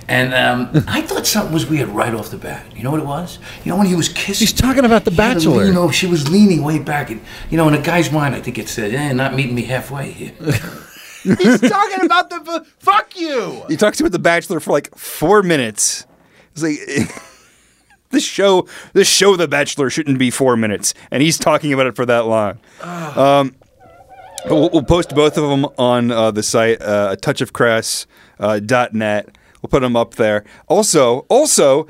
And 0.09 0.35
um, 0.35 0.85
I 0.88 1.03
thought 1.03 1.27
something 1.27 1.53
was 1.53 1.67
weird 1.67 1.88
right 1.88 2.12
off 2.12 2.31
the 2.31 2.37
bat. 2.37 2.65
You 2.77 2.83
know 2.83 2.91
what 2.91 3.01
it 3.01 3.07
was? 3.07 3.38
You 3.65 3.71
know 3.73 3.79
when 3.79 3.87
he 3.87 3.95
was 3.95 4.09
kissing. 4.09 4.47
He's 4.47 4.53
talking 4.53 4.85
about 4.85 5.05
The 5.05 5.11
he 5.11 5.17
had 5.17 5.35
to 5.35 5.35
Bachelor. 5.51 5.65
lean 5.65 5.75
know 5.75 5.91
she 5.91 6.07
was 6.07 6.29
leaning 6.29 6.62
way 6.62 6.79
back, 6.79 7.11
and 7.11 7.21
you 7.51 7.57
know, 7.57 7.69
in 7.69 7.75
a 7.75 7.81
guy's 7.81 8.11
mind, 8.11 8.35
I 8.35 8.41
think 8.41 8.59
it 8.59 8.69
said, 8.69 8.95
"Eh, 8.95 9.12
not 9.12 9.35
meeting 9.35 9.55
me 9.55 9.62
halfway 9.62 10.11
here." 10.11 10.33
He's 11.23 11.61
talking 11.61 12.05
about 12.05 12.31
the 12.31 12.67
fuck 12.81 13.17
you. 13.17 13.62
He 13.69 13.77
talks 13.77 14.01
about 14.01 14.11
the 14.12 14.19
Bachelor 14.19 14.59
for 14.61 14.73
like 14.73 14.95
four 14.97 15.43
minutes. 15.43 16.07
It's 16.53 16.62
like. 16.62 16.79
This 18.11 18.27
show, 18.27 18.69
this 18.93 19.09
show, 19.09 19.37
The 19.37 19.49
Bachelor, 19.49 19.88
shouldn't 19.88 20.19
be 20.19 20.31
four 20.31 20.55
minutes, 20.55 20.93
and 21.11 21.23
he's 21.23 21.38
talking 21.38 21.73
about 21.73 21.87
it 21.87 21.97
for 21.97 22.05
that 22.05 22.27
long. 22.27 22.59
Um, 22.83 23.55
but 24.45 24.55
we'll, 24.55 24.69
we'll 24.69 24.83
post 24.83 25.15
both 25.15 25.38
of 25.38 25.49
them 25.49 25.65
on 25.79 26.11
uh, 26.11 26.31
the 26.31 26.43
site, 26.43 26.83
uh, 26.83 27.17
touchofgrass.net. 27.17 28.07
Uh, 28.38 28.59
dot 28.61 28.93
net. 28.93 29.38
We'll 29.62 29.70
put 29.70 29.81
them 29.81 29.96
up 29.96 30.14
there. 30.16 30.44
Also, 30.68 31.20
also, 31.29 31.87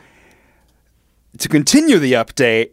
to 1.38 1.48
continue 1.48 1.98
the 1.98 2.12
update, 2.12 2.70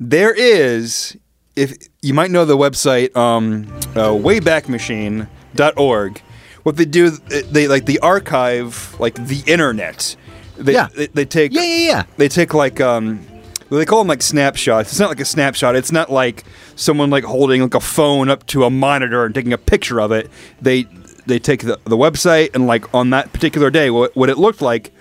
there 0.00 0.34
is, 0.34 1.16
if 1.56 1.74
you 2.02 2.12
might 2.12 2.30
know 2.30 2.44
the 2.44 2.56
website, 2.56 3.16
um, 3.16 3.66
uh, 3.94 4.10
waybackmachine.org. 4.12 6.18
What 6.64 6.76
they 6.76 6.84
do, 6.84 7.10
they 7.10 7.66
like 7.66 7.86
the 7.86 7.98
archive, 8.00 8.94
like 9.00 9.14
the 9.14 9.42
internet. 9.46 10.14
They, 10.56 10.74
Yeah. 10.74 10.88
they, 10.94 11.06
they 11.08 11.24
take 11.24 11.52
Yeah, 11.52 11.62
yeah, 11.62 11.86
yeah. 11.86 12.02
they 12.18 12.28
take 12.28 12.54
like 12.54 12.80
um 12.80 13.26
they 13.68 13.84
call 13.86 13.98
them 14.00 14.06
like 14.08 14.22
snapshots. 14.22 14.90
It's 14.90 15.00
not 15.00 15.08
like 15.08 15.18
a 15.18 15.24
snapshot. 15.24 15.74
It's 15.76 15.90
not 15.90 16.12
like 16.12 16.44
someone 16.76 17.08
like 17.10 17.24
holding 17.24 17.62
like 17.62 17.74
a 17.74 17.80
phone 17.80 18.28
up 18.28 18.46
to 18.48 18.62
a 18.64 18.70
monitor 18.70 19.24
and 19.24 19.34
taking 19.34 19.52
a 19.54 19.58
picture 19.58 19.98
of 20.00 20.12
it. 20.12 20.30
They 20.60 20.86
they 21.26 21.38
take 21.38 21.62
the, 21.62 21.78
the 21.84 21.96
website 21.96 22.54
and 22.54 22.66
like 22.66 22.92
on 22.94 23.10
that 23.10 23.32
particular 23.32 23.70
day 23.70 23.90
what, 23.90 24.14
what 24.16 24.28
it 24.28 24.38
looked 24.38 24.60
like 24.62 24.92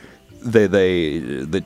they 0.43 0.67
they 0.67 1.19
the. 1.19 1.63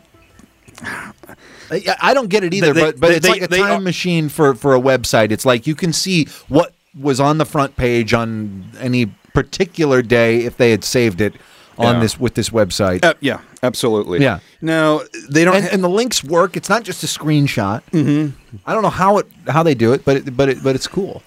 I, 2.01 2.13
don't 2.13 2.29
get 2.29 2.43
it 2.43 2.53
either, 2.53 2.73
They- 2.73 2.81
but 2.81 2.99
but 2.99 3.07
they- 3.09 3.15
it's 3.15 3.25
they- 3.25 3.31
like 3.31 3.41
a 3.41 3.47
time 3.47 3.83
machine 3.83 4.29
for 4.29 4.53
for 4.55 4.75
a 4.75 4.79
website. 4.79 5.31
It's 5.31 5.45
like 5.45 5.65
you 5.65 5.75
can 5.75 5.93
see 5.93 6.25
what 6.47 6.73
was 6.99 7.19
on 7.19 7.37
the 7.37 7.45
front 7.45 7.75
page 7.75 8.13
on 8.13 8.65
any 8.79 9.07
particular 9.33 10.01
day 10.01 10.41
if 10.45 10.57
they 10.57 10.71
had 10.71 10.83
saved 10.83 11.19
it 11.21 11.33
on 11.77 11.95
Yeah. 11.95 12.01
this 12.01 12.19
with 12.19 12.35
this 12.35 12.51
website. 12.51 13.03
uh, 13.03 13.15
yeah 13.19 13.39
absolutely 13.63 14.21
Yeah. 14.21 14.39
now 14.61 15.01
they 15.29 15.43
don't 15.43 15.55
and, 15.55 15.65
ha- 15.65 15.69
and 15.73 15.83
the 15.83 15.89
links 15.89 16.23
work. 16.23 16.55
It's 16.55 16.69
not 16.69 16.83
just 16.83 17.03
a 17.03 17.07
screenshot. 17.07 17.81
Mm-hmm. 17.91 18.57
I 18.65 18.73
don't 18.73 18.83
know 18.83 18.89
how 18.89 19.17
it 19.17 19.27
how 19.47 19.61
they 19.63 19.75
do 19.75 19.91
it, 19.91 20.05
but 20.05 20.17
it, 20.17 20.37
but 20.37 20.47
it, 20.49 20.63
but 20.63 20.75
it's 20.75 20.87
cool. 20.87 21.21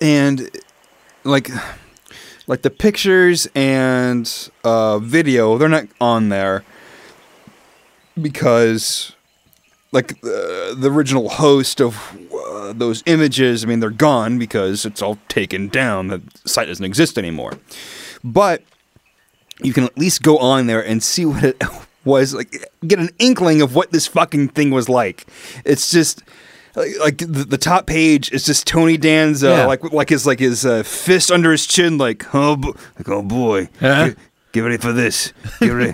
and 0.00 0.48
like 1.24 1.50
like 2.48 2.62
the 2.62 2.70
pictures 2.70 3.46
and 3.54 4.50
uh, 4.64 4.98
video 4.98 5.56
they're 5.56 5.68
not 5.68 5.86
on 6.00 6.28
there 6.28 6.64
because 8.20 9.14
like 9.92 10.12
uh, 10.24 10.74
the 10.74 10.90
original 10.92 11.28
host 11.28 11.80
of 11.80 11.96
uh, 12.34 12.72
those 12.72 13.02
images 13.06 13.64
i 13.64 13.66
mean 13.68 13.78
they're 13.80 13.90
gone 13.90 14.38
because 14.38 14.84
it's 14.84 15.00
all 15.00 15.18
taken 15.28 15.68
down. 15.68 16.08
The 16.08 16.20
site 16.44 16.66
doesn't 16.66 16.84
exist 16.84 17.16
anymore. 17.16 17.52
But 18.24 18.62
you 19.62 19.72
can 19.72 19.84
at 19.84 19.96
least 19.96 20.22
go 20.22 20.38
on 20.38 20.66
there 20.66 20.84
and 20.84 21.02
see 21.02 21.24
what 21.24 21.44
it 21.44 21.62
was 22.04 22.34
like 22.34 22.64
get 22.86 22.98
an 22.98 23.10
inkling 23.18 23.60
of 23.60 23.74
what 23.74 23.92
this 23.92 24.06
fucking 24.06 24.48
thing 24.48 24.70
was 24.70 24.88
like. 24.88 25.26
It's 25.64 25.90
just 25.90 26.22
like, 27.00 27.18
the, 27.18 27.44
the 27.48 27.58
top 27.58 27.86
page 27.86 28.30
is 28.32 28.44
just 28.44 28.66
Tony 28.66 28.96
Danza 28.96 29.48
Yeah. 29.48 29.66
like 29.66 29.82
like 29.92 30.08
his 30.08 30.26
like 30.26 30.38
his 30.38 30.64
uh, 30.66 30.82
fist 30.82 31.30
under 31.30 31.50
his 31.52 31.66
chin 31.66 31.98
like 31.98 32.34
oh 32.34 32.56
bo- 32.56 32.74
like 32.96 33.08
oh 33.08 33.22
boy 33.22 33.68
Huh? 33.80 34.08
get, 34.08 34.18
get 34.52 34.60
ready 34.60 34.76
for 34.78 34.92
this 34.92 35.32
get 35.60 35.70
ready 35.70 35.92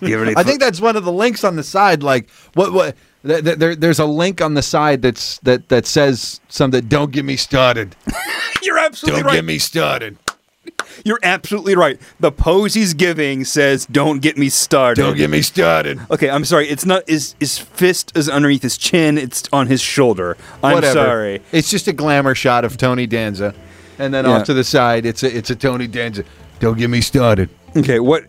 get 0.00 0.14
ready 0.14 0.34
I 0.36 0.42
think 0.42 0.60
that's 0.60 0.80
one 0.80 0.96
of 0.96 1.04
the 1.04 1.12
links 1.12 1.44
on 1.44 1.56
the 1.56 1.62
side. 1.64 2.02
Like 2.02 2.30
what? 2.54 2.72
What? 2.72 2.96
th- 3.26 3.44
th- 3.44 3.58
There, 3.58 3.74
there's 3.76 3.98
a 3.98 4.06
link 4.06 4.40
on 4.40 4.54
the 4.54 4.62
side 4.62 5.02
that's 5.02 5.38
that 5.40 5.68
that 5.68 5.86
says 5.86 6.40
something. 6.48 6.86
Don't 6.88 7.10
get 7.12 7.24
me 7.24 7.36
started. 7.36 7.96
you're 8.62 8.78
absolutely 8.78 9.20
Don't 9.22 9.26
right 9.28 9.34
get 9.36 9.44
me 9.44 9.58
started. 9.58 10.16
You're 11.04 11.18
absolutely 11.22 11.74
right 11.76 12.00
the 12.20 12.30
pose 12.32 12.74
he's 12.74 12.94
giving 12.94 13.44
says 13.44 13.86
don't 13.86 14.20
get 14.20 14.36
me 14.36 14.48
started 14.48 15.00
Don't 15.02 15.16
get 15.16 15.30
me 15.30 15.42
started. 15.42 16.00
Okay, 16.10 16.28
I'm 16.30 16.44
sorry. 16.44 16.68
It's 16.68 16.84
not 16.86 17.08
his 17.08 17.34
his 17.40 17.58
fist 17.58 18.12
is 18.16 18.28
underneath 18.28 18.62
his 18.62 18.76
chin. 18.76 19.18
It's 19.18 19.48
on 19.52 19.66
his 19.66 19.80
shoulder. 19.80 20.36
I'm 20.62 20.74
Whatever. 20.74 20.94
sorry. 20.94 21.42
It's 21.52 21.70
just 21.70 21.88
a 21.88 21.92
glamour 21.92 22.34
shot 22.34 22.64
of 22.64 22.76
Tony 22.76 23.06
Danza, 23.06 23.54
and 23.98 24.12
then 24.12 24.24
Yeah. 24.24 24.32
off 24.32 24.44
to 24.46 24.54
the 24.54 24.64
side, 24.64 25.06
it's 25.06 25.22
a 25.22 25.36
it's 25.36 25.50
a 25.50 25.56
Tony 25.56 25.86
Danza. 25.86 26.24
Don't 26.60 26.76
get 26.78 26.90
me 26.90 27.00
started. 27.00 27.48
Okay, 27.76 28.00
what 28.00 28.24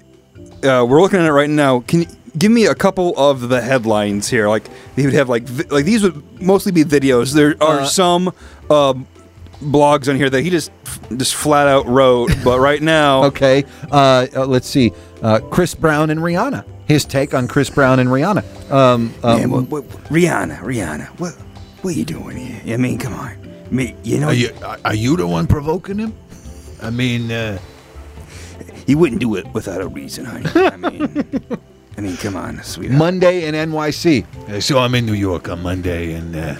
uh, 0.64 0.86
we're 0.88 1.02
looking 1.02 1.20
at 1.20 1.26
it 1.26 1.32
right 1.32 1.50
now. 1.50 1.80
Can 1.82 2.02
you 2.02 2.08
give 2.38 2.52
me 2.52 2.66
a 2.68 2.76
couple 2.76 3.14
of 3.18 3.50
the 3.50 3.62
headlines 3.62 4.30
here? 4.30 4.48
Like 4.48 4.66
he 4.96 5.06
would 5.06 5.14
have 5.16 5.30
like 5.30 5.44
vi- 5.44 5.70
like 5.70 5.86
these 5.86 6.04
would 6.04 6.22
mostly 6.42 6.72
be 6.72 6.84
videos. 6.84 7.34
There 7.34 7.56
are 7.62 7.82
Uh, 7.82 7.86
some 7.86 8.34
uh, 8.70 8.94
blogs 9.62 10.10
on 10.10 10.16
here 10.16 10.30
that 10.30 10.42
he 10.42 10.50
just 10.50 10.72
just 11.18 11.36
flat 11.36 11.68
out 11.68 11.86
wrote. 11.88 12.32
but 12.44 12.60
right 12.70 12.82
now, 12.82 13.24
Okay, 13.26 13.64
uh, 13.92 14.28
uh, 14.36 14.46
let's 14.46 14.68
see. 14.68 14.92
Uh, 15.22 15.40
Chris 15.52 15.76
Brown 15.76 16.10
and 16.10 16.20
Rihanna. 16.20 16.64
His 16.88 17.06
take 17.06 17.34
on 17.34 17.48
Chris 17.48 17.70
Brown 17.70 18.00
and 18.00 18.10
Rihanna. 18.10 18.72
Um, 18.72 19.14
um, 19.24 19.38
Man, 19.40 19.50
what, 19.52 19.68
what, 19.70 19.84
Rihanna, 20.10 20.60
Rihanna, 20.60 21.08
what 21.20 21.34
what 21.82 21.94
are 21.94 21.98
you 21.98 22.06
doing 22.06 22.38
here? 22.38 22.74
I 22.74 22.78
mean, 22.78 22.98
come 22.98 23.14
on. 23.14 23.32
I 23.68 23.70
mean, 23.70 23.96
you 24.04 24.20
know, 24.20 24.28
Are 24.28 24.34
you 24.34 24.50
are 24.86 24.96
you 24.96 25.16
the 25.18 25.28
one 25.28 25.46
provoking 25.46 26.00
him? 26.00 26.14
I 26.82 26.90
mean, 26.90 27.32
uh, 27.32 27.60
he 28.88 28.96
wouldn't 28.96 29.22
do 29.22 29.36
it 29.36 29.46
without 29.54 29.82
a 29.82 29.88
reason, 29.88 30.26
honey. 30.26 30.50
I 30.56 30.78
mean, 30.78 31.30
I 31.98 32.02
mean, 32.02 32.18
come 32.18 32.36
on, 32.36 32.64
sweetheart. 32.64 32.98
Monday 32.98 33.46
in 33.48 33.54
NYC. 33.54 34.26
uh, 34.50 34.60
so 34.62 34.80
I'm 34.80 34.96
in 34.96 35.06
New 35.06 35.14
York 35.14 35.50
on 35.50 35.62
Monday, 35.62 36.14
and 36.14 36.36
uh, 36.36 36.56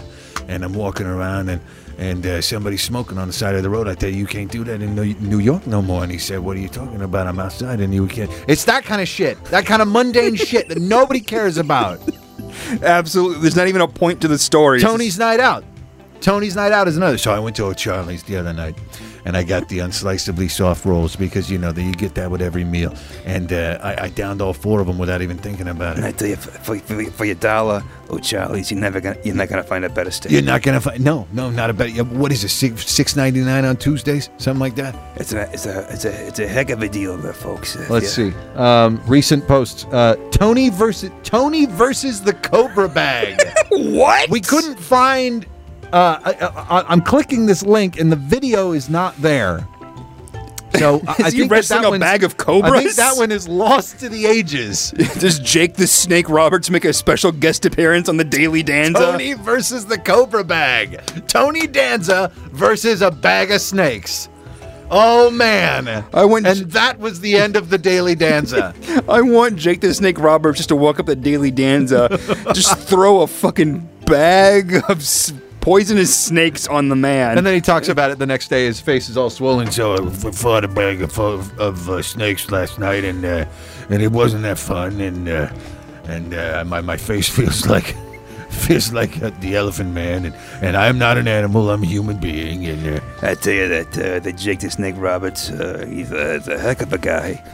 and 0.50 0.66
I'm 0.66 0.74
walking 0.74 1.06
around, 1.06 1.50
and 1.50 1.62
and 1.98 2.26
uh, 2.26 2.42
somebody's 2.42 2.82
smoking 2.84 3.18
on 3.18 3.28
the 3.28 3.34
side 3.34 3.56
of 3.56 3.64
the 3.64 3.70
road. 3.70 3.88
I 3.88 3.96
tell 3.96 4.10
you, 4.10 4.18
you 4.18 4.26
can't 4.26 4.52
do 4.52 4.64
that 4.64 4.82
in 4.82 4.96
New 4.96 5.40
York 5.40 5.68
no 5.68 5.82
more. 5.82 6.04
And 6.04 6.12
he 6.12 6.18
said, 6.18 6.40
"What 6.40 6.58
are 6.58 6.60
you 6.60 6.70
talking 6.70 7.02
about? 7.02 7.28
I'm 7.28 7.40
outside, 7.40 7.80
and 7.80 7.94
you 7.94 8.08
can't." 8.08 8.32
It's 8.48 8.66
that 8.66 8.84
kind 8.84 9.02
of 9.02 9.08
shit. 9.08 9.42
That 9.46 9.66
kind 9.66 9.82
of 9.82 9.88
mundane 9.88 10.36
shit 10.50 10.68
that 10.70 10.80
nobody 10.80 11.20
cares 11.22 11.58
about. 11.58 12.00
Absolutely. 12.82 13.42
There's 13.42 13.56
not 13.56 13.68
even 13.68 13.82
a 13.82 13.88
point 13.88 14.22
to 14.22 14.28
the 14.28 14.38
story. 14.38 14.80
Tony's 14.80 15.20
night 15.20 15.40
out. 15.40 15.64
Tony's 16.22 16.56
night 16.56 16.72
out 16.72 16.88
is 16.88 16.98
another. 16.98 17.18
So 17.18 17.32
I 17.32 17.40
went 17.40 17.56
to 17.58 17.68
a 17.70 17.76
Charlie's 17.76 18.24
the 18.24 18.38
other 18.38 18.54
night, 18.54 18.76
and 19.26 19.36
I 19.38 19.44
got 19.44 19.70
the 19.70 19.80
unsliceably 19.80 20.50
soft 20.50 20.86
rolls 20.86 21.16
because 21.16 21.50
you 21.52 21.58
know 21.58 21.72
that 21.72 21.82
you 21.82 21.92
get 21.94 22.16
that 22.16 22.30
with 22.32 22.42
every 22.42 22.64
meal, 22.64 22.94
and 23.26 23.52
uh, 23.54 23.80
I, 23.82 24.04
I 24.06 24.10
downed 24.10 24.42
all 24.42 24.54
four 24.54 24.80
of 24.82 24.88
them 24.88 24.98
without 24.98 25.22
even 25.22 25.38
thinking 25.38 25.68
about 25.68 25.94
it. 25.94 25.98
And 26.00 26.06
I 26.08 26.12
tell 26.12 26.28
you, 26.28 26.36
for, 26.36 26.78
for, 26.80 27.04
for 27.12 27.26
your 27.26 27.36
dollar, 27.36 27.84
oh 28.10 28.18
Charlie's, 28.20 28.72
you're 28.72 28.80
never 28.80 29.00
gonna, 29.02 29.18
you're 29.24 29.36
not 29.36 29.50
gonna 29.50 29.64
find 29.64 29.86
a 29.86 29.90
better 29.90 30.12
steak. 30.12 30.32
You're 30.32 30.42
not 30.42 30.62
gonna 30.62 30.82
find 30.82 31.04
no, 31.04 31.28
no, 31.34 31.50
not 31.50 31.70
a 31.70 31.74
better. 31.74 32.04
What 32.04 32.32
is 32.32 32.44
it? 32.44 32.50
Six 32.50 32.86
six 32.90 33.16
ninety 33.16 33.42
nine 33.42 33.66
on 33.66 33.78
Tuesdays, 33.78 34.30
something 34.38 34.60
like 34.60 34.76
that. 34.76 34.96
It's 35.16 35.34
a, 35.34 35.52
it's 35.54 35.66
a, 35.66 35.88
it's 35.94 36.06
a, 36.06 36.28
it's 36.28 36.40
a 36.40 36.48
heck 36.48 36.70
of 36.70 36.82
a 36.82 36.90
deal, 36.90 37.18
there, 37.18 37.34
folks. 37.34 37.76
Let's 37.90 38.18
you- 38.18 38.32
see. 38.32 38.38
Um, 38.56 39.02
recent 39.08 39.48
posts. 39.48 39.86
Uh, 39.86 40.16
Tony 40.32 40.70
versus 40.70 41.12
Tony 41.24 41.66
versus 41.66 42.22
the 42.22 42.34
Cobra 42.34 42.88
Bag. 42.90 43.40
What? 43.72 44.30
we 44.30 44.42
couldn't 44.42 44.80
find. 44.80 45.46
Uh, 45.92 46.20
I, 46.24 46.34
I, 46.80 46.86
I'm 46.88 47.02
clicking 47.02 47.46
this 47.46 47.64
link 47.64 48.00
and 48.00 48.12
the 48.12 48.16
video 48.16 48.72
is 48.74 48.90
not 48.90 49.16
there. 49.18 49.68
So 50.78 51.02
I, 51.08 51.16
I 51.24 51.28
Is 51.28 51.34
he 51.34 51.42
that 51.42 51.50
wrestling 51.52 51.82
that 51.82 51.94
a 51.94 52.00
bag 52.00 52.24
of 52.24 52.38
cobras? 52.38 52.72
I 52.74 52.84
think 52.84 52.96
that 52.96 53.18
one 53.18 53.32
is 53.32 53.48
lost 53.48 54.00
to 54.02 54.10
the 54.10 54.26
ages. 54.28 54.92
Does 55.20 55.40
Jake 55.40 55.76
the 55.76 55.88
Snake 55.88 56.30
Roberts 56.30 56.70
make 56.70 56.86
a 56.86 56.94
special 56.94 57.32
guest 57.32 57.66
appearance 57.66 58.08
on 58.08 58.18
the 58.18 58.24
Daily 58.24 58.62
Danza? 58.64 59.00
Tony 59.00 59.34
versus 59.34 59.88
the 59.88 59.98
Cobra 59.98 60.44
Bag. 60.44 61.02
Tony 61.28 61.66
Danza 61.68 62.32
versus 62.52 63.02
a 63.02 63.10
bag 63.12 63.52
of 63.52 63.60
snakes. 63.62 64.30
Oh 64.92 65.30
man! 65.30 65.88
I 66.16 66.26
went- 66.26 66.48
and 66.48 66.72
that 66.72 66.98
was 66.98 67.20
the 67.20 67.36
end 67.36 67.56
of 67.56 67.70
the 67.70 67.78
Daily 67.78 68.16
Danza. 68.16 68.74
I 69.10 69.22
want 69.22 69.56
Jake 69.56 69.82
the 69.82 69.94
Snake 69.94 70.18
Roberts 70.18 70.58
just 70.58 70.70
to 70.70 70.76
walk 70.76 71.00
up 71.00 71.06
the 71.06 71.16
Daily 71.16 71.52
Danza, 71.52 72.10
just 72.54 72.76
throw 72.80 73.22
a 73.22 73.28
fucking 73.28 73.88
bag 74.08 74.76
of 74.90 75.00
s- 75.02 75.32
poisonous 75.70 76.18
snakes 76.18 76.66
on 76.68 76.90
the 76.90 76.96
man. 76.96 77.38
and 77.38 77.46
then 77.46 77.54
he 77.54 77.62
talks 77.62 77.90
about 77.90 78.10
it 78.10 78.18
the 78.18 78.26
next 78.26 78.48
day. 78.48 78.66
His 78.66 78.82
face 78.82 79.08
is 79.08 79.16
all 79.16 79.30
swollen. 79.30 79.72
So 79.72 79.94
I 79.94 80.32
fought 80.32 80.64
a 80.64 80.68
bag 80.68 81.04
of, 81.04 81.20
of, 81.20 81.60
of 81.60 81.88
uh, 81.88 82.02
snakes 82.02 82.50
last 82.50 82.80
night, 82.80 83.04
and 83.04 83.24
uh, 83.24 83.46
and 83.92 84.02
it 84.02 84.12
wasn't 84.12 84.42
that 84.44 84.58
fun, 84.58 85.00
and 85.00 85.30
uh, 85.30 85.52
and 86.06 86.34
uh, 86.34 86.64
my 86.66 86.82
my 86.82 86.98
face 86.98 87.30
feels 87.38 87.68
like 87.68 87.96
feels 88.50 88.92
like 88.92 89.22
uh, 89.22 89.30
the 89.42 89.56
Elephant 89.56 89.94
Man, 89.94 90.26
and, 90.26 90.36
and 90.64 90.76
I'm 90.76 90.98
not 90.98 91.20
an 91.20 91.28
animal, 91.28 91.70
I'm 91.70 91.84
a 91.84 91.86
human 91.86 92.18
being, 92.18 92.66
and 92.66 92.98
uh, 92.98 93.00
I 93.22 93.36
tell 93.36 93.54
you 93.54 93.68
that 93.68 93.98
uh, 94.00 94.20
the 94.20 94.34
Jake 94.34 94.62
the 94.62 94.72
Snake 94.72 94.96
Roberts, 94.98 95.52
uh, 95.52 95.86
he's, 95.88 96.12
a, 96.12 96.40
he's 96.40 96.48
a 96.48 96.58
heck 96.58 96.82
of 96.82 96.92
a 96.92 96.98
guy. 96.98 97.44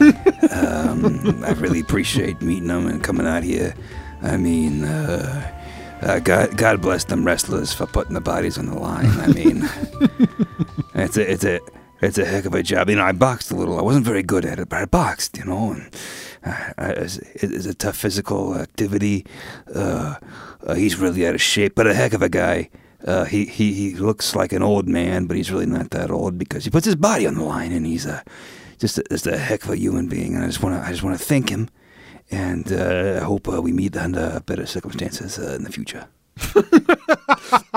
um, 0.52 1.44
I 1.44 1.52
really 1.52 1.80
appreciate 1.80 2.40
meeting 2.40 2.70
him 2.70 2.86
and 2.86 3.04
coming 3.04 3.26
out 3.26 3.42
here. 3.42 3.74
I 4.22 4.38
mean, 4.38 4.84
uh, 6.02 6.18
God, 6.20 6.56
God 6.56 6.80
bless 6.82 7.04
them 7.04 7.24
wrestlers 7.24 7.72
for 7.72 7.86
putting 7.86 8.14
the 8.14 8.20
bodies 8.20 8.58
on 8.58 8.66
the 8.66 8.78
line. 8.78 9.06
I 9.20 9.28
mean, 9.28 9.68
it's 10.94 11.16
a, 11.16 11.32
it's 11.32 11.44
a, 11.44 11.60
it's 12.02 12.18
a 12.18 12.24
heck 12.24 12.44
of 12.44 12.54
a 12.54 12.62
job. 12.62 12.90
You 12.90 12.96
know, 12.96 13.04
I 13.04 13.12
boxed 13.12 13.50
a 13.50 13.56
little. 13.56 13.78
I 13.78 13.82
wasn't 13.82 14.04
very 14.04 14.22
good 14.22 14.44
at 14.44 14.58
it, 14.58 14.68
but 14.68 14.80
I 14.80 14.84
boxed. 14.84 15.38
You 15.38 15.44
know, 15.44 15.72
and 15.72 15.96
uh, 16.44 16.92
it's, 16.96 17.18
it's 17.34 17.66
a 17.66 17.74
tough 17.74 17.96
physical 17.96 18.56
activity. 18.56 19.26
Uh, 19.74 20.16
uh, 20.66 20.74
he's 20.74 20.96
really 20.96 21.26
out 21.26 21.34
of 21.34 21.42
shape, 21.42 21.74
but 21.74 21.86
a 21.86 21.94
heck 21.94 22.12
of 22.12 22.22
a 22.22 22.28
guy. 22.28 22.70
Uh, 23.06 23.24
he, 23.24 23.44
he 23.44 23.72
he 23.72 23.94
looks 23.94 24.34
like 24.34 24.52
an 24.52 24.62
old 24.62 24.88
man, 24.88 25.26
but 25.26 25.36
he's 25.36 25.50
really 25.50 25.66
not 25.66 25.90
that 25.90 26.10
old 26.10 26.38
because 26.38 26.64
he 26.64 26.70
puts 26.70 26.86
his 26.86 26.96
body 26.96 27.26
on 27.26 27.34
the 27.34 27.44
line, 27.44 27.72
and 27.72 27.86
he's 27.86 28.04
a 28.06 28.22
just 28.78 28.98
a, 28.98 29.04
just 29.10 29.26
a 29.26 29.38
heck 29.38 29.64
of 29.64 29.70
a 29.70 29.76
human 29.76 30.08
being. 30.08 30.34
And 30.34 30.42
I 30.44 30.46
just 30.46 30.62
want 30.62 30.74
to 30.74 30.86
I 30.86 30.90
just 30.90 31.02
want 31.02 31.18
to 31.18 31.24
thank 31.24 31.48
him, 31.48 31.68
and 32.30 32.72
uh, 32.72 33.20
I 33.20 33.24
hope 33.24 33.48
uh, 33.48 33.60
we 33.62 33.72
meet 33.72 33.96
under 33.96 34.40
better 34.46 34.66
circumstances 34.66 35.38
uh, 35.38 35.54
in 35.54 35.64
the 35.64 35.70
future. 35.72 36.06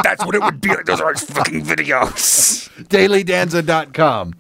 That's 0.04 0.26
what 0.26 0.36
it 0.36 0.42
would 0.42 0.60
be 0.62 0.70
like. 0.70 0.86
Those 0.86 1.02
are 1.02 1.16
fucking 1.16 1.64
videos. 1.64 2.70
dailydanza.com. 2.90 4.34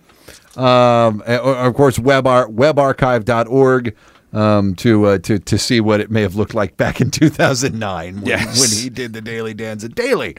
Um, 0.55 1.23
or, 1.27 1.39
or 1.39 1.55
of 1.67 1.73
course, 1.75 1.97
webar, 1.99 2.53
webarchive.org 2.53 3.95
um, 4.33 4.75
to, 4.75 5.05
uh, 5.05 5.17
to, 5.19 5.39
to 5.39 5.57
see 5.57 5.79
what 5.79 5.99
it 6.01 6.11
may 6.11 6.21
have 6.21 6.35
looked 6.35 6.53
like 6.53 6.75
back 6.77 6.99
in 7.01 7.11
2009 7.11 8.15
when, 8.15 8.25
Yes. 8.25 8.59
when 8.59 8.69
he 8.83 8.89
did 8.89 9.13
the 9.13 9.21
Daily 9.21 9.53
Danza 9.53 9.89
Daily. 9.89 10.35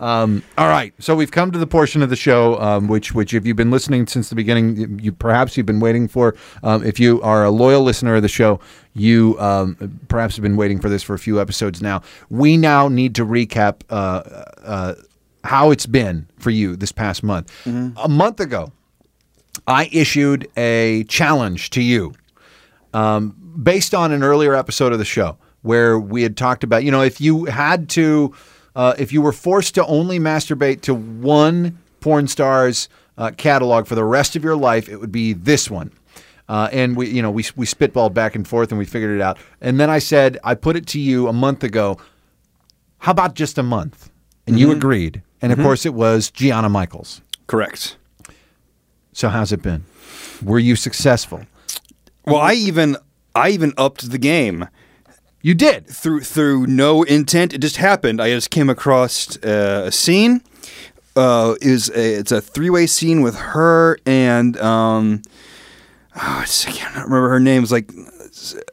Um, 0.00 0.42
all 0.56 0.68
right, 0.68 0.94
so 0.98 1.14
we've 1.14 1.30
come 1.30 1.50
to 1.52 1.58
the 1.58 1.66
portion 1.66 2.02
of 2.02 2.08
the 2.08 2.16
show 2.16 2.58
um, 2.58 2.88
which, 2.88 3.14
which, 3.14 3.34
if 3.34 3.46
you've 3.46 3.56
been 3.56 3.70
listening 3.70 4.06
since 4.06 4.30
the 4.30 4.34
beginning, 4.34 4.98
you, 4.98 5.12
perhaps 5.12 5.56
you've 5.56 5.66
been 5.66 5.78
waiting 5.78 6.08
for. 6.08 6.34
Um, 6.62 6.84
if 6.84 6.98
you 6.98 7.20
are 7.20 7.44
a 7.44 7.50
loyal 7.50 7.82
listener 7.82 8.16
of 8.16 8.22
the 8.22 8.28
show, 8.28 8.60
you 8.94 9.38
um, 9.38 10.00
perhaps 10.08 10.36
have 10.36 10.42
been 10.42 10.56
waiting 10.56 10.80
for 10.80 10.88
this 10.88 11.02
for 11.02 11.14
a 11.14 11.18
few 11.18 11.40
episodes 11.40 11.82
now. 11.82 12.00
We 12.30 12.56
now 12.56 12.88
need 12.88 13.14
to 13.16 13.26
recap 13.26 13.82
uh, 13.90 14.22
uh, 14.64 14.94
how 15.44 15.70
it's 15.70 15.86
been 15.86 16.26
for 16.38 16.50
you 16.50 16.76
this 16.76 16.92
past 16.92 17.22
month. 17.22 17.52
A 17.98 18.08
month 18.08 18.40
ago, 18.40 18.72
I 19.66 19.88
issued 19.92 20.48
a 20.56 21.04
challenge 21.04 21.70
to 21.70 21.82
you 21.82 22.14
um, 22.94 23.36
based 23.62 23.94
on 23.94 24.12
an 24.12 24.22
earlier 24.22 24.54
episode 24.54 24.92
of 24.92 24.98
the 24.98 25.04
show 25.04 25.36
where 25.62 25.98
we 25.98 26.22
had 26.22 26.36
talked 26.36 26.64
about, 26.64 26.84
you 26.84 26.90
know, 26.90 27.02
if 27.02 27.20
you 27.20 27.44
had 27.44 27.88
to, 27.90 28.34
uh, 28.76 28.94
if 28.98 29.12
you 29.12 29.22
were 29.22 29.32
forced 29.32 29.74
to 29.76 29.86
only 29.86 30.18
masturbate 30.18 30.80
to 30.82 30.94
one 30.94 31.78
porn 32.00 32.28
star's 32.28 32.88
uh, 33.18 33.30
catalog 33.36 33.86
for 33.86 33.94
the 33.94 34.04
rest 34.04 34.36
of 34.36 34.44
your 34.44 34.56
life, 34.56 34.88
it 34.88 34.96
would 34.96 35.12
be 35.12 35.32
this 35.32 35.70
one. 35.70 35.92
Uh, 36.48 36.68
and 36.72 36.96
we, 36.96 37.08
you 37.08 37.22
know, 37.22 37.30
we 37.30 37.44
we 37.54 37.64
spitballed 37.64 38.12
back 38.12 38.34
and 38.34 38.46
forth 38.46 38.72
and 38.72 38.78
we 38.78 38.84
figured 38.84 39.14
it 39.14 39.22
out. 39.22 39.38
And 39.60 39.78
then 39.78 39.88
I 39.88 40.00
said, 40.00 40.38
I 40.42 40.54
put 40.54 40.76
it 40.76 40.86
to 40.88 41.00
you 41.00 41.28
a 41.28 41.32
month 41.32 41.62
ago. 41.62 41.98
How 42.98 43.12
about 43.12 43.34
just 43.34 43.56
a 43.56 43.62
month? 43.62 44.10
And 44.46 44.58
you 44.58 44.72
agreed. 44.72 45.22
And 45.40 45.52
of 45.52 45.58
course, 45.58 45.86
it 45.86 45.94
was 45.94 46.30
Gianna 46.30 46.68
Michaels. 46.68 47.22
Correct. 47.46 47.96
So 49.12 49.28
how's 49.28 49.52
it 49.52 49.62
been? 49.62 49.84
Were 50.42 50.58
you 50.58 50.74
successful? 50.76 51.44
Well, 52.26 52.38
I 52.38 52.54
even 52.54 52.96
I 53.34 53.50
even 53.50 53.72
upped 53.76 54.10
the 54.10 54.18
game 54.18 54.68
You 55.42 55.54
did. 55.54 55.86
through 55.86 56.20
through 56.20 56.66
no 56.66 57.02
intent. 57.02 57.54
It 57.54 57.58
just 57.58 57.76
happened. 57.76 58.20
I 58.20 58.30
just 58.30 58.50
came 58.50 58.68
across 58.68 59.36
uh, 59.42 59.84
a 59.86 59.92
scene. 59.92 60.42
Uh, 61.16 61.56
is 61.60 61.88
a, 61.90 62.18
it's 62.20 62.30
a 62.30 62.40
three 62.40 62.70
way 62.70 62.86
scene 62.86 63.20
with 63.20 63.34
her 63.34 63.98
and 64.06 64.56
um, 64.60 65.22
oh, 66.14 66.40
it's, 66.42 66.66
I 66.66 66.70
can't 66.70 66.94
remember 66.94 67.28
her 67.30 67.40
name. 67.40 67.62
It's 67.64 67.72
like 67.72 67.90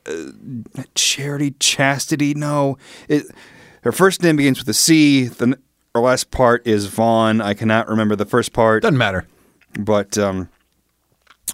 uh, 0.05 0.83
Charity 0.93 1.55
Chastity. 1.59 2.35
No, 2.35 2.77
it 3.07 3.23
her 3.83 3.91
first 3.91 4.21
name 4.21 4.35
begins 4.35 4.59
with 4.59 4.69
a 4.69 4.73
C. 4.73 5.25
The 5.25 5.57
her 5.95 6.01
last 6.01 6.29
part 6.29 6.65
is 6.67 6.85
Vaughn. 6.87 7.41
I 7.41 7.53
cannot 7.55 7.87
remember 7.87 8.15
the 8.15 8.25
first 8.25 8.53
part 8.53 8.83
Doesn't 8.83 8.97
matter. 8.97 9.25
but 9.79 10.15
um, 10.17 10.49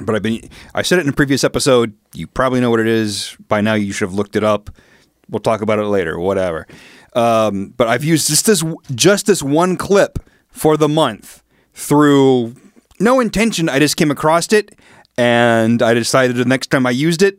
but 0.02 0.16
I've 0.16 0.22
been 0.24 0.50
I 0.76 0.82
said 0.82 1.00
it 1.00 1.04
in 1.04 1.10
a 1.10 1.14
previous 1.14 1.44
episode. 1.46 1.94
You 2.14 2.28
probably 2.28 2.60
know 2.60 2.70
what 2.70 2.82
it 2.82 2.88
is 2.88 3.38
by 3.48 3.62
now. 3.62 3.76
You 3.76 3.94
should 3.94 4.10
have 4.10 4.16
looked 4.16 4.36
it 4.36 4.44
up. 4.44 4.70
We'll 5.30 5.40
talk 5.40 5.62
about 5.62 5.80
it 5.80 5.86
later. 5.86 6.20
Whatever. 6.20 6.68
Um, 7.14 7.74
but 7.78 7.88
I've 7.88 8.04
used 8.04 8.28
just 8.28 8.46
this 8.46 8.64
just 8.94 9.26
this 9.28 9.42
one 9.44 9.78
clip 9.78 10.20
for 10.50 10.78
the 10.78 10.90
month 10.90 11.44
through 11.74 12.56
no 13.00 13.20
intention. 13.20 13.70
I 13.70 13.80
just 13.80 13.98
came 13.98 14.12
across 14.12 14.52
it, 14.54 14.78
and 15.18 15.82
I 15.82 15.94
decided 15.94 16.36
the 16.36 16.46
next 16.46 16.68
time 16.72 16.86
I 16.86 16.92
used 16.92 17.22
it, 17.22 17.38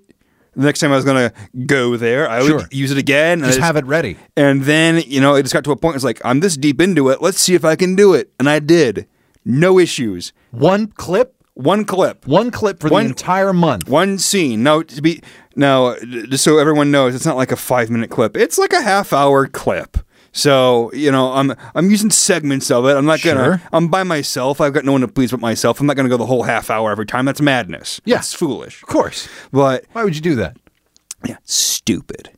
the 0.55 0.65
next 0.65 0.81
time 0.81 0.93
I 0.93 0.97
was 0.97 1.05
gonna 1.05 1.33
go 1.67 1.97
there, 1.97 2.29
I 2.31 2.45
Sure. 2.47 2.59
would 2.59 2.73
use 2.73 2.91
it 2.93 2.99
again. 2.99 3.39
and 3.39 3.45
I 3.47 3.49
Just 3.49 3.61
have 3.61 3.77
it 3.77 3.85
ready. 3.87 4.17
and 4.37 4.63
then, 4.63 5.03
you 5.07 5.21
know, 5.21 5.35
it 5.35 5.43
just 5.43 5.53
got 5.55 5.65
to 5.65 5.73
a 5.73 5.77
point, 5.77 5.97
it's 5.97 6.05
like, 6.05 6.21
I'm 6.25 6.41
this 6.41 6.57
deep 6.57 6.81
into 6.81 7.09
it. 7.11 7.21
Let's 7.21 7.41
see 7.41 7.55
if 7.55 7.65
I 7.65 7.75
can 7.77 7.97
do 7.97 8.15
it. 8.15 8.31
And 8.39 8.49
I 8.49 8.59
did. 8.61 9.07
No 9.45 9.79
issues. 9.79 10.33
One 10.53 10.87
clip, 10.87 11.35
One 11.55 11.85
clip. 11.85 12.27
one 12.27 12.51
clip 12.51 12.81
for 12.81 12.89
One- 12.89 13.05
the 13.05 13.09
entire 13.11 13.53
month. 13.53 13.89
One 13.89 14.19
scene. 14.19 14.63
Now, 14.65 14.83
to 14.83 15.01
be, 15.03 15.23
now, 15.55 15.95
just 16.01 16.43
so 16.43 16.59
everyone 16.59 16.91
knows, 16.91 17.15
it's 17.15 17.25
not 17.27 17.37
like 17.37 17.53
a 17.53 17.57
five 17.57 17.91
minute 17.91 18.11
clip. 18.11 18.37
It's 18.37 18.59
like 18.59 18.73
a 18.73 18.83
half 18.83 19.13
hour 19.13 19.47
clip. 19.47 19.99
So, 20.33 20.93
you 20.93 21.13
know, 21.13 21.31
I'm 21.33 21.55
I'm 21.77 21.91
using 21.91 22.11
segments 22.11 22.69
of 22.73 22.87
it. 22.87 22.97
I'm 22.97 23.05
not 23.07 23.23
gonna 23.23 23.45
Sure. 23.45 23.63
I'm 23.73 23.87
by 23.87 24.03
myself. 24.03 24.61
I've 24.61 24.73
got 24.73 24.85
no 24.85 24.91
one 24.91 25.03
to 25.03 25.07
please 25.09 25.31
but 25.31 25.39
myself. 25.39 25.79
I'm 25.79 25.87
not 25.87 25.95
gonna 25.95 26.09
go 26.09 26.17
the 26.17 26.27
whole 26.27 26.43
half 26.43 26.71
hour 26.71 26.91
every 26.91 27.07
time. 27.07 27.25
That's 27.25 27.41
madness. 27.41 28.01
Yeah. 28.05 28.17
That's 28.17 28.35
foolish. 28.35 28.83
Of 28.83 28.89
course. 28.89 29.29
But 29.53 29.85
Why 29.93 30.03
would 30.03 30.17
you 30.17 30.21
do 30.21 30.35
that? 30.35 30.57
yeah, 31.25 31.37
stupid. 31.45 32.31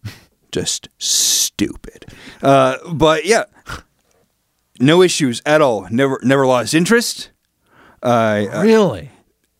Just 0.52 0.90
stupid. 0.98 2.04
Uh, 2.42 2.76
but 2.92 3.24
yeah, 3.24 3.44
no 4.78 5.00
issues 5.00 5.40
at 5.46 5.62
all. 5.62 5.86
Never, 5.90 6.20
never 6.22 6.46
lost 6.46 6.74
interest. 6.74 7.30
Uh, 8.02 8.46
Really? 8.62 9.10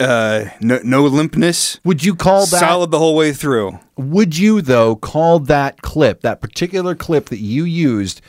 uh, 0.00 0.46
no, 0.60 0.78
no 0.84 1.04
limpness. 1.08 1.78
Would 1.84 2.04
you 2.04 2.14
call 2.14 2.46
that 2.46 2.60
Solid 2.60 2.90
the 2.90 2.98
whole 2.98 3.16
way 3.16 3.32
through. 3.32 3.78
Would 3.96 4.36
you 4.36 4.60
though 4.60 4.96
call 4.96 5.38
that 5.40 5.82
clip, 5.82 6.20
that 6.20 6.40
particular 6.40 6.94
clip 6.94 7.26
that 7.30 7.40
you 7.40 7.64
used 7.64 8.20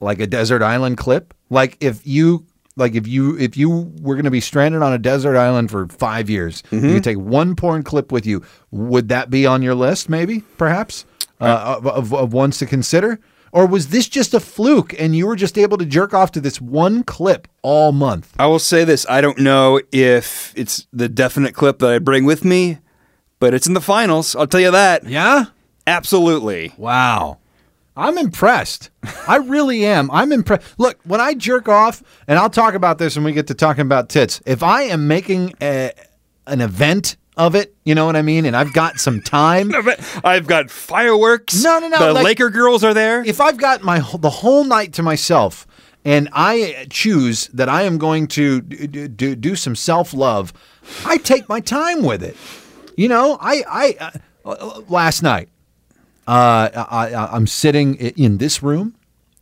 like 0.00 0.18
a 0.20 0.26
desert 0.26 0.62
island 0.62 0.96
clip? 0.96 1.34
Like 1.50 1.76
if 1.80 2.06
you 2.06 2.46
like 2.76 2.94
if 2.94 3.06
you 3.06 3.36
if 3.38 3.56
you 3.56 3.92
were 4.00 4.14
going 4.14 4.24
to 4.24 4.30
be 4.30 4.40
stranded 4.40 4.80
on 4.82 4.92
a 4.94 4.98
desert 4.98 5.36
island 5.36 5.70
for 5.70 5.86
5 5.88 6.30
years, 6.30 6.62
you 6.70 6.80
could 6.80 7.04
take 7.04 7.18
one 7.18 7.54
porn 7.54 7.82
clip 7.82 8.10
with 8.12 8.24
you, 8.24 8.42
would 8.70 9.08
that 9.08 9.28
be 9.28 9.44
on 9.46 9.60
your 9.62 9.74
list 9.74 10.08
maybe, 10.08 10.40
perhaps? 10.56 11.04
Uh, 11.40 11.76
of, 11.78 11.86
of, 11.86 12.14
of 12.14 12.32
ones 12.34 12.58
to 12.58 12.66
consider? 12.66 13.18
Or 13.52 13.66
was 13.66 13.88
this 13.88 14.08
just 14.08 14.32
a 14.34 14.40
fluke 14.40 14.94
and 14.98 15.16
you 15.16 15.26
were 15.26 15.36
just 15.36 15.58
able 15.58 15.78
to 15.78 15.84
jerk 15.84 16.14
off 16.14 16.30
to 16.32 16.40
this 16.40 16.60
one 16.60 17.02
clip 17.02 17.48
all 17.62 17.92
month? 17.92 18.34
I 18.38 18.46
will 18.46 18.58
say 18.58 18.84
this: 18.84 19.06
I 19.08 19.20
don't 19.20 19.38
know 19.38 19.80
if 19.92 20.52
it's 20.56 20.86
the 20.92 21.08
definite 21.08 21.54
clip 21.54 21.78
that 21.80 21.90
I 21.90 21.98
bring 21.98 22.24
with 22.24 22.44
me, 22.44 22.78
but 23.38 23.54
it's 23.54 23.66
in 23.66 23.74
the 23.74 23.80
finals. 23.80 24.36
I'll 24.36 24.46
tell 24.46 24.60
you 24.60 24.70
that. 24.70 25.04
Yeah? 25.08 25.46
Absolutely. 25.86 26.72
Wow. 26.76 27.38
I'm 27.96 28.16
impressed. 28.16 28.90
I 29.26 29.36
really 29.36 29.84
am. 29.84 30.10
I'm 30.10 30.32
impressed. 30.32 30.78
Look, 30.78 31.00
when 31.04 31.20
I 31.20 31.34
jerk 31.34 31.68
off, 31.68 32.02
and 32.28 32.38
I'll 32.38 32.50
talk 32.50 32.74
about 32.74 32.98
this 32.98 33.16
when 33.16 33.24
we 33.24 33.32
get 33.32 33.48
to 33.48 33.54
talking 33.54 33.82
about 33.82 34.08
tits, 34.08 34.40
if 34.46 34.62
I 34.62 34.82
am 34.82 35.08
making 35.08 35.54
a, 35.60 35.92
an 36.46 36.60
event 36.60 37.16
of 37.40 37.54
it, 37.54 37.74
you 37.84 37.94
know 37.94 38.06
what 38.06 38.16
I 38.16 38.22
mean, 38.22 38.44
and 38.46 38.54
I've 38.56 38.72
got 38.72 39.00
some 39.00 39.20
time, 39.20 39.72
I've 40.24 40.46
got 40.46 40.70
fireworks. 40.70 41.62
No, 41.64 41.78
no, 41.80 41.88
no, 41.88 41.98
The 41.98 42.12
like- 42.12 42.24
Laker 42.24 42.50
girls 42.50 42.84
are 42.84 42.94
there. 42.94 43.24
if 43.24 43.40
I've 43.40 43.56
got 43.56 43.82
my 43.82 43.98
the 44.18 44.30
whole 44.30 44.64
night 44.64 44.92
to 44.94 45.02
myself, 45.02 45.66
and 46.04 46.28
I 46.32 46.86
choose 46.90 47.48
that 47.48 47.68
I 47.68 47.82
am 47.82 47.98
going 47.98 48.26
to 48.28 48.60
do, 48.60 49.08
do, 49.08 49.34
do 49.34 49.56
some 49.56 49.74
self 49.76 50.14
love, 50.14 50.52
I 51.04 51.16
take 51.18 51.48
my 51.48 51.60
time 51.60 52.02
with 52.02 52.22
it. 52.22 52.36
You 52.96 53.08
know, 53.08 53.38
I 53.40 53.64
I 53.68 54.10
uh, 54.44 54.80
last 54.88 55.22
night 55.22 55.48
uh, 56.28 56.68
I, 56.90 57.12
I 57.14 57.34
I'm 57.36 57.46
sitting 57.46 57.94
in 57.96 58.38
this 58.38 58.62
room. 58.62 58.94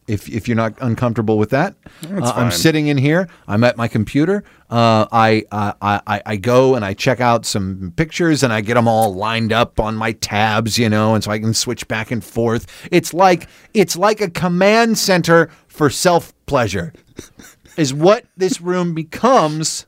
If, 0.08 0.28
if 0.28 0.48
you're 0.48 0.56
not 0.56 0.74
uncomfortable 0.80 1.36
with 1.36 1.50
that, 1.50 1.74
uh, 2.10 2.32
I'm 2.34 2.50
sitting 2.50 2.86
in 2.88 2.96
here. 2.96 3.28
I'm 3.46 3.62
at 3.62 3.76
my 3.76 3.88
computer. 3.88 4.42
Uh, 4.70 5.06
I, 5.12 5.44
uh, 5.52 5.72
I 5.82 6.22
I 6.24 6.36
go 6.36 6.74
and 6.74 6.84
I 6.84 6.94
check 6.94 7.20
out 7.20 7.44
some 7.46 7.92
pictures 7.96 8.42
and 8.42 8.52
I 8.52 8.60
get 8.62 8.74
them 8.74 8.88
all 8.88 9.14
lined 9.14 9.52
up 9.52 9.78
on 9.78 9.96
my 9.96 10.12
tabs, 10.12 10.78
you 10.78 10.88
know, 10.88 11.14
and 11.14 11.22
so 11.22 11.30
I 11.30 11.38
can 11.38 11.54
switch 11.54 11.86
back 11.88 12.10
and 12.10 12.24
forth. 12.24 12.66
It's 12.90 13.12
like 13.12 13.48
it's 13.74 13.96
like 13.96 14.20
a 14.20 14.30
command 14.30 14.98
center 14.98 15.50
for 15.68 15.90
self 15.90 16.32
pleasure, 16.46 16.92
is 17.76 17.92
what 17.94 18.24
this 18.36 18.60
room 18.60 18.94
becomes 18.94 19.86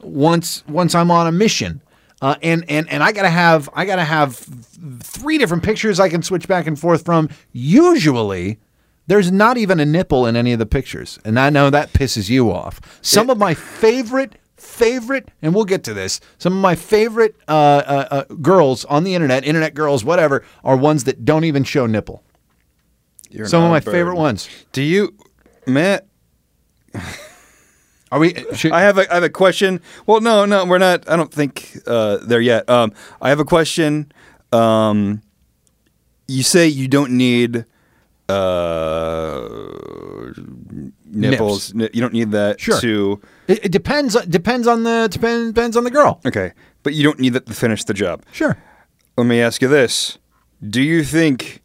once 0.00 0.64
once 0.68 0.94
I'm 0.94 1.10
on 1.10 1.26
a 1.26 1.32
mission. 1.32 1.82
Uh, 2.22 2.36
and 2.42 2.64
and 2.70 2.88
and 2.88 3.02
I 3.02 3.12
gotta 3.12 3.28
have 3.30 3.68
I 3.74 3.84
gotta 3.84 4.04
have 4.04 4.36
three 5.02 5.36
different 5.36 5.62
pictures 5.62 6.00
I 6.00 6.08
can 6.08 6.22
switch 6.22 6.48
back 6.48 6.66
and 6.66 6.78
forth 6.78 7.04
from. 7.04 7.28
Usually, 7.52 8.58
there's 9.06 9.30
not 9.30 9.56
even 9.56 9.80
a 9.80 9.84
nipple 9.86 10.26
in 10.26 10.36
any 10.36 10.52
of 10.52 10.58
the 10.58 10.66
pictures, 10.66 11.18
and 11.24 11.38
I 11.38 11.50
know 11.50 11.70
that 11.70 11.92
pisses 11.92 12.28
you 12.28 12.50
off. 12.52 12.80
Some 13.02 13.30
of 13.30 13.38
my 13.38 13.54
favorite 13.54 14.36
favorite, 14.56 15.28
and 15.42 15.54
we'll 15.54 15.64
get 15.64 15.84
to 15.84 15.94
this. 15.94 16.20
Some 16.38 16.52
of 16.54 16.58
my 16.60 16.74
favorite 16.74 17.36
uh, 17.48 17.52
uh, 17.52 18.08
uh, 18.10 18.34
girls 18.34 18.84
on 18.86 19.04
the 19.04 19.14
internet, 19.14 19.44
internet 19.44 19.74
girls, 19.74 20.04
whatever, 20.04 20.44
are 20.64 20.76
ones 20.76 21.04
that 21.04 21.24
don't 21.24 21.44
even 21.44 21.62
show 21.64 21.86
nipple. 21.86 22.22
You're 23.30 23.46
Some 23.46 23.62
of 23.62 23.70
my 23.70 23.80
bird. 23.80 23.92
favorite 23.92 24.16
ones. 24.16 24.48
Do 24.72 24.82
you, 24.82 25.14
Matt? 25.66 26.06
Are 28.12 28.20
we? 28.20 28.34
Should, 28.54 28.70
I 28.70 28.82
have 28.82 28.98
a 28.98 29.10
I 29.10 29.14
have 29.14 29.24
a 29.24 29.28
question. 29.28 29.80
Well, 30.06 30.20
no, 30.20 30.44
no, 30.44 30.64
we're 30.64 30.78
not. 30.78 31.08
I 31.10 31.16
don't 31.16 31.32
think 31.32 31.76
uh, 31.88 32.18
there 32.18 32.40
yet. 32.40 32.68
Um, 32.70 32.92
I 33.20 33.30
have 33.30 33.40
a 33.40 33.44
question. 33.44 34.12
Um, 34.52 35.22
you 36.28 36.44
say 36.44 36.68
you 36.68 36.86
don't 36.86 37.10
need 37.12 37.64
uh, 38.28 39.38
nipples. 41.06 41.74
Ni- 41.74 41.88
You 41.92 42.00
don't 42.00 42.12
need 42.12 42.30
that 42.32 42.60
Sure. 42.60 42.80
to. 42.80 43.20
it, 43.48 43.66
it 43.66 43.72
depends. 43.72 44.14
Depends 44.26 44.66
on 44.66 44.82
the 44.84 45.08
depends 45.10 45.52
depends 45.52 45.76
on 45.76 45.84
the 45.84 45.90
girl. 45.90 46.20
Okay, 46.26 46.52
but 46.82 46.94
you 46.94 47.02
don't 47.02 47.18
need 47.20 47.32
that 47.34 47.46
to 47.46 47.54
finish 47.54 47.84
the 47.84 47.94
job. 47.94 48.22
Sure. 48.32 48.56
Let 49.16 49.26
me 49.26 49.40
ask 49.40 49.62
you 49.62 49.68
this: 49.68 50.18
Do 50.68 50.82
you 50.82 51.02
think 51.04 51.62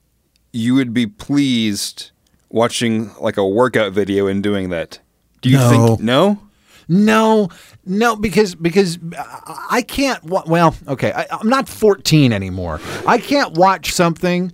you 0.53 0.73
would 0.75 0.93
be 0.93 1.07
pleased 1.07 2.11
watching 2.49 3.11
like 3.19 3.37
a 3.37 3.47
workout 3.47 3.93
video 3.93 4.27
and 4.27 4.43
doing 4.43 4.69
that? 4.69 4.99
Do 5.41 5.49
you 5.49 5.57
No. 5.57 5.69
think 5.69 5.99
no? 6.01 6.39
No, 6.87 7.47
no, 7.85 8.15
because 8.17 8.53
because 8.55 8.99
I 9.17 9.67
I 9.77 9.81
can't. 9.81 10.21
wa- 10.25 10.43
Well, 10.45 10.75
okay, 10.89 11.13
I, 11.13 11.25
I'm 11.31 11.47
not 11.47 11.69
14 11.69 12.33
anymore. 12.33 12.81
I 13.07 13.17
can't 13.17 13.53
watch 13.53 13.93
something 13.93 14.51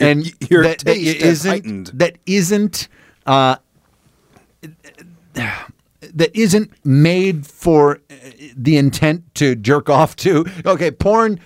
and 0.00 0.26
Your- 0.26 0.34
your 0.50 0.62
that, 0.64 0.78
that 0.80 0.96
isn't 0.96 1.50
heightened. 1.50 1.90
that 1.94 2.18
isn't 2.26 2.88
uh, 3.26 3.56
that 5.34 6.30
isn't 6.34 6.70
made 6.84 7.46
for 7.46 7.96
uh, 8.10 8.14
the 8.56 8.76
intent 8.76 9.34
to 9.36 9.54
jerk 9.56 9.88
off 9.90 10.16
to. 10.16 10.44
Okay, 10.66 10.90
porn. 10.90 11.40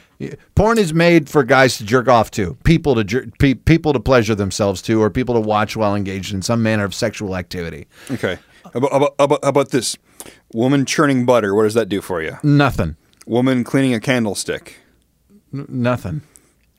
Porn 0.56 0.78
is 0.78 0.92
made 0.92 1.28
for 1.30 1.44
guys 1.44 1.78
to 1.78 1.84
jerk 1.84 2.08
off 2.08 2.28
to, 2.32 2.54
people 2.64 2.96
to 2.96 3.04
jer- 3.04 3.28
pe- 3.38 3.54
people 3.54 3.92
to 3.92 4.00
pleasure 4.00 4.34
themselves 4.34 4.82
to, 4.82 5.00
or 5.00 5.10
people 5.10 5.32
to 5.36 5.40
watch 5.40 5.76
while 5.76 5.94
engaged 5.94 6.34
in 6.34 6.42
some 6.42 6.60
manner 6.60 6.82
of 6.84 6.92
sexual 6.92 7.36
activity. 7.36 7.86
Okay. 8.10 8.36
About, 8.74 8.90
how 8.90 8.96
about, 8.96 9.14
how 9.20 9.24
about, 9.26 9.44
how 9.44 9.48
about 9.50 9.70
this? 9.70 9.96
Woman 10.52 10.84
churning 10.86 11.24
butter. 11.24 11.54
What 11.54 11.62
does 11.62 11.74
that 11.74 11.88
do 11.88 12.00
for 12.00 12.20
you? 12.20 12.36
Nothing. 12.42 12.96
Woman 13.28 13.62
cleaning 13.62 13.94
a 13.94 14.00
candlestick. 14.00 14.78
N- 15.54 15.66
nothing. 15.68 16.22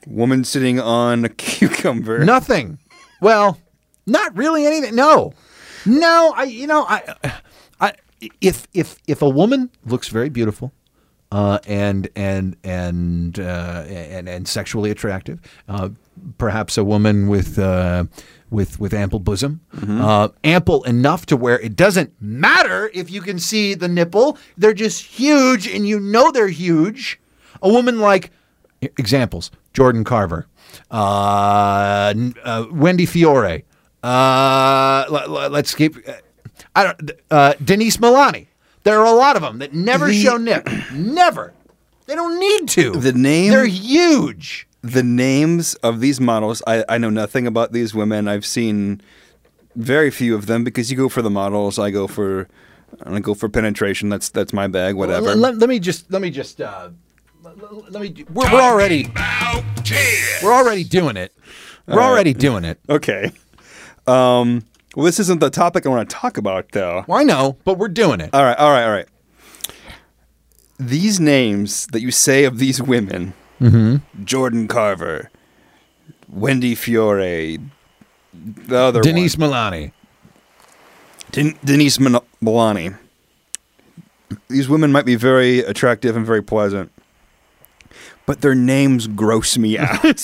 Woman 0.08 0.44
sitting 0.44 0.80
on 0.80 1.26
a 1.26 1.30
cucumber. 1.46 2.24
Nothing. 2.24 2.80
Well, 3.22 3.58
not 4.06 4.36
really 4.36 4.66
anything. 4.66 4.96
No, 4.96 5.34
no. 5.86 6.34
I, 6.36 6.44
you 6.44 6.68
know, 6.68 6.86
I, 6.88 7.16
I, 7.82 7.94
if 8.42 8.68
if 8.74 8.98
if 9.08 9.22
a 9.22 9.30
woman 9.30 9.70
looks 9.86 10.08
very 10.08 10.30
beautiful, 10.30 10.72
uh, 11.32 11.60
and 11.68 12.08
and 12.16 12.56
and 12.64 13.40
uh, 13.40 13.84
and 13.88 14.28
and 14.30 14.48
sexually 14.48 14.90
attractive, 14.90 15.40
uh, 15.68 15.90
perhaps 16.38 16.78
a 16.78 16.84
woman 16.84 17.28
with 17.28 17.60
uh, 17.60 18.06
with 18.50 18.80
with 18.80 18.94
ample 18.94 19.20
bosom, 19.20 19.60
Mm-hmm. 19.76 20.02
uh, 20.02 20.30
ample 20.44 20.84
enough 20.86 21.26
to 21.28 21.38
where 21.38 21.60
it 21.60 21.76
doesn't 21.76 22.14
matter 22.22 22.90
if 22.94 23.12
you 23.12 23.22
can 23.22 23.38
see 23.38 23.74
the 23.76 23.88
nipple; 23.90 24.38
they're 24.58 24.74
just 24.74 25.04
huge, 25.04 25.68
and 25.68 25.88
you 25.88 26.00
know 26.00 26.32
they're 26.32 26.48
huge. 26.48 27.20
A 27.62 27.70
woman 27.70 28.00
like 28.00 28.32
examples: 28.82 29.52
Jordan 29.80 30.04
Carver, 30.04 30.46
uh, 30.92 32.14
uh, 32.44 32.66
Wendy 32.70 33.06
Fiore. 33.06 33.64
Uh, 34.04 35.06
l- 35.10 35.16
l- 35.38 35.50
let's 35.50 35.74
keep. 35.74 35.96
I 36.76 36.84
don't. 36.84 37.12
Uh, 37.32 37.54
Denise 37.64 37.96
Milani. 37.96 38.48
There 38.84 39.00
are 39.00 39.06
a 39.06 39.12
lot 39.16 39.38
of 39.38 39.42
them 39.42 39.60
that 39.60 39.74
never 39.74 40.08
The- 40.08 40.22
show 40.22 40.36
nip. 40.36 40.68
Never. 40.94 41.54
They 42.08 42.16
don't 42.16 42.38
need 42.42 42.68
to. 42.70 42.92
The 42.92 43.14
name- 43.14 43.52
They're 43.52 43.66
huge. 43.68 44.68
the 44.82 45.04
names 45.04 45.76
of 45.76 46.02
these 46.02 46.20
models 46.20 46.62
I, 46.68 46.84
I 46.90 46.98
know 46.98 47.10
nothing 47.10 47.46
about 47.46 47.74
these 47.74 47.94
women 47.94 48.30
i've 48.30 48.46
seen 48.46 49.02
very 49.76 50.10
few 50.10 50.36
of 50.36 50.46
them 50.46 50.64
because 50.64 50.90
you 50.90 50.96
go 50.96 51.10
for 51.10 51.22
the 51.22 51.30
models 51.30 51.78
i 51.78 51.90
go 51.92 52.08
for 52.08 52.48
i 53.04 53.20
go 53.20 53.34
for 53.34 53.50
penetration 53.50 54.08
that's 54.08 54.30
that's 54.30 54.54
my 54.54 54.68
bag 54.68 54.96
whatever 54.96 55.26
Let, 55.36 55.38
let- 55.38 55.58
let 55.58 55.70
me 55.70 55.80
just. 55.80 56.10
Let 56.12 56.22
me 56.22 56.30
just. 56.30 56.62
Let, 57.90 58.02
me. 58.02 58.26
We're, 58.34 58.52
we're 58.52 58.62
already. 58.62 59.12
We're 60.44 60.54
already 60.54 60.84
doing 60.84 61.18
it. 61.18 61.34
We're 61.88 62.02
already 62.02 62.34
doing 62.34 62.66
it. 62.66 62.80
okay 62.90 63.32
um 64.08 64.64
well 64.96 65.06
this 65.06 65.20
isn't 65.20 65.40
the 65.40 65.50
topic 65.52 65.86
i 65.86 65.90
want 65.90 66.08
to 66.10 66.16
talk 66.16 66.38
about 66.38 66.72
though 66.72 67.04
Well, 67.08 67.20
I 67.20 67.24
know, 67.24 67.58
but 67.64 67.78
we're 67.78 67.88
doing 67.90 68.22
it. 68.22 68.30
all 68.34 68.44
right 68.44 68.58
all 68.58 68.72
right 68.72 68.84
all 68.86 68.92
right 68.92 69.08
these 70.80 71.20
names 71.20 71.86
that 71.88 72.02
you 72.02 72.10
say 72.12 72.44
of 72.46 72.58
these 72.60 72.82
women 72.82 73.34
jordan 74.24 74.68
carver 74.68 75.30
wendy 76.28 76.74
fiore 76.76 77.58
the 78.34 78.78
other 78.78 79.02
Denise 79.02 79.38
one. 79.38 79.50
Milani. 79.52 79.92
Den- 81.32 81.58
Denise 81.66 82.00
Min- 82.00 82.20
Milani. 82.42 82.98
These 84.48 84.70
women 84.70 84.92
might 84.92 85.06
be 85.06 85.16
very 85.16 85.60
attractive 85.60 86.16
and 86.16 86.26
very 86.26 86.42
pleasant, 86.44 86.92
but 88.26 88.42
their 88.42 88.56
names 88.56 89.08
gross 89.08 89.58
me 89.58 89.78
out. 89.80 90.24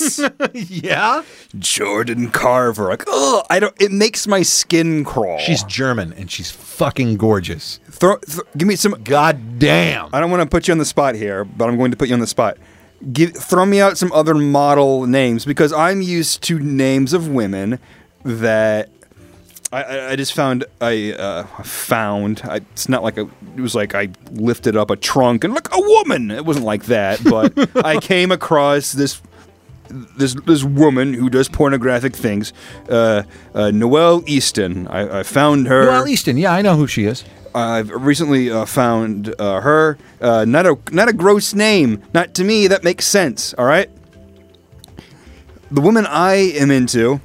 yeah. 0.53 1.23
Jordan 1.57 2.29
Carver, 2.31 2.89
like, 2.89 3.03
oh, 3.07 3.43
I 3.49 3.59
don't. 3.59 3.73
It 3.81 3.91
makes 3.91 4.27
my 4.27 4.41
skin 4.43 5.03
crawl. 5.03 5.39
She's 5.39 5.63
German 5.63 6.13
and 6.13 6.29
she's 6.29 6.51
fucking 6.51 7.17
gorgeous. 7.17 7.79
throw, 7.89 8.17
th- 8.17 8.41
give 8.57 8.67
me 8.67 8.75
some. 8.75 8.91
God 9.03 9.59
damn. 9.59 10.09
I 10.13 10.19
don't 10.19 10.29
want 10.31 10.43
to 10.43 10.49
put 10.49 10.67
you 10.67 10.71
on 10.73 10.77
the 10.77 10.85
spot 10.85 11.15
here, 11.15 11.43
but 11.45 11.67
I'm 11.69 11.77
going 11.77 11.91
to 11.91 11.97
put 11.97 12.07
you 12.07 12.13
on 12.13 12.19
the 12.19 12.27
spot. 12.27 12.57
Give, 13.11 13.33
throw 13.35 13.65
me 13.65 13.81
out 13.81 13.97
some 13.97 14.11
other 14.13 14.33
model 14.35 15.05
names 15.05 15.45
because 15.45 15.73
I'm 15.73 16.01
used 16.01 16.41
to 16.43 16.59
names 16.59 17.13
of 17.13 17.27
women 17.27 17.79
that 18.23 18.89
I, 19.71 20.11
I, 20.11 20.15
just 20.15 20.33
found 20.33 20.65
I 20.79 21.13
uh, 21.13 21.43
found. 21.63 22.41
I, 22.43 22.57
it's 22.57 22.87
not 22.87 23.03
like 23.03 23.17
a, 23.17 23.27
it 23.55 23.61
was 23.61 23.75
like 23.75 23.95
I 23.95 24.09
lifted 24.31 24.77
up 24.77 24.89
a 24.91 24.95
trunk 24.95 25.43
and 25.43 25.53
look 25.53 25.69
a 25.73 25.79
woman. 25.81 26.31
It 26.31 26.45
wasn't 26.45 26.65
like 26.65 26.85
that, 26.85 27.23
but 27.23 27.53
I 27.85 27.99
came 27.99 28.31
across 28.31 28.93
this 28.93 29.21
this 29.89 30.35
this 30.45 30.63
woman 30.63 31.13
who 31.13 31.29
does 31.29 31.49
pornographic 31.49 32.15
things, 32.15 32.53
uh, 32.89 33.23
uh, 33.53 33.71
Noelle 33.71 34.23
Easton. 34.27 34.87
I, 34.87 35.19
I 35.19 35.23
found 35.23 35.67
her. 35.67 35.87
Well, 35.87 36.07
Easton. 36.07 36.37
Yeah, 36.37 36.53
I 36.53 36.61
know 36.61 36.75
who 36.75 36.87
she 36.87 37.05
is. 37.05 37.23
I've 37.53 37.89
recently 37.89 38.51
uh, 38.51 38.65
found 38.65 39.33
uh, 39.39 39.61
her. 39.61 39.97
Uh, 40.19 40.45
not 40.45 40.65
a 40.65 40.77
not 40.91 41.09
a 41.09 41.13
gross 41.13 41.53
name. 41.53 42.03
Not 42.13 42.33
to 42.35 42.43
me. 42.43 42.67
That 42.67 42.83
makes 42.83 43.05
sense. 43.07 43.53
All 43.53 43.65
right. 43.65 43.89
The 45.71 45.81
woman 45.81 46.05
I 46.05 46.35
am 46.35 46.69
into. 46.71 47.21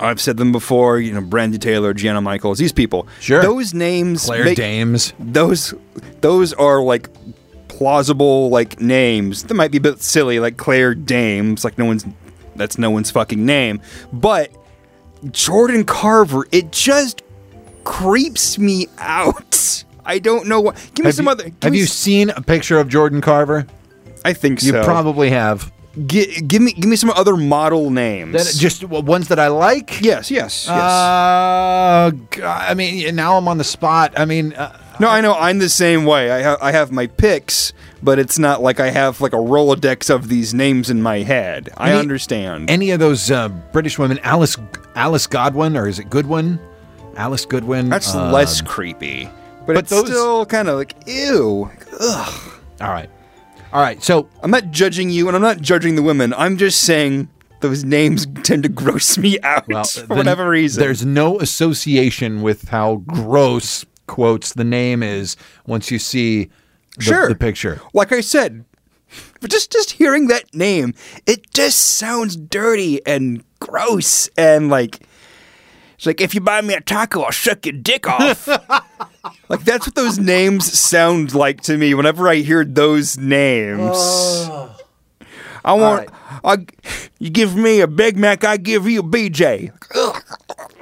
I've 0.00 0.20
said 0.20 0.36
them 0.38 0.50
before. 0.52 0.98
You 0.98 1.12
know, 1.12 1.20
Brandy 1.20 1.58
Taylor, 1.58 1.92
Gianna 1.94 2.20
Michaels. 2.20 2.58
These 2.58 2.72
people. 2.72 3.06
Sure. 3.20 3.42
Those 3.42 3.74
names. 3.74 4.24
Claire 4.24 4.44
make- 4.44 4.56
Dames. 4.56 5.12
Those 5.18 5.74
those 6.20 6.52
are 6.54 6.82
like 6.82 7.08
plausible 7.68 8.48
like 8.50 8.80
names. 8.80 9.44
That 9.44 9.54
might 9.54 9.70
be 9.70 9.78
a 9.78 9.80
bit 9.80 10.02
silly, 10.02 10.40
like 10.40 10.56
Claire 10.56 10.94
Dames. 10.94 11.64
Like 11.64 11.78
no 11.78 11.84
one's. 11.84 12.04
That's 12.56 12.78
no 12.78 12.90
one's 12.90 13.10
fucking 13.10 13.44
name. 13.44 13.80
But 14.12 14.50
Jordan 15.30 15.84
Carver. 15.84 16.46
It 16.52 16.72
just 16.72 17.22
creeps 17.84 18.58
me 18.58 18.86
out. 18.98 19.84
I 20.04 20.18
don't 20.18 20.46
know 20.46 20.60
what. 20.60 20.76
Give 20.94 21.04
me 21.04 21.08
Have 21.08 21.14
some 21.14 21.26
you, 21.26 21.30
other. 21.30 21.50
have 21.62 21.74
you 21.74 21.84
s- 21.84 21.92
seen 21.92 22.30
a 22.30 22.42
picture 22.42 22.78
of 22.78 22.88
Jordan 22.88 23.20
Carver? 23.20 23.66
I 24.24 24.32
think 24.32 24.62
You 24.62 24.70
so. 24.72 24.78
You 24.78 24.84
probably 24.84 25.30
have. 25.30 25.70
Gi- 26.06 26.42
give 26.42 26.62
me 26.62 26.72
give 26.72 26.88
me 26.88 26.94
some 26.96 27.10
other 27.10 27.36
model 27.36 27.90
names. 27.90 28.32
That, 28.34 28.58
just 28.60 28.84
ones 28.84 29.28
that 29.28 29.38
I 29.40 29.48
like. 29.48 30.00
yes, 30.00 30.30
yes, 30.30 30.66
yes. 30.66 30.68
Uh, 30.70 32.12
g- 32.30 32.42
I 32.42 32.74
mean, 32.74 33.14
now 33.16 33.36
I'm 33.36 33.48
on 33.48 33.58
the 33.58 33.64
spot. 33.64 34.12
I 34.16 34.24
mean, 34.24 34.52
uh, 34.52 34.78
no, 35.00 35.08
I 35.08 35.20
know. 35.20 35.34
I'm 35.34 35.58
the 35.58 35.68
same 35.68 36.04
way. 36.04 36.30
I 36.30 36.38
have 36.42 36.58
I 36.62 36.70
have 36.72 36.92
my 36.92 37.08
picks, 37.08 37.72
but 38.04 38.20
it's 38.20 38.38
not 38.38 38.62
like 38.62 38.78
I 38.78 38.90
have 38.90 39.20
like 39.20 39.32
a 39.32 39.36
rolodex 39.36 40.14
of 40.14 40.28
these 40.28 40.54
names 40.54 40.90
in 40.90 41.02
my 41.02 41.18
head. 41.20 41.70
I 41.76 41.90
Any- 41.90 41.98
understand. 41.98 42.70
any 42.70 42.90
of 42.92 43.00
those 43.00 43.28
uh, 43.30 43.48
British 43.48 43.98
women, 43.98 44.20
Alice 44.20 44.56
Alice 44.94 45.26
Godwin, 45.26 45.76
or 45.76 45.88
is 45.88 45.98
it 45.98 46.08
Goodwin? 46.08 46.60
Alice 47.16 47.44
Goodwin. 47.46 47.88
That's 47.88 48.14
uh, 48.14 48.30
less 48.30 48.60
creepy, 48.62 49.24
but, 49.66 49.74
but 49.74 49.76
it's 49.78 49.90
those- 49.90 50.06
still 50.06 50.46
kind 50.46 50.68
of 50.68 50.76
like 50.76 50.94
ew. 51.06 51.68
Ugh. 51.98 52.52
All 52.80 52.90
right, 52.90 53.10
all 53.72 53.80
right. 53.82 54.02
So 54.02 54.28
I'm 54.42 54.50
not 54.50 54.70
judging 54.70 55.10
you, 55.10 55.26
and 55.28 55.36
I'm 55.36 55.42
not 55.42 55.60
judging 55.60 55.94
the 55.96 56.02
women. 56.02 56.32
I'm 56.34 56.56
just 56.56 56.80
saying 56.82 57.28
those 57.60 57.84
names 57.84 58.26
tend 58.42 58.62
to 58.64 58.68
gross 58.68 59.18
me 59.18 59.38
out 59.40 59.68
well, 59.68 59.84
for 59.84 60.14
whatever 60.16 60.48
reason. 60.48 60.80
there's 60.82 61.04
no 61.04 61.38
association 61.40 62.42
with 62.42 62.68
how 62.68 62.96
gross 63.06 63.84
quotes 64.06 64.54
the 64.54 64.64
name 64.64 65.02
is 65.02 65.36
once 65.66 65.90
you 65.90 65.98
see 65.98 66.50
the, 66.96 67.02
Sure. 67.04 67.28
the 67.28 67.34
picture. 67.34 67.80
like 67.94 68.12
I 68.12 68.20
said, 68.22 68.64
but 69.40 69.50
just 69.50 69.70
just 69.72 69.92
hearing 69.92 70.26
that 70.28 70.52
name, 70.54 70.94
it 71.26 71.50
just 71.52 71.78
sounds 71.78 72.36
dirty 72.36 73.04
and 73.06 73.44
gross 73.60 74.28
and 74.36 74.68
like 74.68 75.00
it's 75.94 76.06
like 76.06 76.20
if 76.20 76.34
you 76.34 76.40
buy 76.40 76.60
me 76.62 76.74
a 76.74 76.80
taco, 76.80 77.22
I'll 77.22 77.32
suck 77.32 77.66
your 77.66 77.74
dick 77.74 78.08
off. 78.08 78.48
like 79.48 79.64
that's 79.64 79.86
what 79.86 79.94
those 79.94 80.18
names 80.18 80.78
sound 80.78 81.34
like 81.34 81.60
to 81.62 81.76
me 81.76 81.94
whenever 81.94 82.28
I 82.28 82.36
hear 82.36 82.64
those 82.64 83.18
names. 83.18 83.90
Oh. 83.92 84.76
I 85.64 85.74
want 85.74 86.08
I, 86.44 86.66
you 87.18 87.30
give 87.30 87.54
me 87.54 87.80
a 87.80 87.86
Big 87.86 88.16
Mac, 88.16 88.44
I 88.44 88.56
give 88.56 88.88
you 88.88 89.00
a 89.00 89.02
BJ. 89.02 89.72
Ugh. 89.94 90.22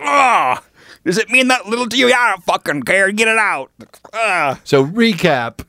Ugh. 0.01 0.63
Does 1.05 1.19
it 1.19 1.31
mean 1.31 1.49
that 1.49 1.67
little 1.67 1.89
to 1.89 1.97
you? 1.97 2.09
I 2.09 2.31
don't 2.31 2.45
fucking 2.45 2.83
care. 2.83 3.11
Get 3.13 3.29
it 3.29 3.39
out. 3.39 3.71
Ugh. 4.13 4.59
So 4.65 4.85
recap, 4.85 5.65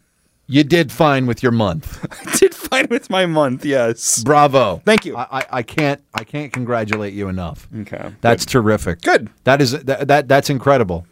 you 0.47 0.63
did 0.63 0.91
fine 0.91 1.27
with 1.27 1.41
your 1.41 1.51
month. 1.51 2.05
I 2.27 2.37
did 2.37 2.53
fine 2.53 2.87
with 2.89 3.09
my 3.09 3.25
month, 3.25 3.63
yes. 3.63 4.23
Bravo. 4.23 4.81
Thank 4.83 5.05
you. 5.05 5.15
I, 5.15 5.39
I, 5.39 5.45
I 5.51 5.63
can't 5.63 6.03
I 6.13 6.23
can't 6.23 6.51
congratulate 6.51 7.13
you 7.13 7.29
enough. 7.29 7.67
Okay. 7.81 8.13
That's 8.21 8.45
terrific. 8.45 9.01
Good. 9.01 9.29
That 9.43 9.61
is 9.61 9.71
that, 9.71 10.07
that 10.07 10.27
that's 10.27 10.49
incredible. 10.49 11.05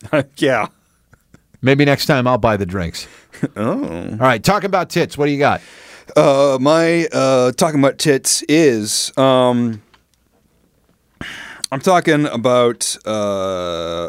yeah. 0.36 0.68
Maybe 1.60 1.84
next 1.84 2.06
time 2.06 2.26
I'll 2.26 2.38
buy 2.38 2.56
the 2.56 2.66
drinks. 2.66 3.06
Oh. 3.54 3.84
All 3.84 4.16
right, 4.16 4.42
talk 4.42 4.64
about 4.64 4.90
tits. 4.90 5.16
What 5.16 5.26
do 5.26 5.30
you 5.30 5.38
got? 5.38 5.60
Uh, 6.16 6.58
my 6.60 7.06
uh, 7.12 7.52
talking 7.52 7.78
about 7.78 7.98
tits 7.98 8.42
is 8.48 9.16
um, 9.16 9.80
I'm 11.70 11.78
talking 11.80 12.26
about 12.26 12.96
uh, 13.06 14.08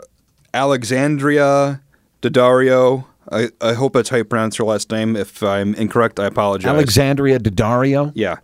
Alexandria 0.51 1.79
Daddario. 2.23 3.05
I, 3.31 3.49
I 3.61 3.73
hope 3.73 3.93
that's 3.93 4.09
how 4.09 4.17
you 4.17 4.23
pronounce 4.23 4.55
her 4.57 4.63
last 4.63 4.89
name. 4.89 5.15
If 5.15 5.43
I'm 5.43 5.75
incorrect, 5.75 6.19
I 6.19 6.25
apologize. 6.25 6.67
Alexandria 6.67 7.37
Daddario. 7.37 8.11
Yeah. 8.15 8.37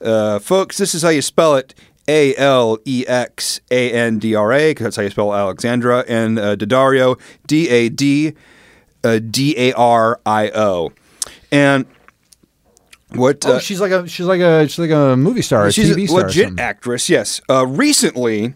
Uh, 0.00 0.38
folks, 0.38 0.78
this 0.78 0.94
is 0.94 1.02
how 1.02 1.10
you 1.10 1.20
spell 1.20 1.56
it. 1.56 1.74
A 2.10 2.34
L 2.36 2.78
E 2.84 3.04
X 3.06 3.60
A 3.70 3.92
N 3.92 4.18
D 4.18 4.34
R 4.34 4.52
A, 4.52 4.70
because 4.70 4.84
that's 4.84 4.96
how 4.96 5.02
you 5.02 5.10
spell 5.10 5.32
Alexandra, 5.32 6.04
and 6.08 6.38
uh, 6.38 6.56
Daddario, 6.56 7.20
D 7.46 7.68
A 7.68 7.88
D 7.88 8.34
D 9.02 9.54
A 9.56 9.72
R 9.74 10.20
I 10.26 10.50
O. 10.50 10.90
And 11.52 11.86
what? 13.14 13.46
Oh, 13.46 13.54
uh, 13.54 13.58
she's 13.60 13.80
like 13.80 13.92
a 13.92 14.08
she's 14.08 14.26
like 14.26 14.40
a 14.40 14.66
she's 14.66 14.78
like 14.80 14.90
a 14.90 15.16
movie 15.16 15.42
star, 15.42 15.66
a 15.66 15.72
she's 15.72 15.96
TV 15.96 16.08
a 16.08 16.12
legit 16.12 16.58
actress, 16.58 17.08
yes. 17.08 17.40
Uh, 17.48 17.64
recently, 17.66 18.54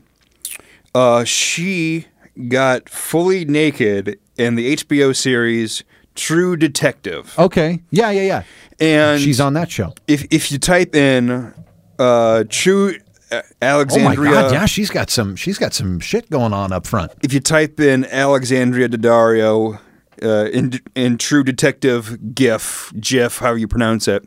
uh, 0.95 1.23
she 1.23 2.07
got 2.49 2.89
fully 2.89 3.45
naked 3.45 4.19
in 4.37 4.57
the 4.57 4.75
HBO 4.77 5.15
series 5.15 5.85
True 6.17 6.57
Detective. 6.57 7.39
Okay. 7.39 7.83
Yeah, 7.91 8.11
yeah, 8.11 8.23
yeah. 8.23 8.43
And 8.81 9.21
She's 9.21 9.41
on 9.41 9.55
that 9.55 9.71
show. 9.71 9.95
if 10.09 10.27
if 10.31 10.51
you 10.51 10.59
type 10.59 10.95
in 10.95 11.55
uh, 11.99 12.45
True 12.49 12.97
uh, 13.39 13.43
Oh 13.43 13.57
my 13.61 13.67
Alexandria, 13.69 14.31
god, 14.33 14.53
yeah, 14.53 14.67
she's 14.67 14.91
got 14.91 15.11
some 15.11 15.37
she's 15.37 15.59
got 15.59 15.73
some 15.75 16.01
shit 16.01 16.29
going 16.31 16.53
on 16.53 16.73
up 16.73 16.87
front. 16.87 17.13
if 17.23 17.33
you 17.33 17.41
type 17.41 17.81
in 17.81 18.05
Alexandria 18.07 18.89
Daddario 18.89 19.79
uh, 20.23 20.47
in 20.53 20.81
in 20.95 21.19
True 21.19 21.45
Detective 21.45 22.35
GIF 22.35 22.93
GIF, 23.01 23.39
however 23.39 23.59
you 23.59 23.69
pronounce 23.69 24.09
it, 24.09 24.27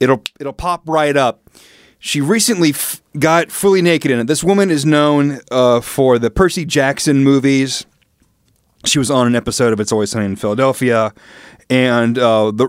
it'll 0.00 0.22
it'll 0.40 0.52
pop 0.52 0.82
right 0.88 1.16
up. 1.16 1.48
she 1.98 2.20
recently 2.20 2.70
f- 2.70 3.02
got 3.18 3.50
fully 3.50 3.82
naked 3.82 4.10
in 4.10 4.18
it. 4.20 4.26
This 4.26 4.44
woman 4.44 4.70
is 4.70 4.84
known 4.84 5.40
uh, 5.50 5.80
for 5.80 6.18
the 6.18 6.30
Percy 6.30 6.64
Jackson 6.64 7.24
movies. 7.24 7.86
She 8.84 8.98
was 8.98 9.10
on 9.10 9.26
an 9.26 9.34
episode 9.34 9.72
of 9.72 9.80
It's 9.80 9.90
Always 9.92 10.10
Sunny 10.10 10.26
in 10.26 10.36
Philadelphia, 10.36 11.14
and 11.70 12.18
uh, 12.18 12.50
the 12.50 12.68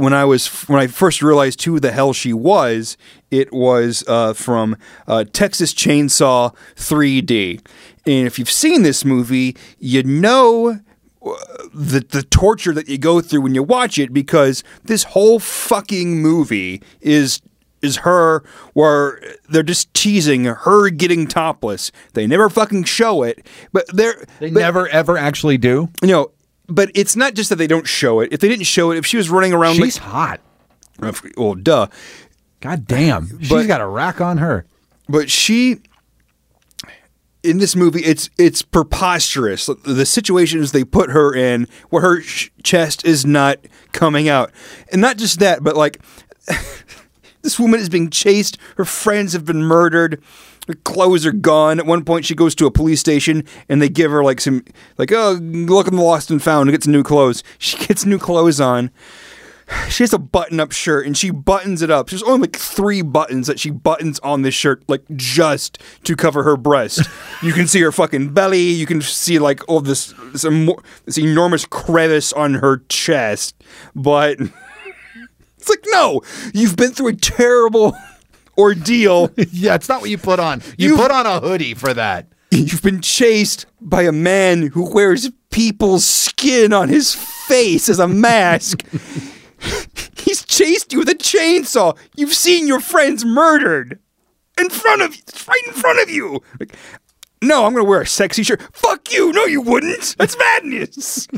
when 0.00 0.12
I 0.14 0.24
was 0.24 0.48
when 0.68 0.80
I 0.80 0.86
first 0.86 1.22
realized 1.22 1.62
who 1.64 1.78
the 1.78 1.92
hell 1.92 2.12
she 2.12 2.32
was, 2.32 2.96
it 3.30 3.52
was 3.52 4.02
uh, 4.08 4.32
from 4.32 4.76
uh, 5.06 5.24
Texas 5.32 5.74
Chainsaw 5.74 6.54
3D. 6.76 7.60
And 8.06 8.26
if 8.26 8.38
you've 8.38 8.50
seen 8.50 8.82
this 8.82 9.04
movie, 9.04 9.56
you 9.78 10.02
know 10.02 10.80
uh, 11.24 11.34
the 11.74 12.00
the 12.00 12.22
torture 12.22 12.72
that 12.72 12.88
you 12.88 12.98
go 12.98 13.20
through 13.20 13.42
when 13.42 13.54
you 13.54 13.62
watch 13.62 13.98
it 13.98 14.12
because 14.12 14.64
this 14.84 15.04
whole 15.04 15.38
fucking 15.38 16.20
movie 16.22 16.82
is 17.00 17.40
is 17.82 17.96
her 17.98 18.42
where 18.74 19.20
they're 19.48 19.62
just 19.62 19.92
teasing 19.94 20.44
her 20.44 20.90
getting 20.90 21.26
topless. 21.26 21.92
They 22.14 22.26
never 22.26 22.48
fucking 22.50 22.84
show 22.84 23.22
it, 23.22 23.46
but 23.72 23.84
they're 23.88 24.24
They 24.38 24.50
but- 24.50 24.60
never 24.60 24.88
ever 24.88 25.18
actually 25.18 25.58
do. 25.58 25.88
you 26.02 26.08
know. 26.08 26.30
But 26.70 26.90
it's 26.94 27.16
not 27.16 27.34
just 27.34 27.50
that 27.50 27.56
they 27.56 27.66
don't 27.66 27.86
show 27.86 28.20
it. 28.20 28.32
If 28.32 28.40
they 28.40 28.48
didn't 28.48 28.66
show 28.66 28.90
it, 28.92 28.98
if 28.98 29.04
she 29.06 29.16
was 29.16 29.28
running 29.28 29.52
around 29.52 29.74
She's 29.76 29.96
hot. 29.98 30.40
Oh, 31.02 31.06
like, 31.06 31.34
well, 31.36 31.54
duh. 31.54 31.88
God 32.60 32.86
damn. 32.86 33.38
She's 33.40 33.48
But- 33.48 33.66
got 33.66 33.80
a 33.80 33.86
rack 33.86 34.20
on 34.20 34.38
her. 34.38 34.66
but 35.08 35.30
she 35.30 35.80
in 37.42 37.56
this 37.56 37.74
movie 37.74 38.02
it's 38.04 38.28
it's 38.38 38.60
preposterous 38.60 39.70
the 39.84 40.04
situations 40.04 40.72
they 40.72 40.84
put 40.84 41.08
her 41.08 41.34
in 41.34 41.66
where 41.88 42.02
her 42.02 42.20
sh- 42.20 42.50
chest 42.62 43.02
is 43.06 43.24
not 43.24 43.56
coming 43.92 44.28
out 44.28 44.50
and 44.92 45.00
not 45.00 45.16
just 45.16 45.38
that 45.40 45.64
but 45.64 45.74
like 45.74 45.98
this 47.42 47.58
woman 47.58 47.80
is 47.80 47.88
being 47.88 48.10
chased 48.10 48.58
her 48.76 48.84
friends 48.84 49.32
have 49.32 49.46
been 49.46 49.62
murdered 49.62 50.22
her 50.70 50.78
clothes 50.84 51.26
are 51.26 51.32
gone 51.32 51.78
at 51.78 51.86
one 51.86 52.04
point 52.04 52.24
she 52.24 52.34
goes 52.34 52.54
to 52.54 52.66
a 52.66 52.70
police 52.70 53.00
station 53.00 53.44
and 53.68 53.82
they 53.82 53.88
give 53.88 54.10
her 54.10 54.22
like 54.22 54.40
some 54.40 54.64
like 54.98 55.10
oh 55.12 55.38
look 55.40 55.88
in 55.88 55.96
the 55.96 56.02
lost 56.02 56.30
and 56.30 56.42
found 56.42 56.68
and 56.68 56.74
gets 56.74 56.86
new 56.86 57.02
clothes 57.02 57.42
she 57.58 57.76
gets 57.86 58.04
new 58.04 58.18
clothes 58.18 58.60
on 58.60 58.90
she 59.88 60.02
has 60.02 60.12
a 60.12 60.18
button 60.18 60.60
up 60.60 60.72
shirt 60.72 61.06
and 61.06 61.16
she 61.16 61.30
buttons 61.30 61.82
it 61.82 61.90
up. 61.90 62.10
There's 62.10 62.22
only 62.22 62.40
like 62.40 62.56
three 62.56 63.02
buttons 63.02 63.46
that 63.46 63.60
she 63.60 63.70
buttons 63.70 64.18
on 64.20 64.42
this 64.42 64.54
shirt, 64.54 64.82
like 64.88 65.04
just 65.14 65.78
to 66.04 66.16
cover 66.16 66.42
her 66.42 66.56
breast. 66.56 67.08
you 67.42 67.52
can 67.52 67.66
see 67.66 67.80
her 67.80 67.92
fucking 67.92 68.32
belly. 68.34 68.62
You 68.62 68.86
can 68.86 69.00
see 69.00 69.38
like 69.38 69.66
all 69.68 69.80
this 69.80 70.14
this, 70.32 70.44
emo- 70.44 70.82
this 71.04 71.18
enormous 71.18 71.64
crevice 71.64 72.32
on 72.32 72.54
her 72.54 72.82
chest. 72.88 73.62
But 73.94 74.40
it's 75.58 75.68
like, 75.68 75.84
no, 75.86 76.22
you've 76.52 76.76
been 76.76 76.92
through 76.92 77.08
a 77.08 77.16
terrible 77.16 77.96
ordeal. 78.60 79.30
Yeah, 79.52 79.74
it's 79.74 79.88
not 79.88 80.00
what 80.00 80.10
you 80.10 80.18
put 80.18 80.38
on. 80.38 80.62
You, 80.78 80.90
You- 80.90 80.96
put 80.96 81.10
on 81.10 81.26
a 81.26 81.40
hoodie 81.40 81.74
for 81.74 81.92
that. 81.94 82.26
You've 82.52 82.82
been 82.82 83.00
chased 83.00 83.66
by 83.80 84.02
a 84.02 84.12
man 84.12 84.68
who 84.68 84.92
wears 84.92 85.30
people's 85.50 86.04
skin 86.04 86.72
on 86.72 86.88
his 86.88 87.14
face 87.14 87.88
as 87.88 87.98
a 88.00 88.08
mask. 88.08 88.84
He's 90.16 90.44
chased 90.44 90.92
you 90.92 90.98
with 91.00 91.08
a 91.08 91.14
chainsaw. 91.14 91.96
You've 92.16 92.34
seen 92.34 92.66
your 92.66 92.80
friends 92.80 93.24
murdered 93.24 93.98
in 94.58 94.68
front 94.68 95.02
of 95.02 95.14
it's 95.16 95.46
right 95.46 95.62
in 95.66 95.72
front 95.74 96.00
of 96.02 96.10
you. 96.10 96.40
Like, 96.58 96.74
no, 97.42 97.64
I'm 97.66 97.72
gonna 97.72 97.84
wear 97.84 98.00
a 98.02 98.06
sexy 98.06 98.42
shirt. 98.42 98.60
Fuck 98.74 99.12
you. 99.12 99.32
No, 99.32 99.44
you 99.44 99.60
wouldn't. 99.62 100.16
That's 100.18 100.36
madness. 100.36 101.28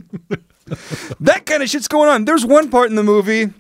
that 1.21 1.45
kind 1.47 1.63
of 1.63 1.69
shit's 1.69 1.89
going 1.89 2.09
on. 2.09 2.25
There's 2.25 2.47
one 2.47 2.71
part 2.71 2.89
in 2.91 2.97
the 2.97 3.03
movie. 3.03 3.53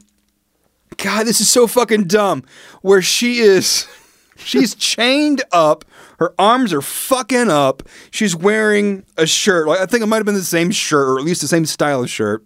God, 1.02 1.26
this 1.26 1.40
is 1.40 1.48
so 1.50 1.66
fucking 1.66 2.04
dumb. 2.04 2.44
Where 2.80 3.02
she 3.02 3.40
is, 3.40 3.88
she's 4.36 4.74
chained 4.74 5.42
up. 5.52 5.84
Her 6.18 6.32
arms 6.38 6.72
are 6.72 6.80
fucking 6.80 7.50
up. 7.50 7.82
She's 8.12 8.36
wearing 8.36 9.04
a 9.16 9.26
shirt. 9.26 9.66
Like 9.66 9.80
I 9.80 9.86
think 9.86 10.04
it 10.04 10.06
might 10.06 10.18
have 10.18 10.26
been 10.26 10.36
the 10.36 10.42
same 10.42 10.70
shirt, 10.70 11.08
or 11.08 11.18
at 11.18 11.24
least 11.24 11.40
the 11.40 11.48
same 11.48 11.66
style 11.66 12.04
of 12.04 12.08
shirt. 12.10 12.44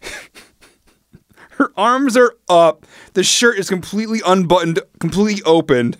Her 1.50 1.70
arms 1.76 2.16
are 2.16 2.34
up. 2.48 2.86
The 3.12 3.22
shirt 3.22 3.58
is 3.58 3.68
completely 3.68 4.20
unbuttoned, 4.24 4.80
completely 4.98 5.42
opened. 5.44 5.98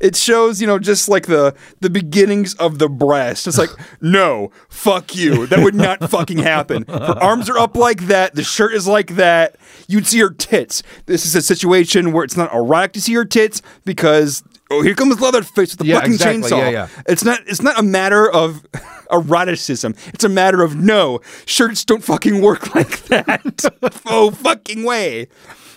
It 0.00 0.16
shows, 0.16 0.60
you 0.60 0.66
know, 0.66 0.78
just 0.78 1.08
like 1.08 1.26
the 1.26 1.54
the 1.80 1.90
beginnings 1.90 2.54
of 2.54 2.78
the 2.78 2.88
breast. 2.88 3.46
It's 3.46 3.58
like, 3.58 3.70
no, 4.00 4.50
fuck 4.68 5.14
you. 5.14 5.46
That 5.46 5.60
would 5.60 5.74
not 5.74 6.08
fucking 6.10 6.38
happen. 6.38 6.84
Her 6.88 7.18
arms 7.20 7.48
are 7.50 7.58
up 7.58 7.76
like 7.76 8.02
that. 8.08 8.34
The 8.34 8.42
shirt 8.44 8.74
is 8.74 8.86
like 8.86 9.16
that. 9.16 9.56
You'd 9.88 10.06
see 10.06 10.20
her 10.20 10.30
tits. 10.30 10.82
This 11.06 11.24
is 11.26 11.34
a 11.34 11.42
situation 11.42 12.12
where 12.12 12.24
it's 12.24 12.36
not 12.36 12.52
erotic 12.54 12.92
to 12.94 13.00
see 13.00 13.14
her 13.14 13.24
tits 13.24 13.62
because 13.84 14.42
oh, 14.70 14.82
here 14.82 14.94
comes 14.94 15.20
Leatherface 15.20 15.72
with 15.72 15.78
the 15.78 15.86
Yeah, 15.86 15.96
fucking 15.96 16.14
exactly. 16.14 16.42
chainsaw. 16.50 16.58
Yeah, 16.58 16.70
yeah. 16.70 16.88
It's 17.06 17.24
not. 17.24 17.40
It's 17.46 17.62
not 17.62 17.78
a 17.78 17.82
matter 17.82 18.30
of 18.30 18.64
eroticism. 19.12 19.94
It's 20.14 20.24
a 20.24 20.28
matter 20.28 20.62
of 20.62 20.74
no 20.76 21.20
shirts 21.46 21.84
don't 21.84 22.02
fucking 22.02 22.40
work 22.40 22.74
like 22.74 23.02
that. 23.04 23.64
oh 24.06 24.30
fucking 24.30 24.84
way. 24.84 25.28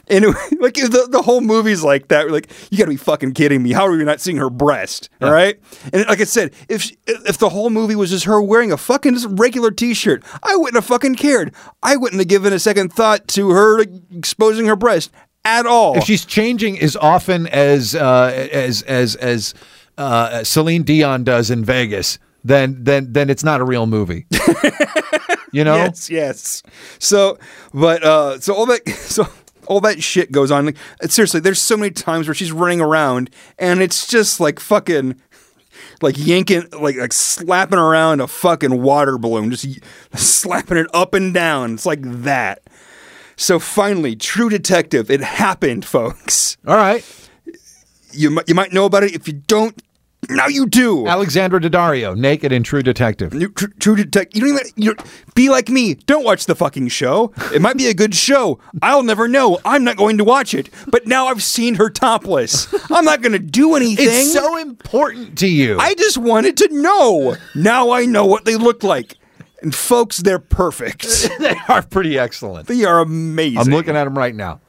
And 0.08 0.26
it- 0.26 0.36
like 0.62 0.76
the, 0.76 1.08
the 1.10 1.22
whole 1.22 1.42
movie's 1.42 1.84
like 1.84 2.08
that. 2.10 2.26
We're 2.26 2.32
like, 2.32 2.52
you 2.70 2.78
gotta 2.78 2.92
be 2.92 2.98
fucking 2.98 3.34
kidding 3.34 3.64
me. 3.64 3.72
How 3.74 3.86
are 3.88 3.92
we 3.92 4.04
not 4.04 4.20
seeing 4.22 4.38
her 4.38 4.50
breast? 4.50 5.10
All 5.22 5.32
right. 5.32 5.60
And 5.94 6.06
like 6.08 6.22
I 6.22 6.26
said, 6.26 6.54
if 6.70 6.82
she- 6.84 6.98
if 7.08 7.38
the 7.38 7.50
whole 7.50 7.70
movie 7.70 7.96
was 7.96 8.10
just 8.10 8.26
her 8.26 8.42
wearing 8.42 8.72
a 8.72 8.78
fucking 8.78 9.14
just 9.14 9.28
regular 9.32 9.72
t-shirt, 9.72 10.24
I 10.44 10.56
wouldn't 10.56 10.76
have 10.76 10.86
fucking 10.86 11.16
cared. 11.16 11.54
I 11.84 11.96
wouldn't 11.96 12.20
have 12.20 12.28
given 12.28 12.54
a 12.54 12.60
second 12.60 12.94
thought 12.94 13.28
to 13.30 13.50
her 13.52 13.82
exposing 14.16 14.66
her 14.68 14.76
breast 14.76 15.12
at 15.44 15.66
all. 15.66 15.98
If 15.98 16.06
she's 16.06 16.26
changing 16.26 16.80
as 16.80 16.96
often 16.96 17.48
as 17.48 17.94
uh, 17.96 18.48
as 18.52 18.82
as 18.84 19.16
as 19.16 19.54
uh, 19.98 20.44
Celine 20.44 20.84
Dion 20.84 21.24
does 21.24 21.50
in 21.52 21.64
Vegas, 21.64 22.18
then 22.44 22.84
then 22.84 23.14
then 23.14 23.30
it's 23.30 23.44
not 23.44 23.62
a 23.62 23.64
real 23.64 23.86
movie. 23.86 24.26
you 25.52 25.64
know? 25.64 25.76
Yes, 25.76 26.10
yes. 26.10 26.64
So, 27.00 27.38
but 27.74 28.04
uh, 28.04 28.40
so 28.40 28.54
all 28.56 28.66
that, 28.66 28.88
so 28.96 29.28
all 29.66 29.82
that 29.82 30.02
shit 30.04 30.32
goes 30.32 30.52
on. 30.52 30.68
Like, 30.68 30.78
uh, 31.04 31.08
seriously, 31.08 31.40
there's 31.40 31.62
so 31.62 31.78
many 31.78 31.92
times 31.92 32.28
where 32.28 32.36
she's 32.36 32.52
running 32.52 32.82
around, 32.82 33.30
and 33.60 33.82
it's 33.82 34.08
just 34.08 34.40
like 34.40 34.60
fucking, 34.60 35.20
like 36.02 36.16
yanking, 36.18 36.64
like 36.80 36.96
like 36.98 37.14
slapping 37.14 37.80
around 37.80 38.22
a 38.22 38.28
fucking 38.28 38.82
water 38.82 39.18
balloon, 39.18 39.52
just 39.52 39.66
y- 39.66 39.76
slapping 40.16 40.78
it 40.78 40.88
up 40.94 41.14
and 41.14 41.34
down. 41.34 41.74
It's 41.74 41.86
like 41.86 42.02
that. 42.02 42.62
So 43.38 43.60
finally, 43.60 44.16
True 44.16 44.50
Detective, 44.50 45.12
it 45.12 45.22
happened, 45.22 45.86
folks. 45.98 46.58
All 46.66 46.76
right. 46.76 47.04
You 48.12 48.42
you 48.48 48.56
might 48.56 48.72
know 48.72 48.86
about 48.86 49.04
it. 49.04 49.14
If 49.14 49.28
you 49.28 49.34
don't, 49.34 49.82
now 50.30 50.48
you 50.48 50.66
do. 50.66 51.08
Alexandra 51.08 51.60
Daddario, 51.60 52.16
naked 52.16 52.52
in 52.52 52.64
True 52.64 52.82
Detective. 52.82 53.34
New- 53.34 53.50
True, 53.50 53.70
True 53.80 53.96
Detective. 53.96 54.42
You 54.42 54.48
don't 54.48 54.60
even. 54.68 54.72
You 54.76 54.96
be 55.34 55.50
like 55.50 55.70
me. 55.70 55.96
Don't 55.96 56.24
watch 56.24 56.46
the 56.46 56.56
fucking 56.56 56.88
show. 56.90 57.34
It 57.54 57.62
might 57.62 57.78
be 57.78 57.88
a 57.88 57.94
good 57.94 58.16
show. 58.16 58.60
I'll 58.82 59.04
never 59.04 59.28
know. 59.28 59.60
I'm 59.66 59.84
not 59.84 59.98
going 59.98 60.18
to 60.18 60.24
watch 60.24 60.54
it. 60.54 60.70
But 60.88 61.08
now 61.08 61.28
I've 61.28 61.44
seen 61.44 61.76
her 61.76 61.90
topless. 61.90 62.68
I'm 62.92 63.06
not 63.06 63.22
going 63.22 63.34
to 63.34 63.40
do 63.40 63.76
anything. 63.76 64.08
It's 64.08 64.34
so 64.34 64.58
important 64.58 65.38
to 65.40 65.48
you. 65.48 65.78
I 65.80 65.94
just 65.96 66.18
wanted 66.18 66.58
to 66.58 66.70
know. 66.72 67.36
Now 67.56 67.92
I 67.92 68.06
know 68.06 68.26
what 68.26 68.46
they 68.46 68.56
look 68.56 68.84
like. 68.84 69.16
And 69.62 69.74
folks, 69.74 70.18
they're 70.18 70.40
perfect. 70.40 71.04
they 71.40 71.56
are 71.70 71.82
pretty 71.82 72.20
excellent. 72.20 72.68
They 72.68 72.84
are 72.86 73.00
amazing. 73.00 73.58
I'm 73.60 73.68
looking 73.68 73.96
at 73.96 74.04
them 74.04 74.18
right 74.18 74.36
now. 74.36 74.60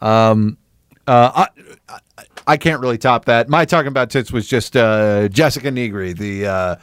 Um, 0.00 0.58
uh, 1.06 1.46
I, 1.88 1.98
I, 2.46 2.56
can't 2.56 2.80
really 2.80 2.98
top 2.98 3.24
that. 3.26 3.48
My 3.48 3.64
talking 3.64 3.88
about 3.88 4.10
tits 4.10 4.32
was 4.32 4.46
just 4.46 4.76
uh, 4.76 5.28
Jessica 5.28 5.70
Negri, 5.70 6.12
the 6.12 6.46
uh, 6.46 6.76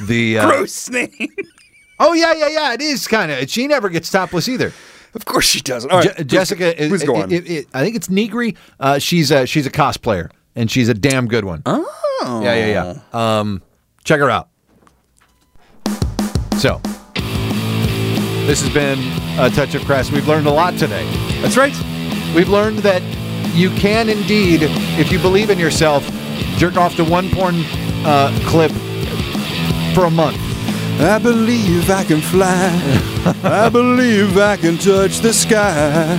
the. 0.00 0.38
Uh, 0.38 0.46
Gross 0.50 0.88
name. 0.90 1.10
oh 2.00 2.12
yeah, 2.12 2.32
yeah, 2.34 2.48
yeah. 2.48 2.72
It 2.74 2.80
is 2.80 3.06
kind 3.06 3.30
of. 3.32 3.50
She 3.50 3.66
never 3.66 3.88
gets 3.88 4.10
topless 4.10 4.48
either. 4.48 4.72
of 5.14 5.24
course 5.24 5.46
she 5.46 5.60
doesn't. 5.60 5.90
All 5.90 5.98
right, 5.98 6.16
Je- 6.16 6.24
Jessica, 6.24 6.74
Please, 6.76 6.88
please 6.88 7.04
go 7.04 7.16
on. 7.16 7.32
it- 7.32 7.48
it- 7.50 7.66
I 7.74 7.82
think 7.82 7.96
it's 7.96 8.08
Negri. 8.10 8.56
Uh, 8.78 8.98
she's 8.98 9.30
a 9.30 9.46
she's 9.46 9.66
a 9.66 9.70
cosplayer, 9.70 10.30
and 10.54 10.70
she's 10.70 10.88
a 10.88 10.94
damn 10.94 11.26
good 11.28 11.44
one. 11.44 11.62
oh. 11.66 11.94
Yeah, 12.42 12.54
yeah, 12.54 12.98
yeah. 13.12 13.38
Um, 13.40 13.62
check 14.04 14.18
her 14.20 14.28
out. 14.28 14.48
So, 16.58 16.80
this 18.46 18.60
has 18.60 18.70
been 18.74 18.98
a 19.38 19.48
touch 19.50 19.74
of 19.76 19.82
crass. 19.84 20.10
We've 20.10 20.26
learned 20.26 20.46
a 20.48 20.50
lot 20.50 20.74
today. 20.76 21.08
That's 21.40 21.56
right. 21.56 21.72
We've 22.34 22.48
learned 22.48 22.78
that 22.80 23.02
you 23.58 23.70
can 23.70 24.08
indeed, 24.08 24.60
if 24.98 25.10
you 25.10 25.18
believe 25.18 25.50
in 25.50 25.58
yourself, 25.58 26.08
jerk 26.56 26.76
off 26.76 26.94
to 26.96 27.04
one 27.04 27.28
porn 27.30 27.56
uh, 28.04 28.36
clip 28.46 28.70
for 29.94 30.04
a 30.04 30.10
month. 30.10 30.38
I 31.00 31.18
believe 31.18 31.90
I 31.90 32.04
can 32.04 32.20
fly. 32.20 32.70
I 33.42 33.68
believe 33.72 34.38
I 34.38 34.56
can 34.56 34.76
touch 34.78 35.18
the 35.18 35.32
sky. 35.32 36.16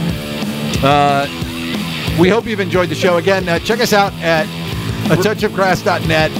We 2.20 2.28
hope 2.28 2.46
you've 2.46 2.60
enjoyed 2.60 2.90
the 2.90 2.96
show. 2.96 3.18
Again, 3.18 3.48
uh, 3.48 3.60
check 3.60 3.80
us 3.80 3.94
out 3.94 4.12
at 4.16 4.46
a 5.10 5.16
touchofcrass.net. 5.16 6.32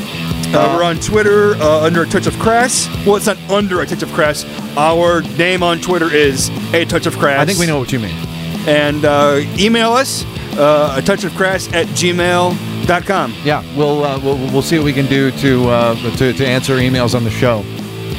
Uh, 0.52 0.74
we're 0.76 0.84
on 0.84 0.98
Twitter 0.98 1.54
uh, 1.56 1.82
under 1.82 2.04
a 2.04 2.08
touch 2.08 2.28
of 2.28 2.38
crass. 2.40 2.88
Well, 3.06 3.16
it's 3.16 3.28
not 3.28 3.38
under 3.50 3.80
a 3.82 3.86
touch 3.86 4.04
of 4.04 4.12
crass. 4.12 4.46
Our 4.76 5.22
name 5.38 5.64
on 5.64 5.80
Twitter 5.80 6.14
is 6.14 6.50
a 6.74 6.84
touch 6.84 7.06
of 7.06 7.18
crass. 7.18 7.40
I 7.40 7.46
think 7.46 7.60
we 7.60 7.68
know 7.68 7.80
what 7.80 7.94
you 7.94 8.00
mean. 8.00 8.16
And 8.68 9.06
uh, 9.06 9.42
email 9.58 9.94
us 9.94 10.26
uh, 10.58 10.96
a 10.98 11.02
touch 11.02 11.24
of 11.24 11.34
crass 11.36 11.68
at 11.74 11.88
gmail.com. 11.88 13.34
Yeah, 13.44 13.64
we'll, 13.78 14.04
uh, 14.04 14.20
we'll 14.20 14.38
we'll 14.52 14.62
see 14.62 14.78
what 14.78 14.86
we 14.86 14.94
can 14.94 15.06
do 15.08 15.32
to 15.32 15.70
uh, 15.70 15.96
to, 16.18 16.34
to 16.34 16.46
answer 16.48 16.76
emails 16.78 17.16
on 17.16 17.24
the 17.24 17.30
show. 17.30 17.60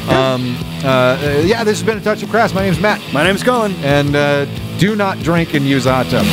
Um, 0.09 0.55
uh, 0.83 1.17
yeah, 1.45 1.63
this 1.63 1.79
has 1.79 1.83
been 1.83 1.97
a 1.97 2.01
touch 2.01 2.23
of 2.23 2.29
crass. 2.29 2.53
My 2.53 2.63
name's 2.63 2.79
Matt, 2.79 3.01
My 3.13 3.23
name's 3.23 3.43
Colin. 3.43 3.73
and 3.83 4.15
uh, 4.15 4.45
do 4.77 4.95
not 4.95 5.19
drink 5.19 5.53
and 5.53 5.65
use 5.65 5.85
a 5.85 5.93
hot 5.93 6.07
tub. 6.07 6.25